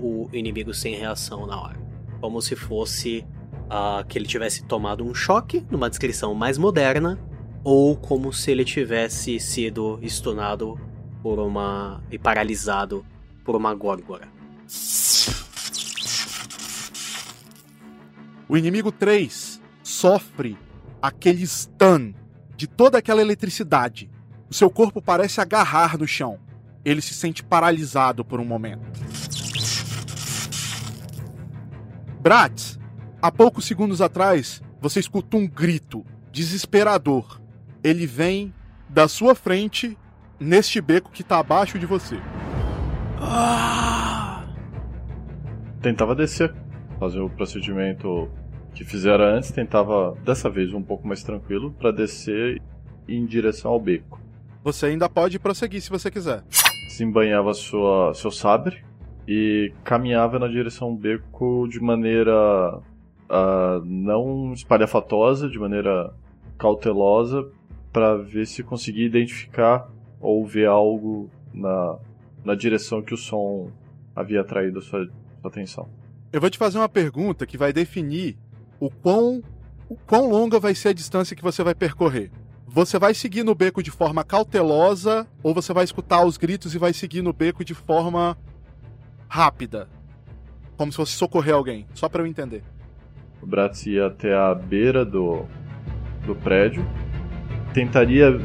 [0.00, 1.78] o inimigo sem reação na hora.
[2.18, 3.26] Como se fosse
[3.66, 7.20] uh, que ele tivesse tomado um choque, numa descrição mais moderna,
[7.62, 10.80] ou como se ele tivesse sido stunado
[11.22, 12.02] por uma.
[12.10, 13.06] e paralisado
[13.44, 14.28] por uma górgora.
[18.48, 20.58] O inimigo 3 sofre
[21.00, 22.12] aquele stun
[22.56, 24.10] de toda aquela eletricidade.
[24.50, 26.38] O seu corpo parece agarrar no chão.
[26.84, 29.00] Ele se sente paralisado por um momento.
[32.20, 32.78] Bratz,
[33.20, 37.40] há poucos segundos atrás, você escutou um grito desesperador.
[37.82, 38.52] Ele vem
[38.88, 39.96] da sua frente
[40.42, 42.16] neste beco que está abaixo de você.
[45.80, 46.54] Tentava descer,
[46.98, 48.28] fazer o procedimento
[48.74, 52.60] que fizeram antes, tentava dessa vez um pouco mais tranquilo para descer
[53.08, 54.20] em direção ao beco.
[54.64, 56.44] Você ainda pode prosseguir se você quiser.
[56.86, 58.82] Desembanhava sua, seu sabre
[59.26, 62.78] e caminhava na direção do beco de maneira
[63.28, 66.12] uh, não espalhafatosa, de maneira
[66.58, 67.48] cautelosa,
[67.92, 69.88] para ver se conseguia identificar
[70.22, 71.98] ou ver algo na,
[72.44, 73.70] na direção que o som
[74.14, 75.04] havia atraído a sua,
[75.40, 75.88] sua atenção.
[76.32, 78.38] Eu vou te fazer uma pergunta que vai definir
[78.80, 79.42] o quão,
[79.88, 82.30] o quão longa vai ser a distância que você vai percorrer.
[82.66, 86.78] Você vai seguir no beco de forma cautelosa ou você vai escutar os gritos e
[86.78, 88.38] vai seguir no beco de forma
[89.28, 89.88] rápida?
[90.76, 92.62] Como se fosse socorrer alguém, só para eu entender.
[93.42, 95.44] O Bratz ia até a beira do,
[96.24, 96.86] do prédio,
[97.74, 98.40] tentaria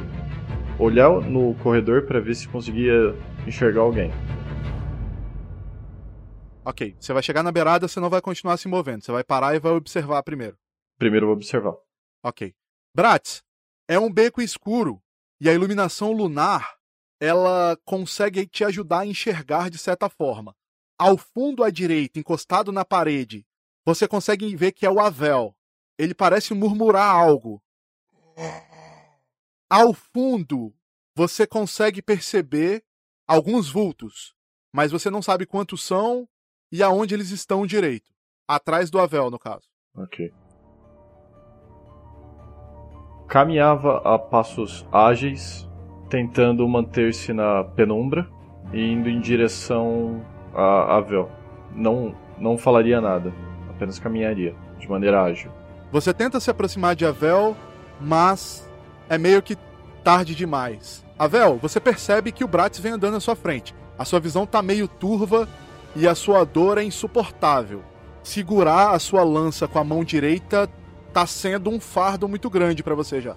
[0.79, 4.11] olhar no corredor para ver se conseguia enxergar alguém.
[6.63, 9.55] Ok, você vai chegar na beirada, você não vai continuar se movendo, você vai parar
[9.55, 10.57] e vai observar primeiro.
[10.97, 11.75] Primeiro eu vou observar.
[12.23, 12.53] Ok.
[12.93, 13.43] Bratz,
[13.87, 15.01] é um beco escuro
[15.39, 16.75] e a iluminação lunar
[17.19, 20.55] ela consegue te ajudar a enxergar de certa forma.
[20.99, 23.45] Ao fundo à direita, encostado na parede,
[23.85, 25.55] você consegue ver que é o Avel.
[25.97, 27.61] Ele parece murmurar algo.
[29.69, 30.73] Ao fundo,
[31.14, 32.84] você consegue perceber
[33.27, 34.34] alguns vultos,
[34.73, 36.26] mas você não sabe quantos são
[36.72, 38.10] e aonde eles estão direito.
[38.48, 39.68] Atrás do Avel, no caso.
[39.94, 40.31] Ok.
[43.27, 45.68] Caminhava a passos ágeis,
[46.10, 48.30] tentando manter-se na penumbra
[48.72, 51.30] e indo em direção a Avel.
[51.76, 53.34] Não, não falaria nada,
[53.69, 55.52] apenas caminharia, de maneira ágil.
[55.91, 57.56] Você tenta se aproximar de Avel,
[57.99, 58.66] mas
[59.09, 59.57] é meio que
[60.03, 61.03] tarde demais.
[61.17, 63.73] Avel, você percebe que o Bratz vem andando à sua frente.
[63.97, 65.47] A sua visão tá meio turva
[65.95, 67.84] e a sua dor é insuportável.
[68.23, 70.69] Segurar a sua lança com a mão direita
[71.13, 73.35] tá sendo um fardo muito grande para você já.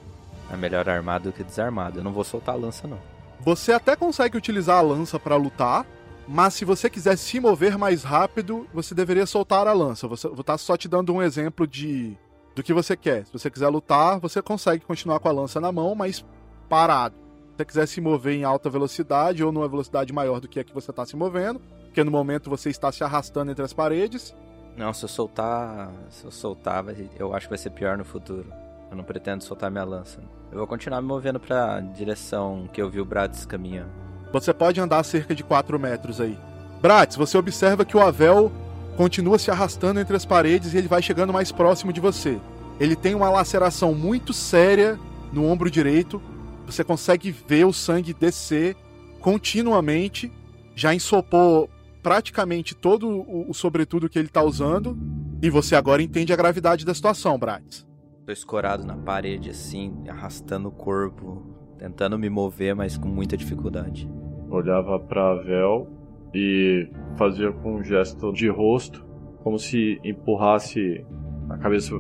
[0.52, 2.01] É melhor armado do que desarmado.
[2.01, 2.98] Eu não vou soltar a lança, não.
[3.40, 5.86] Você até consegue utilizar a lança para lutar,
[6.28, 10.06] mas se você quiser se mover mais rápido, você deveria soltar a lança.
[10.06, 12.18] Vou estar tá só te dando um exemplo de
[12.61, 13.24] do que você quer.
[13.24, 16.24] Se você quiser lutar, você consegue continuar com a lança na mão, mas
[16.69, 17.15] parado.
[17.15, 20.65] Se você quiser se mover em alta velocidade ou numa velocidade maior do que a
[20.65, 24.35] que você está se movendo, porque no momento você está se arrastando entre as paredes.
[24.77, 25.91] Não, se eu soltar.
[26.11, 26.85] Se eu soltar,
[27.19, 28.47] eu acho que vai ser pior no futuro.
[28.91, 30.20] Eu não pretendo soltar minha lança.
[30.53, 33.91] Eu vou continuar me movendo pra direção que eu vi o Bratz caminhando.
[34.32, 36.39] Você pode andar cerca de 4 metros aí.
[36.81, 38.53] Bratz, você observa que o Avel
[38.96, 42.38] continua se arrastando entre as paredes e ele vai chegando mais próximo de você.
[42.78, 44.98] Ele tem uma laceração muito séria
[45.32, 46.20] no ombro direito.
[46.66, 48.76] Você consegue ver o sangue descer
[49.20, 50.32] continuamente.
[50.74, 51.68] Já ensopou
[52.02, 54.98] praticamente todo o, o sobretudo que ele tá usando.
[55.42, 57.86] E você agora entende a gravidade da situação, Bratz.
[58.26, 61.42] Tô escorado na parede, assim, arrastando o corpo,
[61.78, 64.10] tentando me mover, mas com muita dificuldade.
[64.50, 65.99] Olhava pra Vel
[66.35, 69.05] e fazia com um gesto de rosto,
[69.43, 71.05] como se empurrasse
[71.48, 71.94] a cabeça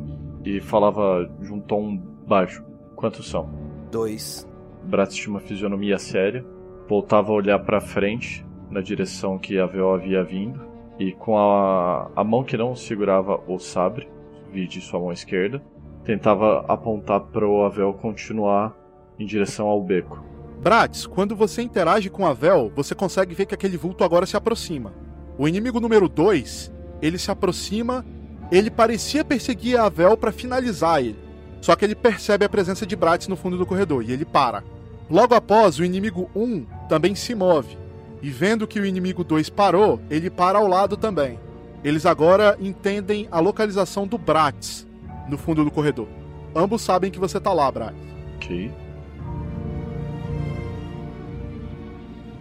[0.44, 1.96] e falava de um tom
[2.26, 2.64] baixo.
[2.94, 3.48] Quantos são?
[3.90, 4.48] Dois.
[4.84, 6.44] Bratz tinha uma fisionomia séria,
[6.88, 10.60] voltava a olhar pra frente, na direção que a Vel havia vindo,
[10.98, 14.08] e com a, a mão que não segurava o sabre,
[14.52, 15.62] vide sua mão esquerda,
[16.04, 18.76] tentava apontar para o Avel continuar
[19.18, 20.22] em direção ao beco.
[20.60, 24.36] Bratz, quando você interage com a Vel, você consegue ver que aquele vulto agora se
[24.36, 24.92] aproxima.
[25.38, 26.70] O inimigo número 2,
[27.00, 28.04] ele se aproxima,
[28.52, 31.18] ele parecia perseguir a Vel para finalizar ele.
[31.62, 34.62] Só que ele percebe a presença de Bratz no fundo do corredor e ele para.
[35.10, 37.78] Logo após, o inimigo 1 um também se move.
[38.20, 41.40] E vendo que o inimigo 2 parou, ele para ao lado também.
[41.82, 44.86] Eles agora entendem a localização do Bratz
[45.26, 46.06] no fundo do corredor.
[46.54, 47.96] Ambos sabem que você tá lá, Bratz.
[48.36, 48.70] Ok.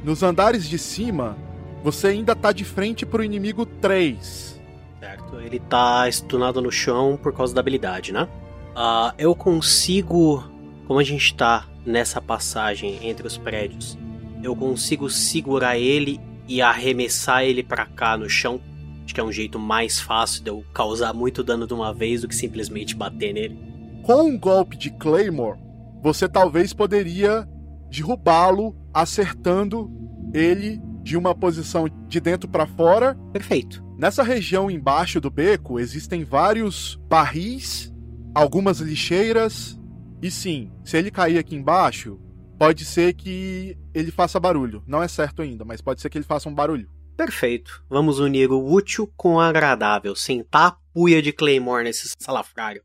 [0.10, 1.38] Nos andares de cima,
[1.84, 4.60] você ainda tá de frente pro inimigo 3.
[4.99, 8.27] Certo, ele tá estunado no chão por causa da habilidade, né?
[8.72, 10.44] Uh, eu consigo,
[10.88, 13.99] como a gente tá nessa passagem entre os prédios,
[14.41, 18.60] eu consigo segurar ele e arremessar ele para cá no chão.
[19.06, 22.22] Acho que é um jeito mais fácil de eu causar muito dano de uma vez
[22.22, 23.60] do que simplesmente bater nele.
[24.02, 25.60] Com um golpe de Claymore,
[26.02, 27.48] você talvez poderia
[27.91, 29.98] derrubá-lo acertando
[30.34, 33.15] ele de uma posição de dentro para fora.
[33.31, 33.84] Perfeito.
[33.97, 37.93] Nessa região embaixo do beco existem vários barris,
[38.34, 39.80] algumas lixeiras.
[40.22, 42.19] E sim, se ele cair aqui embaixo,
[42.57, 44.84] pode ser que ele faça barulho.
[44.85, 46.89] Não é certo ainda, mas pode ser que ele faça um barulho.
[47.15, 47.84] Perfeito.
[47.89, 50.15] Vamos unir o útil com o agradável.
[50.15, 52.84] Sentar a puia de Claymore nesse salafrário.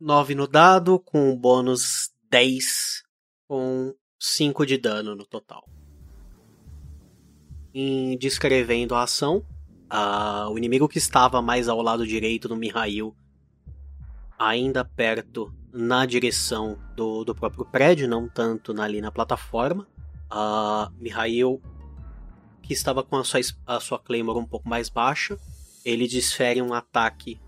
[0.00, 3.02] 9 no dado, com bônus 10,
[3.46, 3.94] com
[4.24, 5.68] 5 de dano no total.
[7.74, 9.44] Em descrevendo a ação,
[9.92, 13.16] uh, o inimigo que estava mais ao lado direito do Mihail,
[14.38, 19.88] ainda perto na direção do, do próprio prédio, não tanto ali na plataforma.
[20.30, 21.60] Uh, Mihail,
[22.62, 25.36] que estava com a sua, a sua Claymore um pouco mais baixa,
[25.84, 27.40] ele desfere um ataque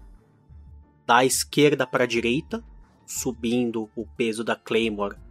[1.07, 2.65] da esquerda para a direita,
[3.07, 5.23] subindo o peso da Claymore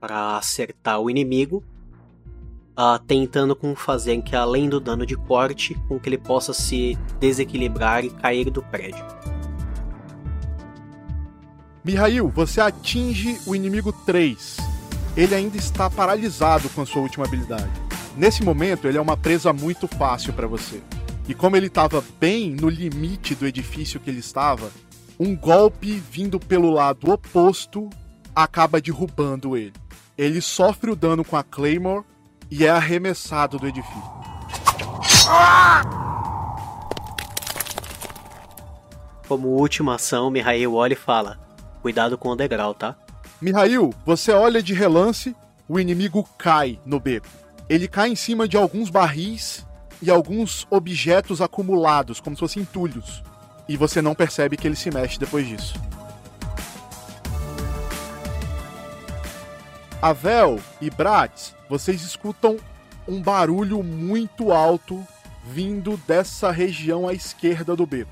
[0.00, 1.62] para acertar o inimigo,
[2.70, 6.98] uh, tentando com fazer que além do dano de corte, com que ele possa se
[7.20, 9.04] desequilibrar e cair do prédio.
[11.84, 14.56] Mihail, você atinge o inimigo 3.
[15.16, 17.70] Ele ainda está paralisado com a sua última habilidade.
[18.16, 20.82] Nesse momento, ele é uma presa muito fácil para você.
[21.28, 24.70] E como ele estava bem no limite do edifício que ele estava,
[25.18, 27.88] um golpe vindo pelo lado oposto
[28.34, 29.72] acaba derrubando ele.
[30.20, 32.04] Ele sofre o dano com a Claymore
[32.50, 34.02] e é arremessado do edifício.
[39.26, 41.40] Como última ação, Mihail olha e fala:
[41.80, 42.96] Cuidado com o degrau, tá?
[43.40, 45.34] Mihail, você olha de relance,
[45.66, 47.26] o inimigo cai no beco.
[47.66, 49.64] Ele cai em cima de alguns barris
[50.02, 53.22] e alguns objetos acumulados, como se fossem entulhos.
[53.66, 55.72] E você não percebe que ele se mexe depois disso.
[60.02, 62.56] Avel e Bratz, vocês escutam
[63.06, 65.06] um barulho muito alto
[65.44, 68.10] vindo dessa região à esquerda do beco.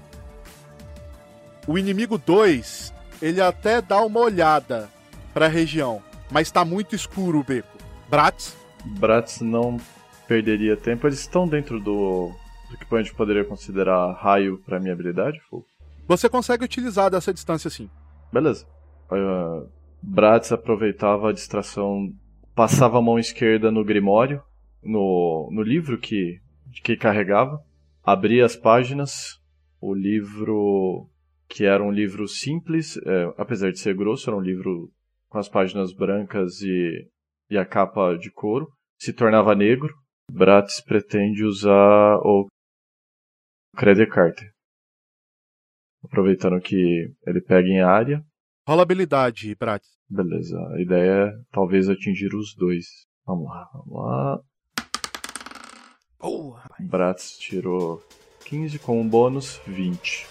[1.66, 2.92] O inimigo 2
[3.22, 4.90] ele até dá uma olhada
[5.32, 7.78] para a região, mas está muito escuro o beco.
[8.10, 8.54] Bratz?
[8.84, 9.78] Bratz não
[10.26, 11.06] perderia tempo.
[11.06, 12.32] Eles estão dentro do,
[12.70, 15.64] do que a gente poderia considerar raio para minha habilidade, Fogo?
[16.06, 17.88] Você consegue utilizar dessa distância sim.
[18.30, 18.66] Beleza.
[19.10, 19.66] Uh,
[20.02, 22.12] Bratz aproveitava a distração,
[22.54, 24.42] passava a mão esquerda no grimório,
[24.82, 26.40] no, no livro que,
[26.82, 27.62] que carregava,
[28.02, 29.40] abria as páginas,
[29.80, 31.08] o livro
[31.48, 34.92] que era um livro simples, é, apesar de ser grosso, era um livro
[35.28, 37.08] com as páginas brancas e,
[37.50, 39.94] e a capa de couro, se tornava negro.
[40.30, 42.48] Bratz pretende usar o
[43.76, 44.50] Credit Carter.
[46.04, 48.22] Aproveitando que ele pega em área.
[48.68, 49.88] Rola habilidade, Bratz.
[50.10, 52.84] Beleza, a ideia é talvez atingir os dois.
[53.26, 54.40] Vamos lá, vamos lá.
[56.20, 58.02] Oh, Bratz tirou
[58.44, 60.26] 15 com um bônus 20.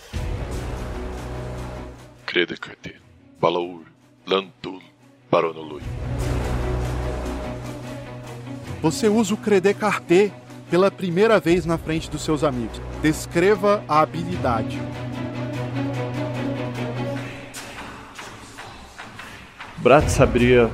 [2.28, 3.02] Credekate,
[3.42, 3.88] Balaur,
[4.28, 4.84] Lantul,
[5.32, 5.82] Baronului.
[8.84, 10.32] Você usa o Credé Carté
[10.70, 12.80] pela primeira vez na frente dos seus amigos.
[13.02, 14.78] Descreva a habilidade.
[19.80, 20.72] Bratz abria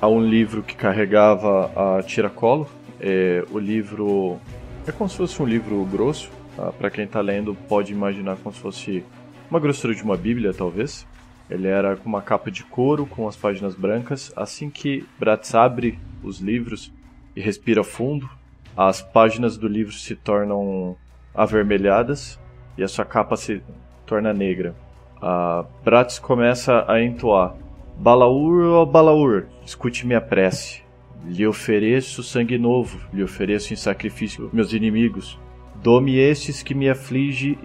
[0.00, 2.66] a um livro que carregava a tiracolo.
[2.98, 4.40] É, o livro
[4.86, 6.30] é como se fosse um livro grosso.
[6.56, 6.72] Tá?
[6.72, 9.04] Para quem está lendo, pode imaginar como se fosse
[9.50, 11.06] uma grossura de uma Bíblia, talvez.
[11.50, 14.32] Ele era com uma capa de couro, com as páginas brancas.
[14.34, 16.90] Assim que Bratz abre os livros
[17.36, 18.28] e respira fundo,
[18.74, 20.96] as páginas do livro se tornam
[21.34, 22.40] avermelhadas
[22.78, 23.62] e a sua capa se
[24.06, 24.74] torna negra.
[25.20, 27.54] A Bratz começa a entoar:
[27.98, 30.82] Balaur, ó Balaur, escute minha prece.
[31.24, 35.38] Lhe ofereço sangue novo, lhe ofereço em sacrifício meus inimigos.
[35.82, 37.58] Dome estes que me aflige,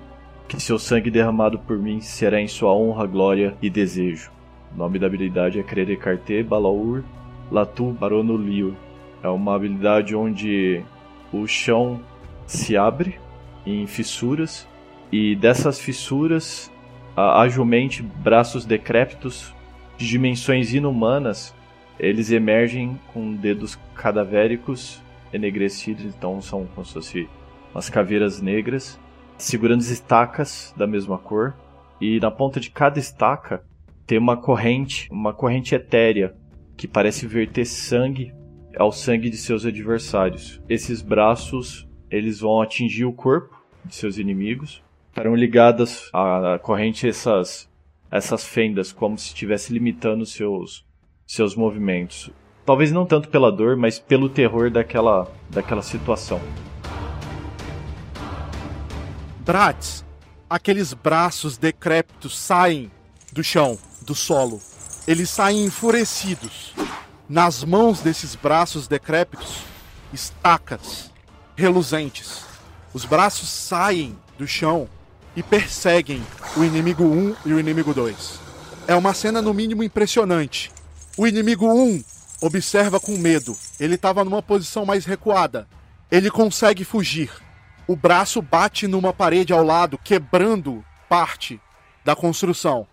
[0.48, 4.32] que seu sangue derramado por mim será em sua honra, glória e desejo.
[4.74, 7.04] O nome da habilidade é Credecarte Balaur
[7.52, 8.76] Latu Barono Lio.
[9.22, 10.82] É uma habilidade onde
[11.34, 12.00] o chão
[12.48, 13.20] se abre
[13.66, 14.66] em fissuras
[15.12, 16.72] e dessas fissuras
[17.16, 19.54] agivelmente braços decrépitos
[20.02, 21.54] de dimensões inumanas
[22.00, 25.00] eles emergem com dedos cadavéricos
[25.32, 27.30] enegrecidos, então são como se fossem
[27.72, 29.00] umas caveiras negras,
[29.38, 31.54] segurando estacas da mesma cor,
[32.02, 33.64] e na ponta de cada estaca
[34.08, 36.36] tem uma corrente, uma corrente etérea,
[36.76, 38.34] que parece verter sangue
[38.76, 40.60] ao sangue de seus adversários.
[40.68, 43.56] Esses braços, eles vão atingir o corpo
[43.86, 47.71] de seus inimigos, estarão ligadas à corrente essas
[48.12, 50.86] essas fendas como se estivesse limitando seus
[51.26, 52.30] seus movimentos.
[52.66, 56.42] Talvez não tanto pela dor, mas pelo terror daquela, daquela situação.
[59.40, 60.06] Bratz,
[60.50, 62.92] aqueles braços decrépitos saem
[63.32, 64.62] do chão, do solo.
[65.08, 66.74] Eles saem enfurecidos.
[67.30, 69.64] Nas mãos desses braços decrépitos,
[70.12, 71.10] estacas
[71.56, 72.46] reluzentes.
[72.94, 74.90] Os braços saem do chão
[75.36, 76.22] e perseguem
[76.58, 78.40] o inimigo 1 e o inimigo 2.
[78.88, 80.72] É uma cena no mínimo impressionante.
[81.18, 82.04] O inimigo 1
[82.42, 83.56] observa com medo.
[83.80, 85.68] Ele estava numa posição mais recuada.
[86.10, 87.32] Ele consegue fugir.
[87.88, 91.60] O braço bate numa parede ao lado, quebrando parte
[92.04, 92.88] da construção.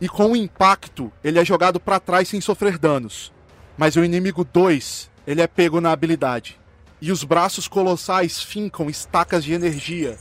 [0.00, 3.32] E com o impacto, ele é jogado para trás sem sofrer danos.
[3.78, 6.58] Mas o inimigo 2, ele é pego na habilidade.
[7.00, 10.16] E os braços colossais fincam estacas de energia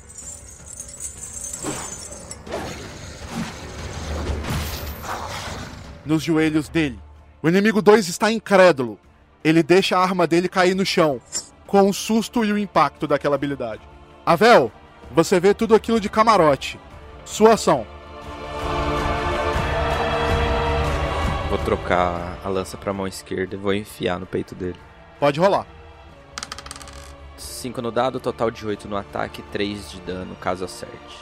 [6.06, 7.00] nos joelhos dele.
[7.42, 9.00] O inimigo 2 está incrédulo.
[9.44, 11.20] Ele deixa a arma dele cair no chão,
[11.68, 13.82] com o susto e o impacto daquela habilidade.
[14.26, 14.72] Avel,
[15.12, 16.80] você vê tudo aquilo de camarote.
[17.24, 17.86] Sua ação.
[21.50, 24.80] Vou trocar a lança pra mão esquerda e vou enfiar no peito dele.
[25.20, 25.66] Pode rolar.
[27.46, 31.18] 5 no dado, total de 8 no ataque, 3 de dano caso acerte.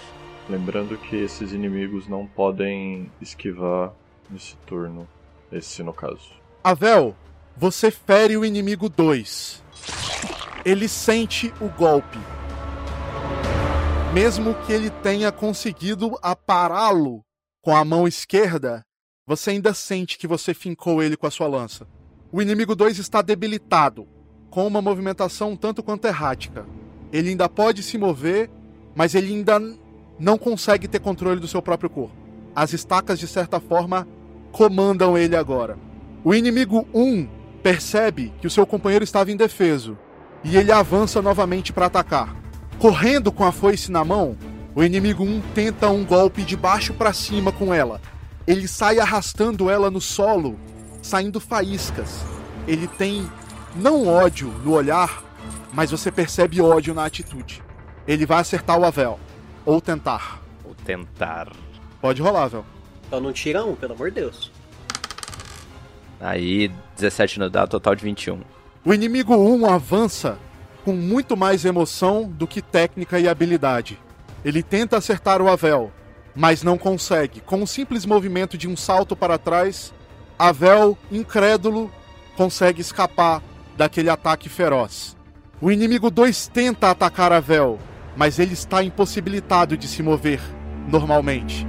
[0.49, 3.93] Lembrando que esses inimigos não podem esquivar
[4.29, 5.07] nesse turno.
[5.51, 6.31] Esse no caso.
[6.63, 7.15] Avel,
[7.55, 9.63] você fere o inimigo 2.
[10.65, 12.17] Ele sente o golpe.
[14.13, 17.23] Mesmo que ele tenha conseguido apará-lo
[17.61, 18.83] com a mão esquerda,
[19.25, 21.87] você ainda sente que você fincou ele com a sua lança.
[22.31, 24.07] O inimigo 2 está debilitado,
[24.53, 26.63] com uma movimentação tanto quanto errática.
[27.11, 28.51] Ele ainda pode se mover,
[28.93, 29.59] mas ele ainda
[30.19, 32.15] não consegue ter controle do seu próprio corpo.
[32.55, 34.07] As estacas, de certa forma,
[34.51, 35.75] comandam ele agora.
[36.23, 37.27] O inimigo 1
[37.63, 39.97] percebe que o seu companheiro estava indefeso
[40.43, 42.35] e ele avança novamente para atacar.
[42.77, 44.38] Correndo com a foice na mão,
[44.75, 47.99] o inimigo 1 tenta um golpe de baixo para cima com ela.
[48.45, 50.59] Ele sai arrastando ela no solo,
[51.01, 52.23] saindo faíscas.
[52.67, 53.27] Ele tem
[53.75, 55.23] não ódio no olhar,
[55.71, 57.63] mas você percebe ódio na atitude.
[58.07, 59.19] Ele vai acertar o Avel.
[59.65, 60.41] Ou tentar.
[60.63, 61.51] Ou tentar.
[62.01, 62.65] Pode rolar, Avel.
[63.09, 64.51] Só não tira um, pelo amor de Deus.
[66.19, 68.41] Aí, 17 no dado, total de 21.
[68.85, 70.37] O inimigo 1 avança
[70.83, 73.99] com muito mais emoção do que técnica e habilidade.
[74.43, 75.91] Ele tenta acertar o Avel,
[76.35, 77.39] mas não consegue.
[77.39, 79.93] Com um simples movimento de um salto para trás,
[80.37, 81.91] Avel, incrédulo,
[82.35, 83.41] consegue escapar
[83.77, 85.17] daquele ataque feroz.
[85.61, 87.79] O inimigo 2 tenta atacar Avel,
[88.15, 90.41] mas ele está impossibilitado de se mover
[90.89, 91.65] normalmente.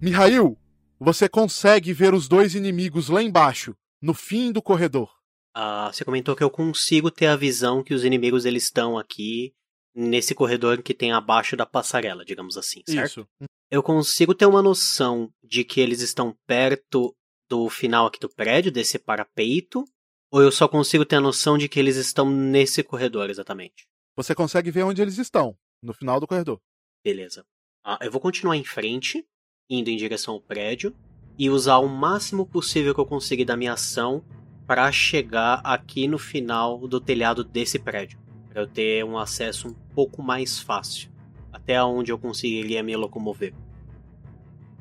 [0.00, 0.56] Mihail,
[0.98, 5.10] você consegue ver os dois inimigos lá embaixo, no fim do corredor.
[5.54, 9.54] Ah, você comentou que eu consigo ter a visão que os inimigos eles estão aqui
[9.94, 13.20] nesse corredor que tem abaixo da passarela, digamos assim, certo?
[13.20, 13.26] Isso.
[13.70, 17.16] Eu consigo ter uma noção de que eles estão perto
[17.48, 19.84] do final aqui do prédio, desse parapeito,
[20.30, 23.86] ou eu só consigo ter a noção de que eles estão nesse corredor exatamente?
[24.16, 26.60] Você consegue ver onde eles estão, no final do corredor.
[27.04, 27.44] Beleza.
[27.84, 29.24] Ah, eu vou continuar em frente,
[29.70, 30.94] indo em direção ao prédio,
[31.38, 34.24] e usar o máximo possível que eu conseguir da minha ação
[34.66, 38.18] para chegar aqui no final do telhado desse prédio.
[38.48, 41.10] Para eu ter um acesso um pouco mais fácil.
[41.52, 43.54] Até onde eu conseguiria me locomover.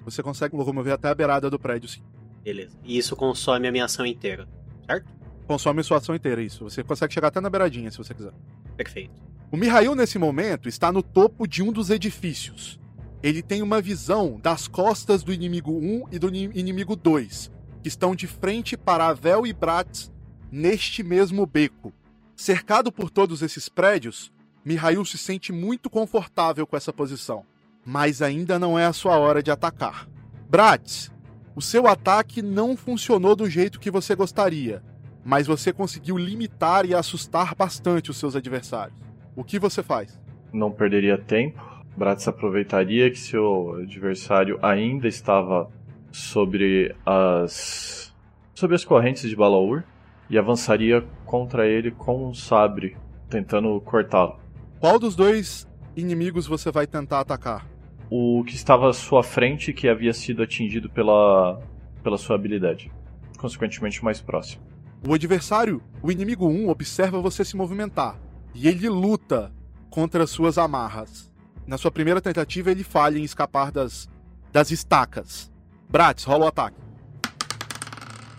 [0.03, 2.01] Você consegue locomover até a beirada do prédio, sim.
[2.45, 2.77] Beleza.
[2.83, 4.47] E isso consome a minha ação inteira,
[4.85, 5.11] certo?
[5.47, 6.63] Consome sua ação inteira, isso.
[6.63, 8.31] Você consegue chegar até na beiradinha, se você quiser.
[8.77, 9.11] Perfeito.
[9.51, 12.79] O Mihail, nesse momento, está no topo de um dos edifícios.
[13.23, 17.51] Ele tem uma visão das costas do inimigo 1 e do ini- inimigo 2,
[17.81, 20.11] que estão de frente para Avel e Bratz
[20.51, 21.91] neste mesmo beco.
[22.35, 24.31] Cercado por todos esses prédios,
[24.63, 27.43] Mihail se sente muito confortável com essa posição,
[27.85, 30.07] mas ainda não é a sua hora de atacar.
[30.49, 31.11] Bratz,
[31.55, 34.83] o seu ataque não funcionou do jeito que você gostaria,
[35.23, 38.99] mas você conseguiu limitar e assustar bastante os seus adversários.
[39.35, 40.19] O que você faz?
[40.51, 41.61] Não perderia tempo.
[41.95, 45.69] Bratz aproveitaria que seu adversário ainda estava
[46.11, 48.13] sobre as
[48.53, 49.83] sobre as correntes de Balaur
[50.29, 52.97] e avançaria contra ele com um sabre,
[53.29, 54.39] tentando cortá-lo.
[54.79, 57.65] Qual dos dois inimigos você vai tentar atacar?
[58.09, 61.59] O que estava à sua frente que havia sido atingido pela
[62.05, 62.91] pela sua habilidade,
[63.35, 64.61] consequentemente mais próximo.
[65.07, 68.19] O adversário, o inimigo 1, observa você se movimentar
[68.53, 69.51] e ele luta
[69.89, 71.33] contra suas amarras.
[71.65, 74.07] Na sua primeira tentativa, ele falha em escapar das,
[74.51, 75.51] das estacas.
[75.89, 76.77] Bratz, rola o ataque.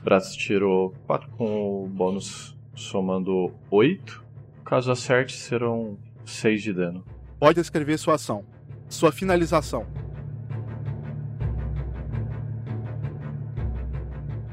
[0.04, 4.24] Bratz tirou 4 com o bônus somando 8.
[4.64, 7.04] Caso acerte, serão 6 de dano.
[7.40, 8.44] Pode escrever sua ação.
[8.88, 9.86] Sua finalização.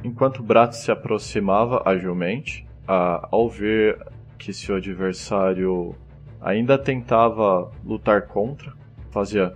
[0.04, 3.98] Enquanto Bratz se aproximava agilmente, ao ver
[4.38, 5.96] que seu adversário
[6.42, 8.74] ainda tentava lutar contra,
[9.12, 9.54] fazia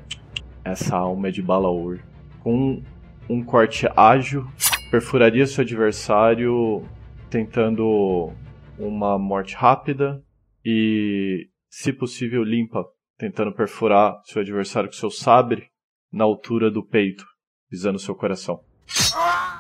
[0.63, 1.99] essa alma de Balaur.
[2.41, 2.81] Com
[3.29, 4.47] um corte ágil,
[4.89, 6.83] perfuraria seu adversário
[7.29, 8.31] tentando
[8.79, 10.23] uma morte rápida
[10.63, 12.85] e, se possível, limpa,
[13.17, 15.69] tentando perfurar seu adversário com seu sabre
[16.11, 17.25] na altura do peito,
[17.69, 18.61] visando seu coração.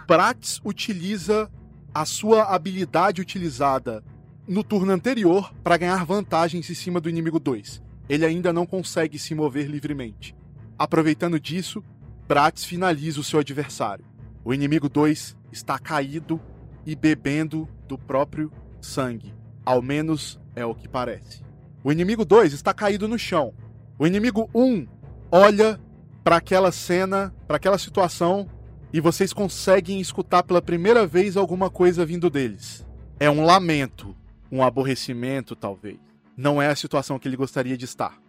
[0.07, 1.51] Bratz utiliza
[1.93, 4.03] a sua habilidade utilizada
[4.47, 7.83] no turno anterior para ganhar vantagens em cima do inimigo 2.
[8.07, 10.35] Ele ainda não consegue se mover livremente.
[10.77, 11.83] Aproveitando disso,
[12.27, 14.05] Bratz finaliza o seu adversário.
[14.45, 16.39] O inimigo 2 está caído
[16.85, 19.33] e bebendo do próprio sangue.
[19.65, 21.46] Ao menos é o que parece.
[21.87, 23.53] O inimigo 2 está caído no chão.
[23.97, 24.87] O inimigo 1 um
[25.31, 25.79] olha
[26.21, 28.45] para aquela cena, para aquela situação
[28.91, 32.85] e vocês conseguem escutar pela primeira vez alguma coisa vindo deles.
[33.17, 34.13] É um lamento,
[34.51, 35.97] um aborrecimento, talvez.
[36.35, 38.19] Não é a situação que ele gostaria de estar.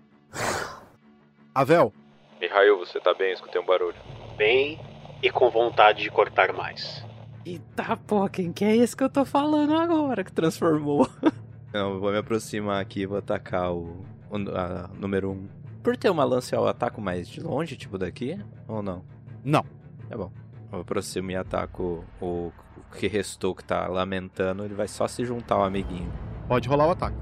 [1.53, 1.93] Avel,
[2.41, 3.33] Mihail, você tá bem?
[3.33, 3.97] Escutei um barulho.
[4.37, 4.79] Bem
[5.21, 7.05] e com vontade de cortar mais.
[7.45, 11.11] Eita porra, quem que é esse que eu tô falando agora que transformou?
[11.73, 15.33] Não, eu vou me aproximar aqui e vou atacar o, o a, número 1.
[15.33, 15.49] Um.
[15.83, 18.39] Por ter uma lança, eu ataco mais de longe, tipo daqui?
[18.67, 19.05] Ou não?
[19.45, 19.65] Não.
[20.09, 20.33] Tá bom.
[20.73, 24.65] Eu aproximo e ataco o, o que restou que tá lamentando.
[24.65, 26.11] Ele vai só se juntar ao amiguinho.
[26.47, 27.17] pode rolar o ataque.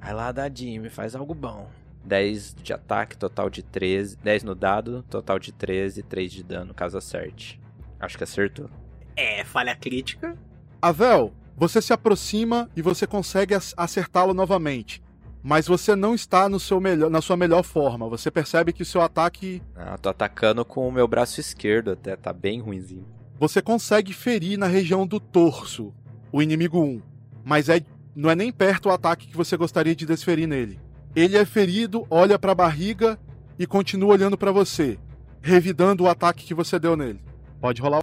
[0.00, 1.68] Vai lá, dadinho, me faz algo bom.
[2.04, 4.16] 10 de ataque, total de 13.
[4.16, 7.60] 10 no dado, total de 13, 3 de dano, caso acerte.
[7.98, 8.70] Acho que acertou.
[9.14, 10.36] É, falha crítica.
[10.80, 15.02] Avel, você se aproxima e você consegue ac- acertá-lo novamente.
[15.42, 18.08] Mas você não está no seu melhor, na sua melhor forma.
[18.08, 19.62] Você percebe que o seu ataque.
[19.76, 23.06] Ah, tô atacando com o meu braço esquerdo até, tá bem ruimzinho.
[23.38, 25.92] Você consegue ferir na região do torso
[26.32, 27.02] o inimigo 1.
[27.44, 27.82] Mas é,
[28.16, 30.80] não é nem perto o ataque que você gostaria de desferir nele.
[31.14, 33.18] Ele é ferido, olha para a barriga
[33.58, 34.98] e continua olhando para você,
[35.42, 37.20] revidando o ataque que você deu nele.
[37.60, 38.00] Pode rolar.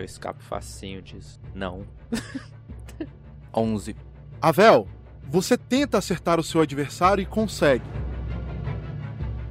[0.00, 1.38] Eu escapo facinho disso.
[1.54, 1.86] Não.
[3.54, 3.94] 11.
[4.40, 4.88] Avel,
[5.28, 7.84] você tenta acertar o seu adversário e consegue.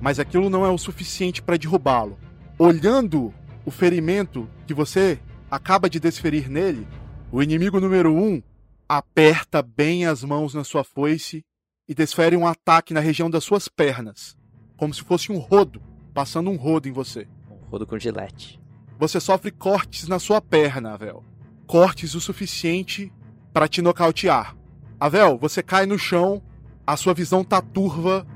[0.01, 2.17] Mas aquilo não é o suficiente para derrubá-lo.
[2.57, 3.31] Olhando
[3.63, 5.19] o ferimento que você
[5.51, 6.87] acaba de desferir nele,
[7.31, 8.41] o inimigo número 1 um
[8.87, 11.45] aperta bem as mãos na sua foice
[11.87, 14.35] e desfere um ataque na região das suas pernas,
[14.75, 15.79] como se fosse um rodo,
[16.11, 17.27] passando um rodo em você.
[17.51, 18.59] Um rodo com gilete.
[18.99, 21.23] Você sofre cortes na sua perna, Avel.
[21.65, 23.13] Cortes o suficiente
[23.53, 24.57] para te nocautear.
[24.99, 26.43] Avel, você cai no chão,
[26.85, 28.27] a sua visão tá turva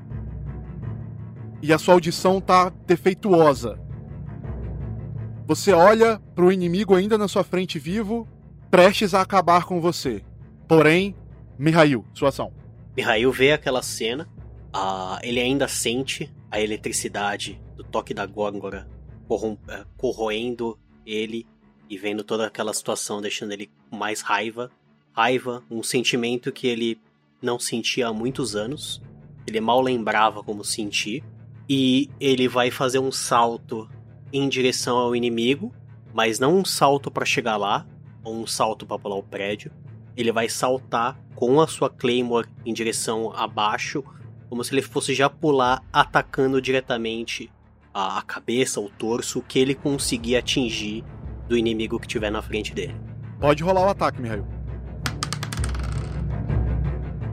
[1.60, 3.78] e a sua audição tá defeituosa.
[5.46, 8.26] Você olha pro inimigo ainda na sua frente vivo,
[8.70, 10.24] prestes a acabar com você.
[10.66, 11.14] Porém,
[11.58, 12.54] Mihail, sua ação.
[12.96, 14.26] Mihail vê aquela cena,
[14.72, 18.93] ah, ele ainda sente a eletricidade do toque da eh,
[19.96, 21.46] corroendo ele
[21.88, 24.70] e vendo toda aquela situação, deixando ele com mais raiva.
[25.12, 26.98] Raiva, um sentimento que ele
[27.40, 29.00] não sentia há muitos anos.
[29.46, 31.22] Ele mal lembrava como sentir.
[31.68, 33.88] E ele vai fazer um salto
[34.32, 35.72] em direção ao inimigo,
[36.12, 37.86] mas não um salto para chegar lá,
[38.22, 39.70] ou um salto para pular o prédio.
[40.16, 44.04] Ele vai saltar com a sua Claymore em direção abaixo,
[44.48, 47.50] como se ele fosse já pular atacando diretamente
[47.94, 51.04] a, a cabeça, o torso, o que ele conseguir atingir
[51.48, 52.96] do inimigo que tiver na frente dele.
[53.38, 54.46] Pode rolar o ataque, Mihail.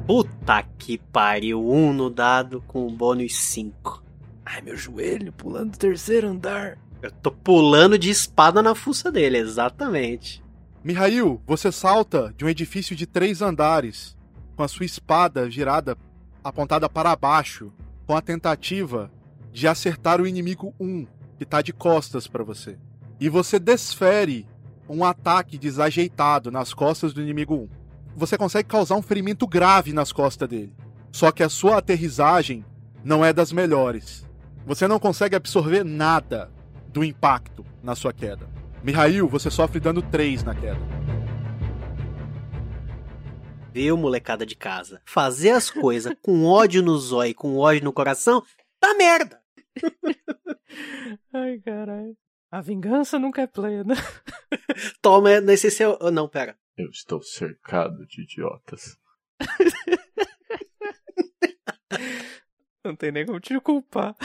[0.06, 4.04] Puta que pariu, um no dado com bônus 5.
[4.46, 6.78] Ai, meu joelho pulando do terceiro andar.
[7.02, 10.44] Eu tô pulando de espada na fuça dele, exatamente.
[10.84, 14.18] Mihail, você salta de um edifício de três andares,
[14.56, 15.98] com a sua espada girada,
[16.44, 17.72] apontada para baixo,
[18.06, 19.12] com a tentativa
[19.52, 21.08] de acertar o inimigo 1,
[21.38, 22.78] que tá de costas para você.
[23.20, 24.48] E você desfere
[24.90, 27.70] um ataque desajeitado nas costas do inimigo 1.
[28.16, 30.76] Você consegue causar um ferimento grave nas costas dele.
[31.12, 32.66] Só que a sua aterrissagem
[33.04, 34.26] não é das melhores.
[34.66, 36.52] Você não consegue absorver nada
[36.90, 38.50] do impacto na sua queda.
[38.84, 40.80] Mihail, você sofre dano 3 na queda.
[43.74, 45.02] Viu, molecada de casa?
[45.06, 48.44] Fazer as coisas com ódio no zóio, com ódio no coração,
[48.80, 49.41] tá merda.
[51.34, 52.16] Ai, caralho.
[52.52, 53.96] A vingança nunca é plena.
[55.02, 55.98] Toma nesse seu.
[56.02, 56.58] oh, Não, pera.
[56.78, 58.98] Eu estou cercado de idiotas.
[62.84, 64.16] Não tem nem como te culpar.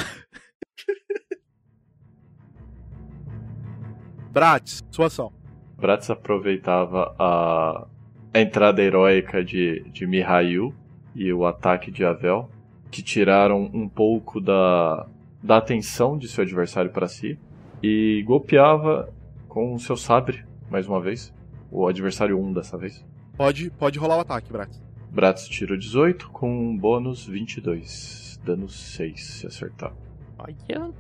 [4.33, 5.33] Bratis, sua ação.
[5.77, 7.87] Bratz aproveitava a,
[8.33, 10.75] a entrada heróica de, de Mihail
[11.15, 12.51] e o ataque de Avel,
[12.91, 15.07] que tiraram um pouco da,
[15.43, 17.39] da atenção de seu adversário para si,
[17.83, 19.13] e golpeava
[19.49, 21.33] com o seu sabre, mais uma vez.
[21.71, 23.05] O adversário 1 dessa vez.
[23.37, 24.81] Pode, pode rolar o ataque, Bratis.
[25.11, 28.41] Bratz tirou 18 com um bônus 22.
[28.45, 29.93] Dano 6 se acertar.
[30.39, 30.93] Olha,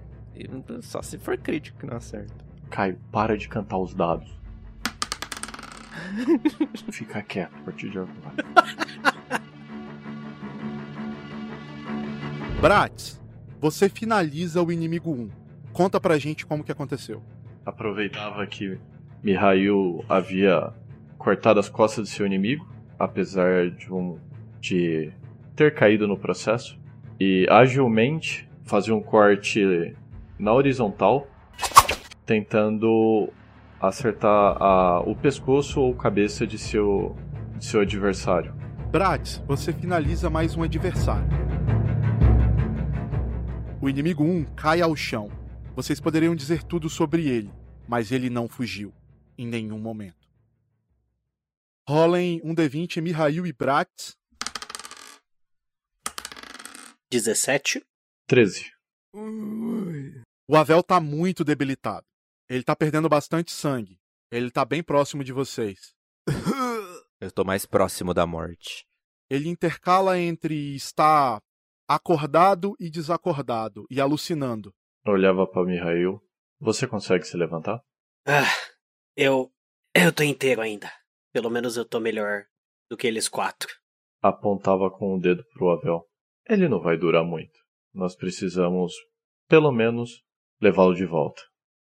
[0.80, 2.34] só se for crítico que não acerta.
[2.70, 4.34] Caio, para de cantar os dados.
[6.90, 8.34] Fica quieto a partir de agora.
[12.60, 13.20] Bratis,
[13.61, 15.31] você finaliza o inimigo 1.
[15.73, 17.23] Conta pra gente como que aconteceu.
[17.65, 18.78] Aproveitava que
[19.23, 20.73] Mihail havia
[21.19, 22.66] cortado as costas de seu inimigo,
[22.99, 24.19] apesar de, um,
[24.61, 25.12] de
[25.55, 26.78] ter caído no processo,
[27.19, 29.95] e agilmente fazia um corte
[30.39, 31.27] na horizontal,
[32.24, 33.28] tentando
[33.81, 37.16] acertar a, o pescoço ou cabeça de seu,
[37.59, 38.55] de seu adversário.
[38.91, 41.45] Bratis, você finaliza mais um adversário.
[43.86, 45.30] O inimigo 1 cai ao chão.
[45.76, 47.54] Vocês poderiam dizer tudo sobre ele,
[47.86, 48.92] mas ele não fugiu.
[49.38, 50.28] Em nenhum momento.
[51.88, 54.16] Rolem um D20 Mihail e Bratis.
[57.12, 57.86] 17.
[58.26, 58.72] 13.
[60.48, 62.06] O Avel tá muito debilitado.
[62.48, 64.00] Ele tá perdendo bastante sangue.
[64.32, 65.94] Ele tá bem próximo de vocês.
[67.20, 68.84] Eu tô mais próximo da morte.
[69.30, 71.40] Ele intercala entre estar
[71.88, 74.74] acordado e desacordado e alucinando.
[75.06, 76.20] Olhava para Mihail.
[76.60, 77.80] Você consegue se levantar?
[78.26, 78.50] Ah,
[79.16, 79.52] eu.
[79.94, 80.90] Eu tô inteiro ainda.
[81.32, 82.44] Pelo menos eu tô melhor
[82.90, 83.68] do que eles quatro.
[84.22, 86.08] Apontava com o dedo pro Avel.
[86.48, 87.58] Ele não vai durar muito.
[87.94, 88.92] Nós precisamos,
[89.48, 90.22] pelo menos,
[90.60, 91.42] levá-lo de volta.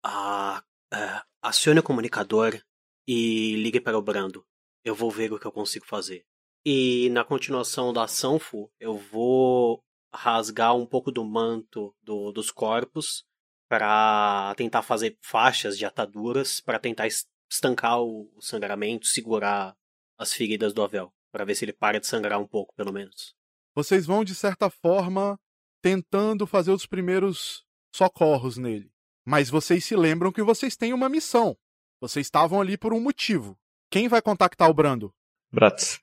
[0.05, 0.63] Ah,
[0.93, 2.61] ah, acione o comunicador
[3.07, 4.45] e ligue para o Brando.
[4.85, 6.25] Eu vou ver o que eu consigo fazer.
[6.65, 9.83] E na continuação da ação, Fu, eu vou
[10.13, 13.25] rasgar um pouco do manto do- dos corpos
[13.69, 19.75] para tentar fazer faixas de ataduras para tentar es- estancar o, o sangramento, segurar
[20.19, 23.35] as feridas do Avel, para ver se ele para de sangrar um pouco, pelo menos.
[23.75, 25.39] Vocês vão, de certa forma,
[25.83, 27.65] tentando fazer os primeiros
[27.95, 28.91] socorros nele.
[29.25, 31.57] Mas vocês se lembram que vocês têm uma missão.
[32.01, 33.59] Vocês estavam ali por um motivo.
[33.91, 35.15] Quem vai contactar o Brando?
[35.53, 36.01] Bratz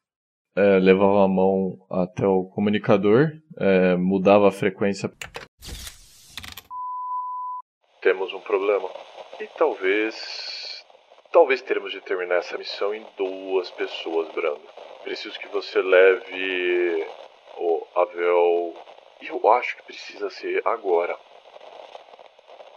[0.56, 5.12] é, levava a mão até o comunicador, é, mudava a frequência.
[8.02, 8.90] Temos um problema.
[9.40, 10.84] E talvez.
[11.32, 14.62] Talvez teremos de terminar essa missão em duas pessoas, Brando.
[15.04, 17.06] Preciso que você leve
[17.58, 18.74] o Avel.
[19.22, 21.18] Eu acho que precisa ser agora.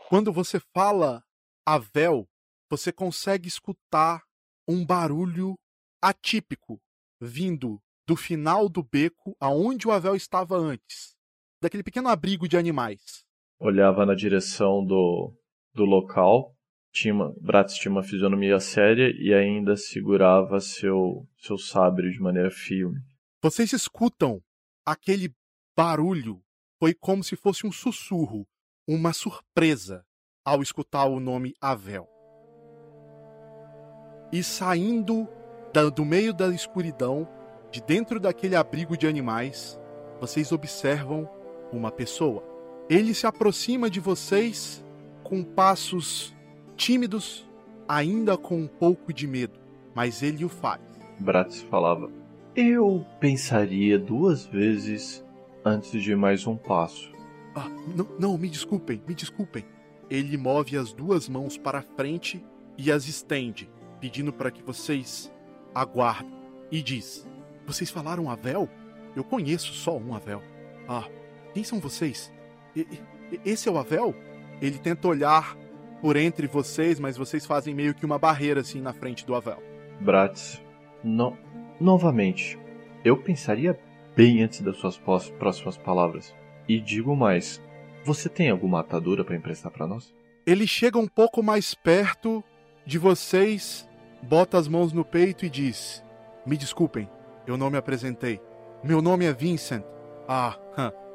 [0.08, 1.22] Quando você fala
[1.64, 2.26] Avel,
[2.68, 4.22] você consegue escutar
[4.66, 5.54] um barulho
[6.02, 6.80] atípico
[7.20, 11.14] vindo do final do beco aonde o Avel estava antes,
[11.60, 13.24] daquele pequeno abrigo de animais.
[13.60, 15.34] Olhava na direção do,
[15.74, 16.54] do local,
[16.92, 22.50] tinha uma, Bratz tinha uma fisionomia séria e ainda segurava seu, seu sabre de maneira
[22.50, 23.00] firme.
[23.42, 24.40] Vocês escutam
[24.86, 25.32] aquele
[25.76, 26.42] barulho,
[26.80, 28.46] foi como se fosse um sussurro,
[28.86, 30.04] uma surpresa
[30.44, 32.08] ao escutar o nome Avel.
[34.32, 35.28] E saindo
[35.94, 37.28] do meio da escuridão,
[37.70, 39.78] de dentro daquele abrigo de animais,
[40.20, 41.28] vocês observam
[41.72, 42.42] uma pessoa.
[42.88, 44.84] Ele se aproxima de vocês
[45.22, 46.34] com passos
[46.76, 47.46] tímidos,
[47.86, 49.58] ainda com um pouco de medo,
[49.94, 50.80] mas ele o faz.
[51.18, 52.10] Bratz falava:
[52.56, 55.24] Eu pensaria duas vezes
[55.64, 57.12] antes de mais um passo.
[57.54, 59.64] Ah, não, não, me desculpem, me desculpem.
[60.08, 62.42] Ele move as duas mãos para frente
[62.78, 63.68] e as estende,
[64.00, 65.30] pedindo para que vocês
[65.74, 66.32] aguardem.
[66.70, 67.26] E diz:
[67.66, 68.68] Vocês falaram Avel?
[69.16, 70.42] Eu conheço só um Avel.
[70.88, 71.08] Ah,
[71.54, 72.32] quem são vocês?
[72.74, 72.80] E,
[73.32, 74.14] e, esse é o Avel?
[74.60, 75.56] Ele tenta olhar
[76.00, 79.62] por entre vocês, mas vocês fazem meio que uma barreira assim na frente do Avel.
[80.00, 80.62] Bratz,
[81.02, 81.36] no,
[81.80, 82.58] novamente,
[83.04, 83.78] eu pensaria
[84.14, 86.34] bem antes das suas próximas palavras.
[86.68, 87.62] E digo mais,
[88.04, 90.14] você tem alguma atadura para emprestar para nós?
[90.46, 92.42] Ele chega um pouco mais perto
[92.84, 93.87] de vocês,
[94.22, 96.02] bota as mãos no peito e diz:
[96.46, 97.08] Me desculpem,
[97.46, 98.40] eu não me apresentei.
[98.82, 99.82] Meu nome é Vincent.
[100.28, 100.56] Ah,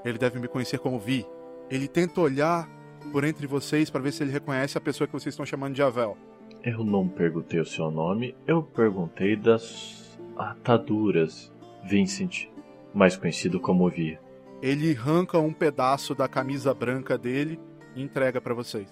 [0.04, 1.26] ele deve me conhecer como Vi.
[1.70, 2.68] Ele tenta olhar
[3.12, 5.82] por entre vocês para ver se ele reconhece a pessoa que vocês estão chamando de
[5.82, 6.18] Avel.
[6.64, 11.52] Eu não perguntei o seu nome, eu perguntei das ataduras.
[11.86, 12.48] Vincent,
[12.94, 14.18] mais conhecido como Vi.
[14.62, 17.60] Ele arranca um pedaço da camisa branca dele
[17.96, 18.88] e entrega para vocês.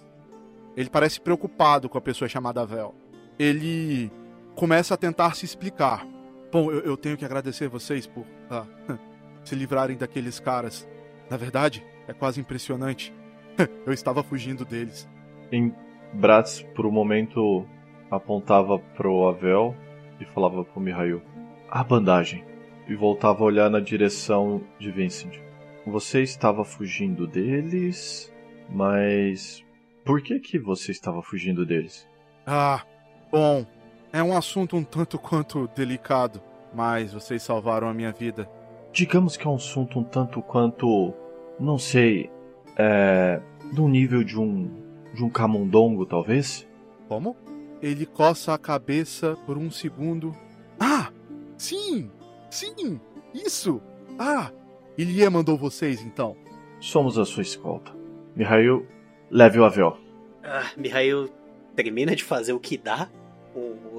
[0.75, 2.93] Ele parece preocupado com a pessoa chamada Vel.
[3.38, 4.12] Ele
[4.56, 6.06] começa a tentar se explicar.
[6.52, 8.66] Bom, eu, eu tenho que agradecer vocês por ah,
[9.44, 10.88] se livrarem daqueles caras.
[11.30, 13.14] Na verdade, é quase impressionante.
[13.86, 15.10] eu estava fugindo deles.
[15.52, 15.74] Em
[16.14, 17.66] Bratz, por um momento,
[18.10, 19.76] apontava pro Avel
[20.20, 21.22] e falava pro Mihail:
[21.70, 22.44] A bandagem.
[22.88, 25.40] E voltava a olhar na direção de Vincent.
[25.86, 28.34] Você estava fugindo deles,
[28.70, 29.64] mas
[30.03, 32.08] por que que você estava fugindo deles?
[32.45, 32.84] Ah,
[33.32, 33.66] bom,
[34.12, 36.41] é um assunto um tanto quanto delicado,
[36.74, 38.49] mas vocês salvaram a minha vida.
[38.91, 41.14] Digamos que é um assunto um tanto quanto,
[41.60, 42.30] não sei,
[42.78, 43.41] é,
[43.74, 44.70] do nível de um
[45.14, 46.68] de um camundongo, talvez?
[47.08, 47.36] Como?
[47.82, 50.34] Ele coça a cabeça por um segundo.
[50.80, 51.12] Ah,
[51.58, 52.10] sim,
[52.49, 52.99] sim,
[53.34, 53.82] isso.
[54.18, 54.52] Ah,
[54.98, 56.36] Ilie mandou vocês, então?
[56.80, 57.91] Somos a sua escolta.
[58.36, 58.88] Mihail,
[59.30, 59.98] leve o avião.
[60.44, 61.30] Ah, Mihail
[61.76, 63.10] termina de fazer o que dá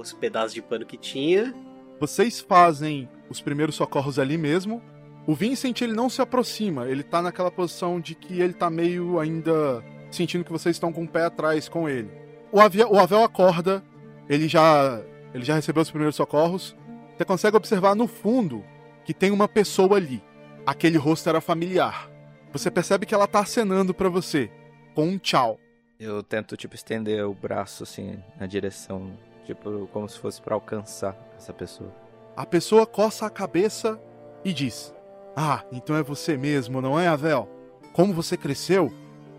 [0.08, 1.54] os pedaços de pano que tinha.
[2.00, 4.82] Vocês fazem os primeiros socorros ali mesmo.
[5.26, 6.88] O Vincent, ele não se aproxima.
[6.88, 11.04] Ele tá naquela posição de que ele tá meio ainda sentindo que vocês estão com
[11.04, 12.10] o pé atrás com ele.
[12.50, 13.82] O, Avel, o Avel acorda.
[14.28, 15.00] Ele já,
[15.32, 16.76] ele já recebeu os primeiros socorros.
[17.16, 18.64] Você consegue observar no fundo
[19.04, 20.22] que tem uma pessoa ali
[20.66, 22.10] aquele rosto era familiar.
[22.52, 24.50] Você percebe que ela tá acenando para você,
[24.94, 25.58] com um tchau.
[25.98, 31.16] Eu tento, tipo, estender o braço, assim, na direção, tipo, como se fosse para alcançar
[31.36, 31.90] essa pessoa.
[32.36, 34.00] A pessoa coça a cabeça
[34.44, 34.94] e diz:
[35.36, 37.48] Ah, então é você mesmo, não é, Avel?
[37.92, 38.90] Como você cresceu?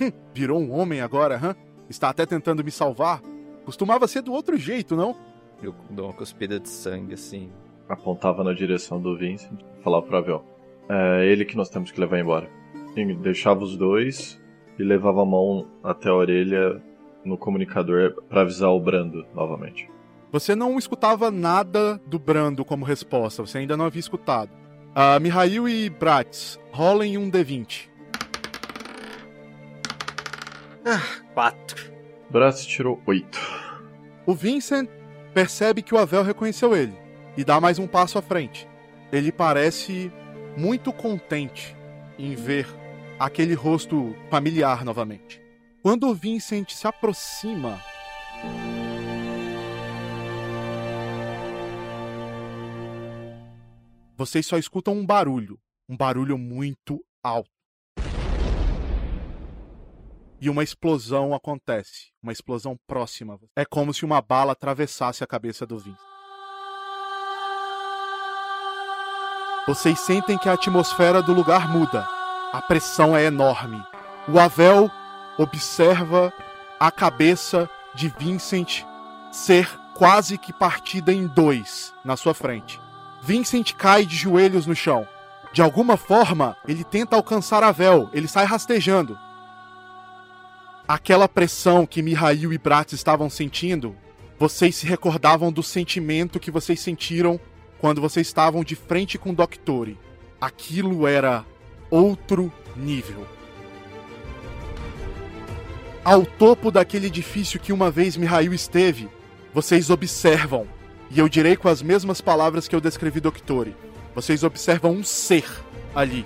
[0.02, 1.56] Hum, virou um homem agora, hã?
[1.90, 3.22] Está até tentando me salvar?
[3.66, 5.16] Costumava ser do outro jeito, não?
[5.62, 7.50] Eu dou uma cuspida de sangue, assim.
[7.88, 10.46] Apontava na direção do Vincent e falava pro Avel.
[10.90, 12.50] É ele que nós temos que levar embora.
[12.94, 14.42] Sim, deixava os dois
[14.78, 16.82] e levava a mão até a orelha
[17.24, 19.90] no comunicador para avisar o Brando novamente.
[20.32, 24.50] Você não escutava nada do Brando como resposta, você ainda não havia escutado.
[24.96, 27.90] Uh, Mihail e Bratz, rolem um D20.
[30.86, 31.02] Ah,
[31.34, 31.92] quatro.
[32.30, 33.40] Bratz tirou oito.
[34.26, 34.90] O Vincent
[35.34, 36.94] percebe que o Avel reconheceu ele
[37.38, 38.68] e dá mais um passo à frente.
[39.12, 40.12] Ele parece
[40.58, 41.76] muito contente
[42.18, 42.68] em ver
[43.20, 45.43] aquele rosto familiar novamente.
[45.84, 47.78] Quando o Vincent se aproxima.
[54.16, 57.50] Vocês só escutam um barulho, um barulho muito alto.
[60.40, 63.38] E uma explosão acontece, uma explosão próxima.
[63.54, 66.00] É como se uma bala atravessasse a cabeça do Vincent.
[69.68, 72.08] Vocês sentem que a atmosfera do lugar muda.
[72.54, 73.84] A pressão é enorme.
[74.30, 74.90] O Avel
[75.38, 76.34] observa
[76.80, 78.84] a cabeça de Vincent
[79.32, 82.80] ser quase que partida em dois na sua frente.
[83.22, 85.08] Vincent cai de joelhos no chão.
[85.54, 89.18] De alguma forma, ele tenta alcançar Avel, ele sai rastejando.
[90.88, 93.96] Aquela pressão que Mihail e Bratz estavam sentindo,
[94.38, 97.40] vocês se recordavam do sentimento que vocês sentiram
[97.80, 99.98] quando vocês estavam de frente com o Doctore.
[100.42, 101.46] Aquilo era
[101.90, 103.26] outro nível.
[106.06, 109.08] Ao topo daquele edifício que uma vez Mihail esteve,
[109.54, 110.68] vocês observam,
[111.10, 113.74] e eu direi com as mesmas palavras que eu descrevi Doctore,
[114.14, 115.46] vocês observam um ser
[115.96, 116.26] ali.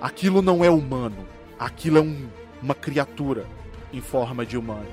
[0.00, 1.26] Aquilo não é humano,
[1.58, 2.28] aquilo é um,
[2.62, 3.44] uma criatura
[3.92, 4.86] em forma de humano.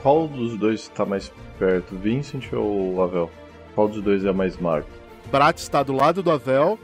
[0.00, 3.28] Qual dos dois está mais perto, Vincent ou Avel?
[3.74, 4.88] Qual dos dois é mais magro?
[5.32, 6.78] Brat está do lado do Avel,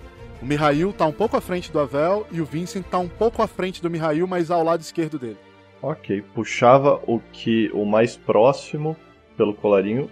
[0.45, 3.41] o Mihail está um pouco à frente do Avel e o Vincent está um pouco
[3.41, 5.39] à frente do Mihail, mas ao lado esquerdo dele.
[5.81, 8.95] Ok, puxava o que o mais próximo
[9.39, 10.11] pelo colarinho,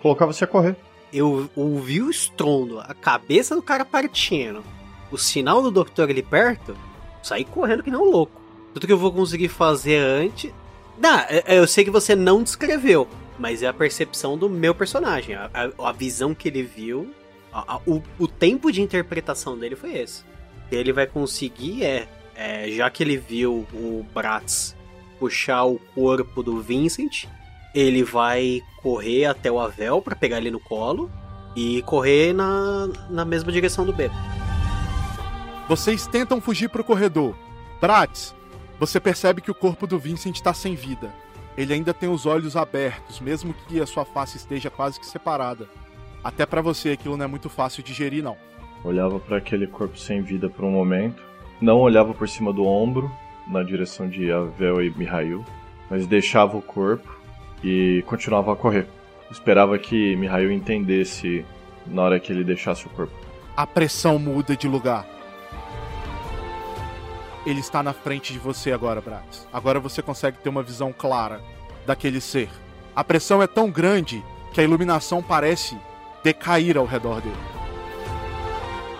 [0.00, 0.76] colocava-se a correr.
[1.12, 4.62] Eu ouvi o estrondo, a cabeça do cara partindo,
[5.10, 6.76] o sinal do doutor ali perto,
[7.20, 8.40] saí correndo que nem um louco.
[8.72, 10.52] Tudo que eu vou conseguir fazer antes.
[10.96, 11.18] Não,
[11.48, 13.08] eu sei que você não descreveu,
[13.40, 17.12] mas é a percepção do meu personagem, a, a, a visão que ele viu,
[17.54, 20.24] a, o, o, tempo de interpretação dele foi esse.
[20.72, 24.76] Ele vai conseguir é, é, já que ele viu o Bratz
[25.18, 27.26] puxar o corpo do Vincent,
[27.74, 31.10] ele vai correr até o Avel para pegar ele no colo
[31.54, 34.10] e correr na, na mesma direção do B.
[35.68, 37.36] Vocês tentam fugir pro corredor.
[37.80, 38.34] Bratz,
[38.78, 41.14] você percebe que o corpo do Vincent está sem vida.
[41.56, 45.68] Ele ainda tem os olhos abertos, mesmo que a sua face esteja quase que separada.
[46.24, 48.36] Até para você aquilo não é muito fácil de digerir, não.
[48.82, 51.22] Olhava para aquele corpo sem vida por um momento,
[51.60, 53.10] não olhava por cima do ombro,
[53.46, 55.44] na direção de Avel e Mihail,
[55.90, 57.14] mas deixava o corpo
[57.62, 58.86] e continuava a correr.
[59.30, 61.44] Esperava que Mihail entendesse
[61.86, 63.12] na hora que ele deixasse o corpo.
[63.54, 65.06] A pressão muda de lugar.
[67.44, 69.46] Ele está na frente de você agora, Brax.
[69.52, 71.42] Agora você consegue ter uma visão clara
[71.86, 72.48] daquele ser.
[72.96, 75.76] A pressão é tão grande que a iluminação parece
[76.24, 77.36] decair ao redor dele.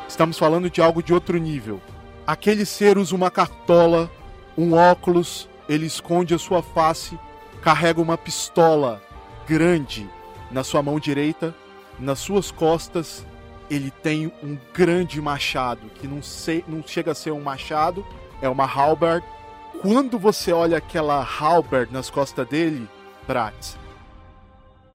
[0.07, 1.81] Estamos falando de algo de outro nível.
[2.27, 4.11] Aquele ser usa uma cartola,
[4.57, 7.19] um óculos, ele esconde a sua face,
[7.63, 9.03] carrega uma pistola
[9.49, 10.09] grande
[10.51, 11.55] na sua mão direita,
[11.99, 13.27] nas suas costas
[13.71, 18.07] ele tem um grande machado, que não, sei, não chega a ser um machado,
[18.43, 19.25] é uma halberd.
[19.81, 22.87] Quando você olha aquela halberd nas costas dele,
[23.27, 23.79] Bratz,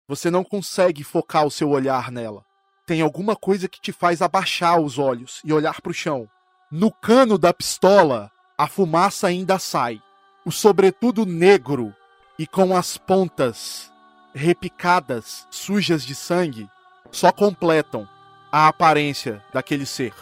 [0.09, 2.43] você não consegue focar o seu olhar nela.
[2.83, 6.27] Tem alguma coisa que te faz abaixar os olhos e olhar para o chão.
[6.71, 10.01] No cano da pistola, a fumaça ainda sai.
[10.43, 11.93] O sobretudo negro
[12.39, 13.93] e com as pontas
[14.33, 16.67] repicadas, sujas de sangue,
[17.11, 18.09] só completam
[18.51, 20.13] a aparência daquele ser.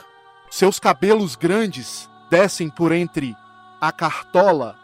[0.51, 3.33] Seus cabelos grandes descem por entre
[3.79, 4.77] a cartola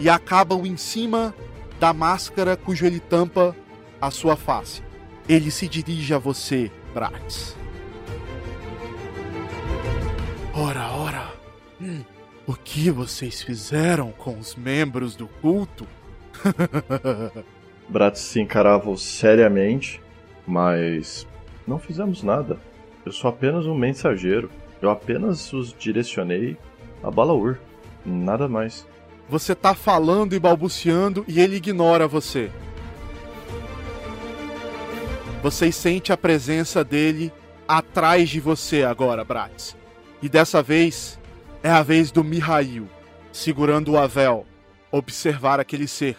[0.00, 1.34] e acabam em cima
[1.78, 3.54] da máscara cujo ele tampa
[4.00, 4.82] a sua face.
[5.28, 7.56] Ele se dirige a você, Brax.
[10.54, 11.32] Ora, ora.
[11.80, 12.02] Hum,
[12.46, 15.86] o que vocês fizeram com os membros do culto?
[17.88, 20.00] Bratz se encarava seriamente,
[20.46, 21.26] mas
[21.66, 22.58] não fizemos nada.
[23.04, 24.50] Eu sou apenas um mensageiro.
[24.80, 26.56] Eu apenas os direcionei
[27.02, 27.58] a Balaur.
[28.04, 28.86] Nada mais.
[29.28, 32.50] Você tá falando e balbuciando e ele ignora você.
[35.42, 37.30] Você sente a presença dele
[37.66, 39.76] atrás de você agora, Bratz.
[40.22, 41.18] E dessa vez
[41.62, 42.88] é a vez do Mihail,
[43.30, 44.46] segurando o Avel,
[44.90, 46.16] observar aquele ser.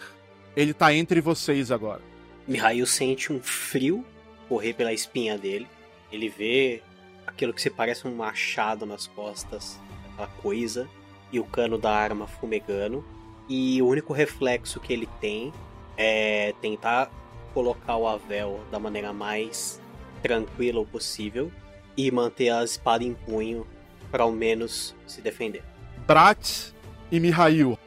[0.56, 2.00] Ele tá entre vocês agora.
[2.46, 4.04] Mihail sente um frio
[4.48, 5.66] correr pela espinha dele.
[6.12, 6.82] Ele vê
[7.26, 9.78] aquilo que se parece um machado nas costas,
[10.12, 10.88] aquela coisa,
[11.32, 13.04] e o cano da arma fumegando.
[13.48, 15.52] E o único reflexo que ele tem
[15.96, 17.10] é tentar
[17.52, 19.80] colocar o Avel da maneira mais
[20.22, 21.50] tranquila possível
[21.96, 23.66] e manter a espada em punho
[24.10, 25.62] para ao menos se defender.
[26.06, 26.72] Brat
[27.10, 27.78] e Mihail,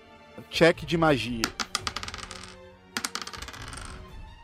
[0.50, 1.42] check de magia.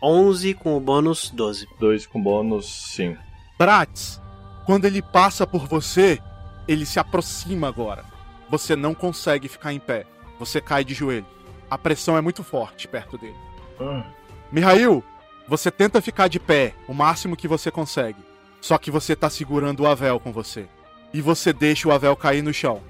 [0.02, 1.68] 11 com o bônus 12.
[1.78, 3.22] 2 com bônus 5.
[3.58, 4.22] Bratz,
[4.66, 6.20] quando ele passa por você,
[6.68, 8.06] ele se aproxima agora.
[8.50, 10.06] Você não consegue ficar em pé.
[10.40, 11.26] Você cai de joelho.
[11.70, 13.38] A pressão é muito forte perto dele.
[13.80, 14.04] Hum.
[14.52, 15.04] Mihail,
[15.48, 18.24] Você tenta ficar de pé o máximo que você consegue.
[18.62, 20.68] Só que você tá segurando o Avel com você.
[21.12, 22.82] E você deixa o Avel cair no chão.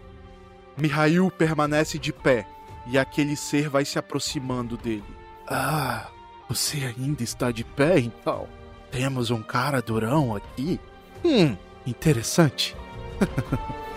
[0.78, 2.46] Mihail permanece de pé
[2.88, 5.04] e aquele ser vai se aproximando dele.
[5.48, 6.08] Ah,
[6.50, 8.48] você ainda está de pé então?
[8.92, 10.80] Temos um cara durão aqui?
[11.24, 11.56] Hum,
[11.86, 12.76] interessante.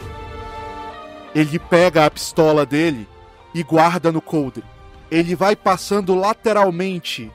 [1.35, 3.09] Ele pega a pistola dele
[3.55, 4.65] e guarda no coldre.
[5.11, 7.31] Ele vai passando lateralmente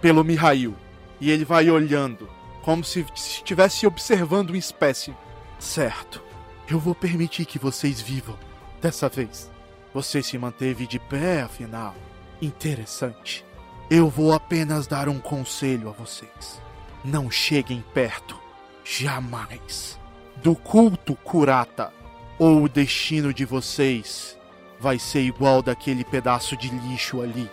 [0.00, 0.74] pelo Mihail
[1.20, 2.28] e ele vai olhando,
[2.62, 5.14] como se estivesse observando um espécie.
[5.58, 6.22] Certo,
[6.68, 8.38] eu vou permitir que vocês vivam
[8.80, 9.50] dessa vez.
[9.92, 11.94] Você se manteve de pé, afinal.
[12.40, 13.44] Interessante.
[13.90, 16.62] Eu vou apenas dar um conselho a vocês.
[17.04, 18.38] Não cheguem perto,
[18.84, 19.98] jamais,
[20.36, 21.92] do culto Kurata,
[22.40, 24.34] ou o destino de vocês
[24.80, 27.50] vai ser igual daquele pedaço de lixo ali.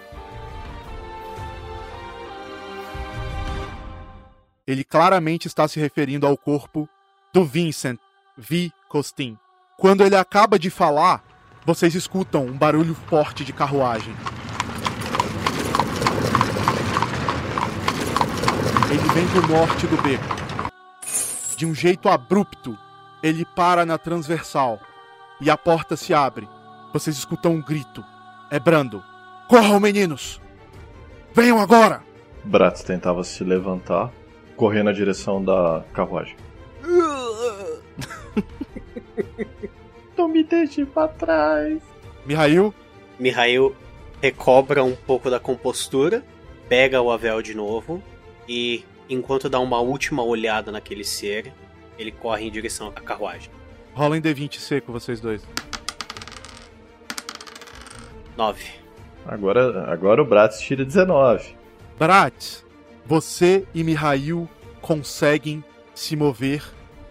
[4.65, 6.88] Ele claramente está se referindo ao corpo
[7.34, 7.99] do Vincent
[8.38, 8.72] V.
[8.88, 9.38] Costin.
[9.77, 11.22] Quando ele acaba de falar,
[11.65, 14.15] vocês escutam um barulho forte de carruagem.
[18.89, 20.38] Ele vem do norte do beco.
[21.57, 22.77] De um jeito abrupto,
[23.22, 24.80] ele para na transversal
[25.41, 26.48] e a porta se abre.
[26.94, 28.03] Vocês escutam um grito.
[28.49, 29.03] É Brando.
[29.48, 30.41] Corram, meninos!
[31.34, 32.03] Venham agora!
[32.44, 34.11] Bratz tentava se levantar,
[34.56, 36.35] correr na direção da carruagem.
[40.18, 41.81] Não me deixe pra trás.
[42.26, 42.73] Mihail?
[43.19, 43.76] Mihail
[44.22, 46.23] recobra um pouco da compostura,
[46.68, 48.02] pega o Avel de novo
[48.48, 51.53] e, enquanto dá uma última olhada naquele ser,
[51.97, 53.49] ele corre em direção à carruagem.
[53.93, 55.41] Rola em D20 seco, vocês dois.
[58.37, 58.63] 9.
[59.25, 61.55] Agora, agora o Bratz tira 19.
[61.97, 62.63] Bratz,
[63.05, 64.47] você e Mihail
[64.81, 65.63] conseguem
[65.93, 66.63] se mover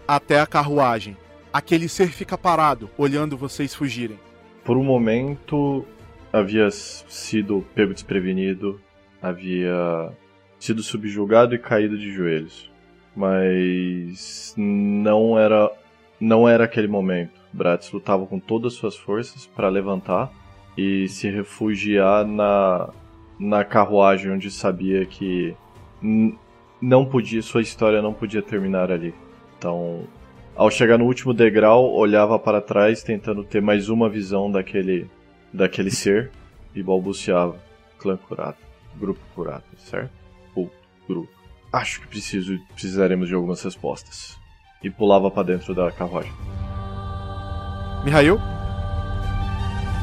[0.07, 1.17] até a carruagem.
[1.51, 4.17] Aquele ser fica parado, olhando vocês fugirem.
[4.63, 5.85] Por um momento
[6.31, 8.79] havia sido pego desprevenido,
[9.21, 10.11] havia
[10.59, 12.71] sido subjugado e caído de joelhos.
[13.17, 15.71] Mas não era
[16.19, 17.41] não era aquele momento.
[17.51, 20.31] Bratz lutava com todas as suas forças para levantar
[20.77, 22.89] e se refugiar na
[23.39, 25.55] na carruagem onde sabia que
[26.79, 29.15] não podia sua história não podia terminar ali.
[29.57, 30.03] Então,
[30.55, 35.09] ao chegar no último degrau, olhava para trás tentando ter mais uma visão daquele
[35.51, 36.31] daquele ser
[36.75, 37.57] e balbuciava:
[37.97, 38.57] clã curado,
[38.95, 40.11] grupo curado, certo?
[40.53, 40.75] Culto,
[41.07, 41.36] grupo.
[41.77, 44.35] Acho que preciso precisaremos de algumas respostas.
[44.81, 46.33] E pulava para dentro da carruagem.
[48.03, 48.39] Mihail?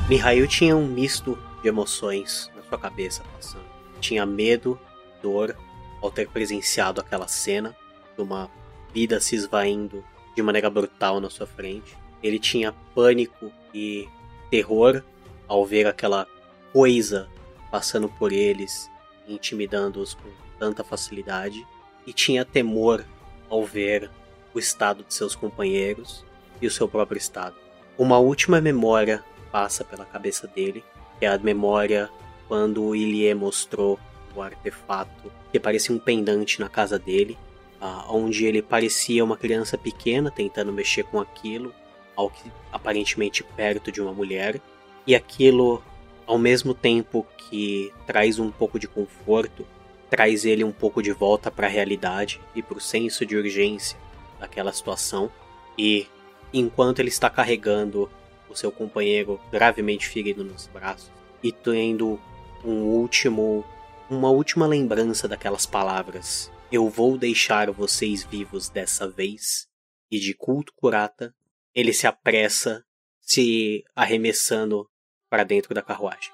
[0.08, 3.64] Mihail tinha um misto de emoções na sua cabeça passando.
[4.00, 4.78] Tinha medo,
[5.20, 5.56] dor,
[6.00, 7.74] ao ter presenciado aquela cena
[8.16, 8.48] de uma
[8.92, 10.04] vida se esvaindo
[10.36, 11.98] de maneira brutal na sua frente.
[12.22, 14.08] Ele tinha pânico e
[14.48, 15.02] terror
[15.48, 16.28] ao ver aquela
[16.72, 17.28] coisa
[17.68, 18.88] passando por eles,
[19.26, 21.66] intimidando-os com tanta facilidade,
[22.06, 23.04] e tinha temor
[23.50, 24.10] ao ver
[24.54, 26.24] o estado de seus companheiros
[26.58, 27.54] e o seu próprio estado.
[27.98, 29.22] Uma última memória
[29.52, 30.82] passa pela cabeça dele,
[31.18, 32.08] que é a memória
[32.48, 34.00] quando o Ilie mostrou
[34.34, 37.36] o artefato que parecia um pendante na casa dele,
[37.78, 41.74] ah, onde ele parecia uma criança pequena tentando mexer com aquilo,
[42.16, 44.62] ao que aparentemente perto de uma mulher,
[45.06, 45.82] e aquilo,
[46.26, 49.66] ao mesmo tempo que traz um pouco de conforto,
[50.14, 53.98] traz ele um pouco de volta para a realidade e para o senso de urgência
[54.38, 55.28] daquela situação.
[55.76, 56.06] E
[56.52, 58.08] enquanto ele está carregando
[58.48, 61.10] o seu companheiro gravemente ferido nos braços
[61.42, 62.20] e tendo
[62.64, 63.64] um último
[64.08, 69.66] uma última lembrança daquelas palavras: Eu vou deixar vocês vivos dessa vez.
[70.08, 71.34] E de culto curata,
[71.74, 72.84] ele se apressa,
[73.20, 74.88] se arremessando
[75.28, 76.30] para dentro da carruagem.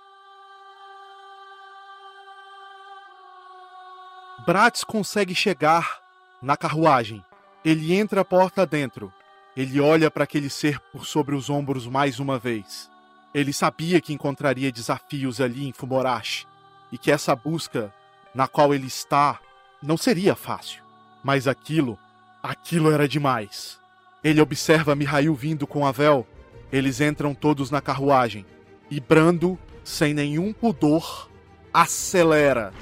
[4.50, 6.00] Bratz consegue chegar
[6.42, 7.24] na carruagem.
[7.64, 9.12] Ele entra a porta dentro.
[9.56, 12.90] Ele olha para aquele ser por sobre os ombros mais uma vez.
[13.32, 16.48] Ele sabia que encontraria desafios ali em Fumorashi
[16.90, 17.94] e que essa busca
[18.34, 19.38] na qual ele está
[19.80, 20.82] não seria fácil.
[21.22, 21.96] Mas aquilo,
[22.42, 23.78] aquilo era demais.
[24.24, 26.26] Ele observa Mihail vindo com a véu.
[26.72, 28.44] Eles entram todos na carruagem
[28.90, 31.30] e Brando, sem nenhum pudor,
[31.72, 32.72] acelera.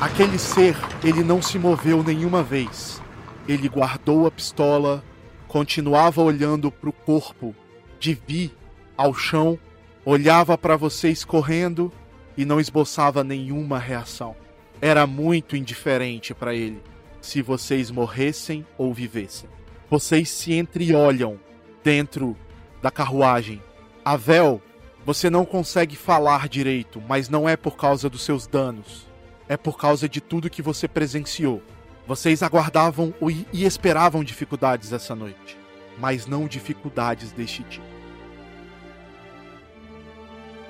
[0.00, 3.02] Aquele ser, ele não se moveu nenhuma vez.
[3.48, 5.02] Ele guardou a pistola,
[5.48, 7.52] continuava olhando para o corpo
[7.98, 8.54] de Vi
[8.96, 9.58] ao chão,
[10.04, 11.92] olhava para vocês correndo
[12.36, 14.36] e não esboçava nenhuma reação.
[14.80, 16.80] Era muito indiferente para ele
[17.20, 19.50] se vocês morressem ou vivessem.
[19.90, 21.40] Vocês se entreolham
[21.82, 22.36] dentro
[22.80, 23.60] da carruagem.
[24.04, 24.62] Avel,
[25.04, 29.07] você não consegue falar direito, mas não é por causa dos seus danos.
[29.48, 31.62] É por causa de tudo que você presenciou.
[32.06, 33.14] Vocês aguardavam
[33.52, 35.58] e esperavam dificuldades essa noite,
[35.98, 37.86] mas não dificuldades deste tipo.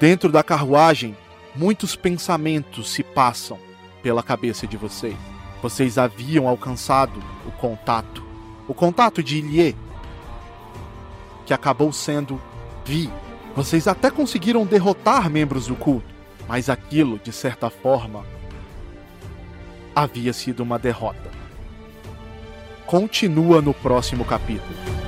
[0.00, 1.16] Dentro da carruagem,
[1.56, 3.58] muitos pensamentos se passam
[4.02, 5.16] pela cabeça de vocês.
[5.60, 8.24] Vocês haviam alcançado o contato,
[8.68, 9.76] o contato de Ilie,
[11.44, 12.40] que acabou sendo
[12.84, 13.10] Vi.
[13.56, 16.14] Vocês até conseguiram derrotar membros do culto,
[16.46, 18.24] mas aquilo, de certa forma,
[20.02, 21.30] havia sido uma derrota.
[22.86, 25.07] Continua no próximo capítulo.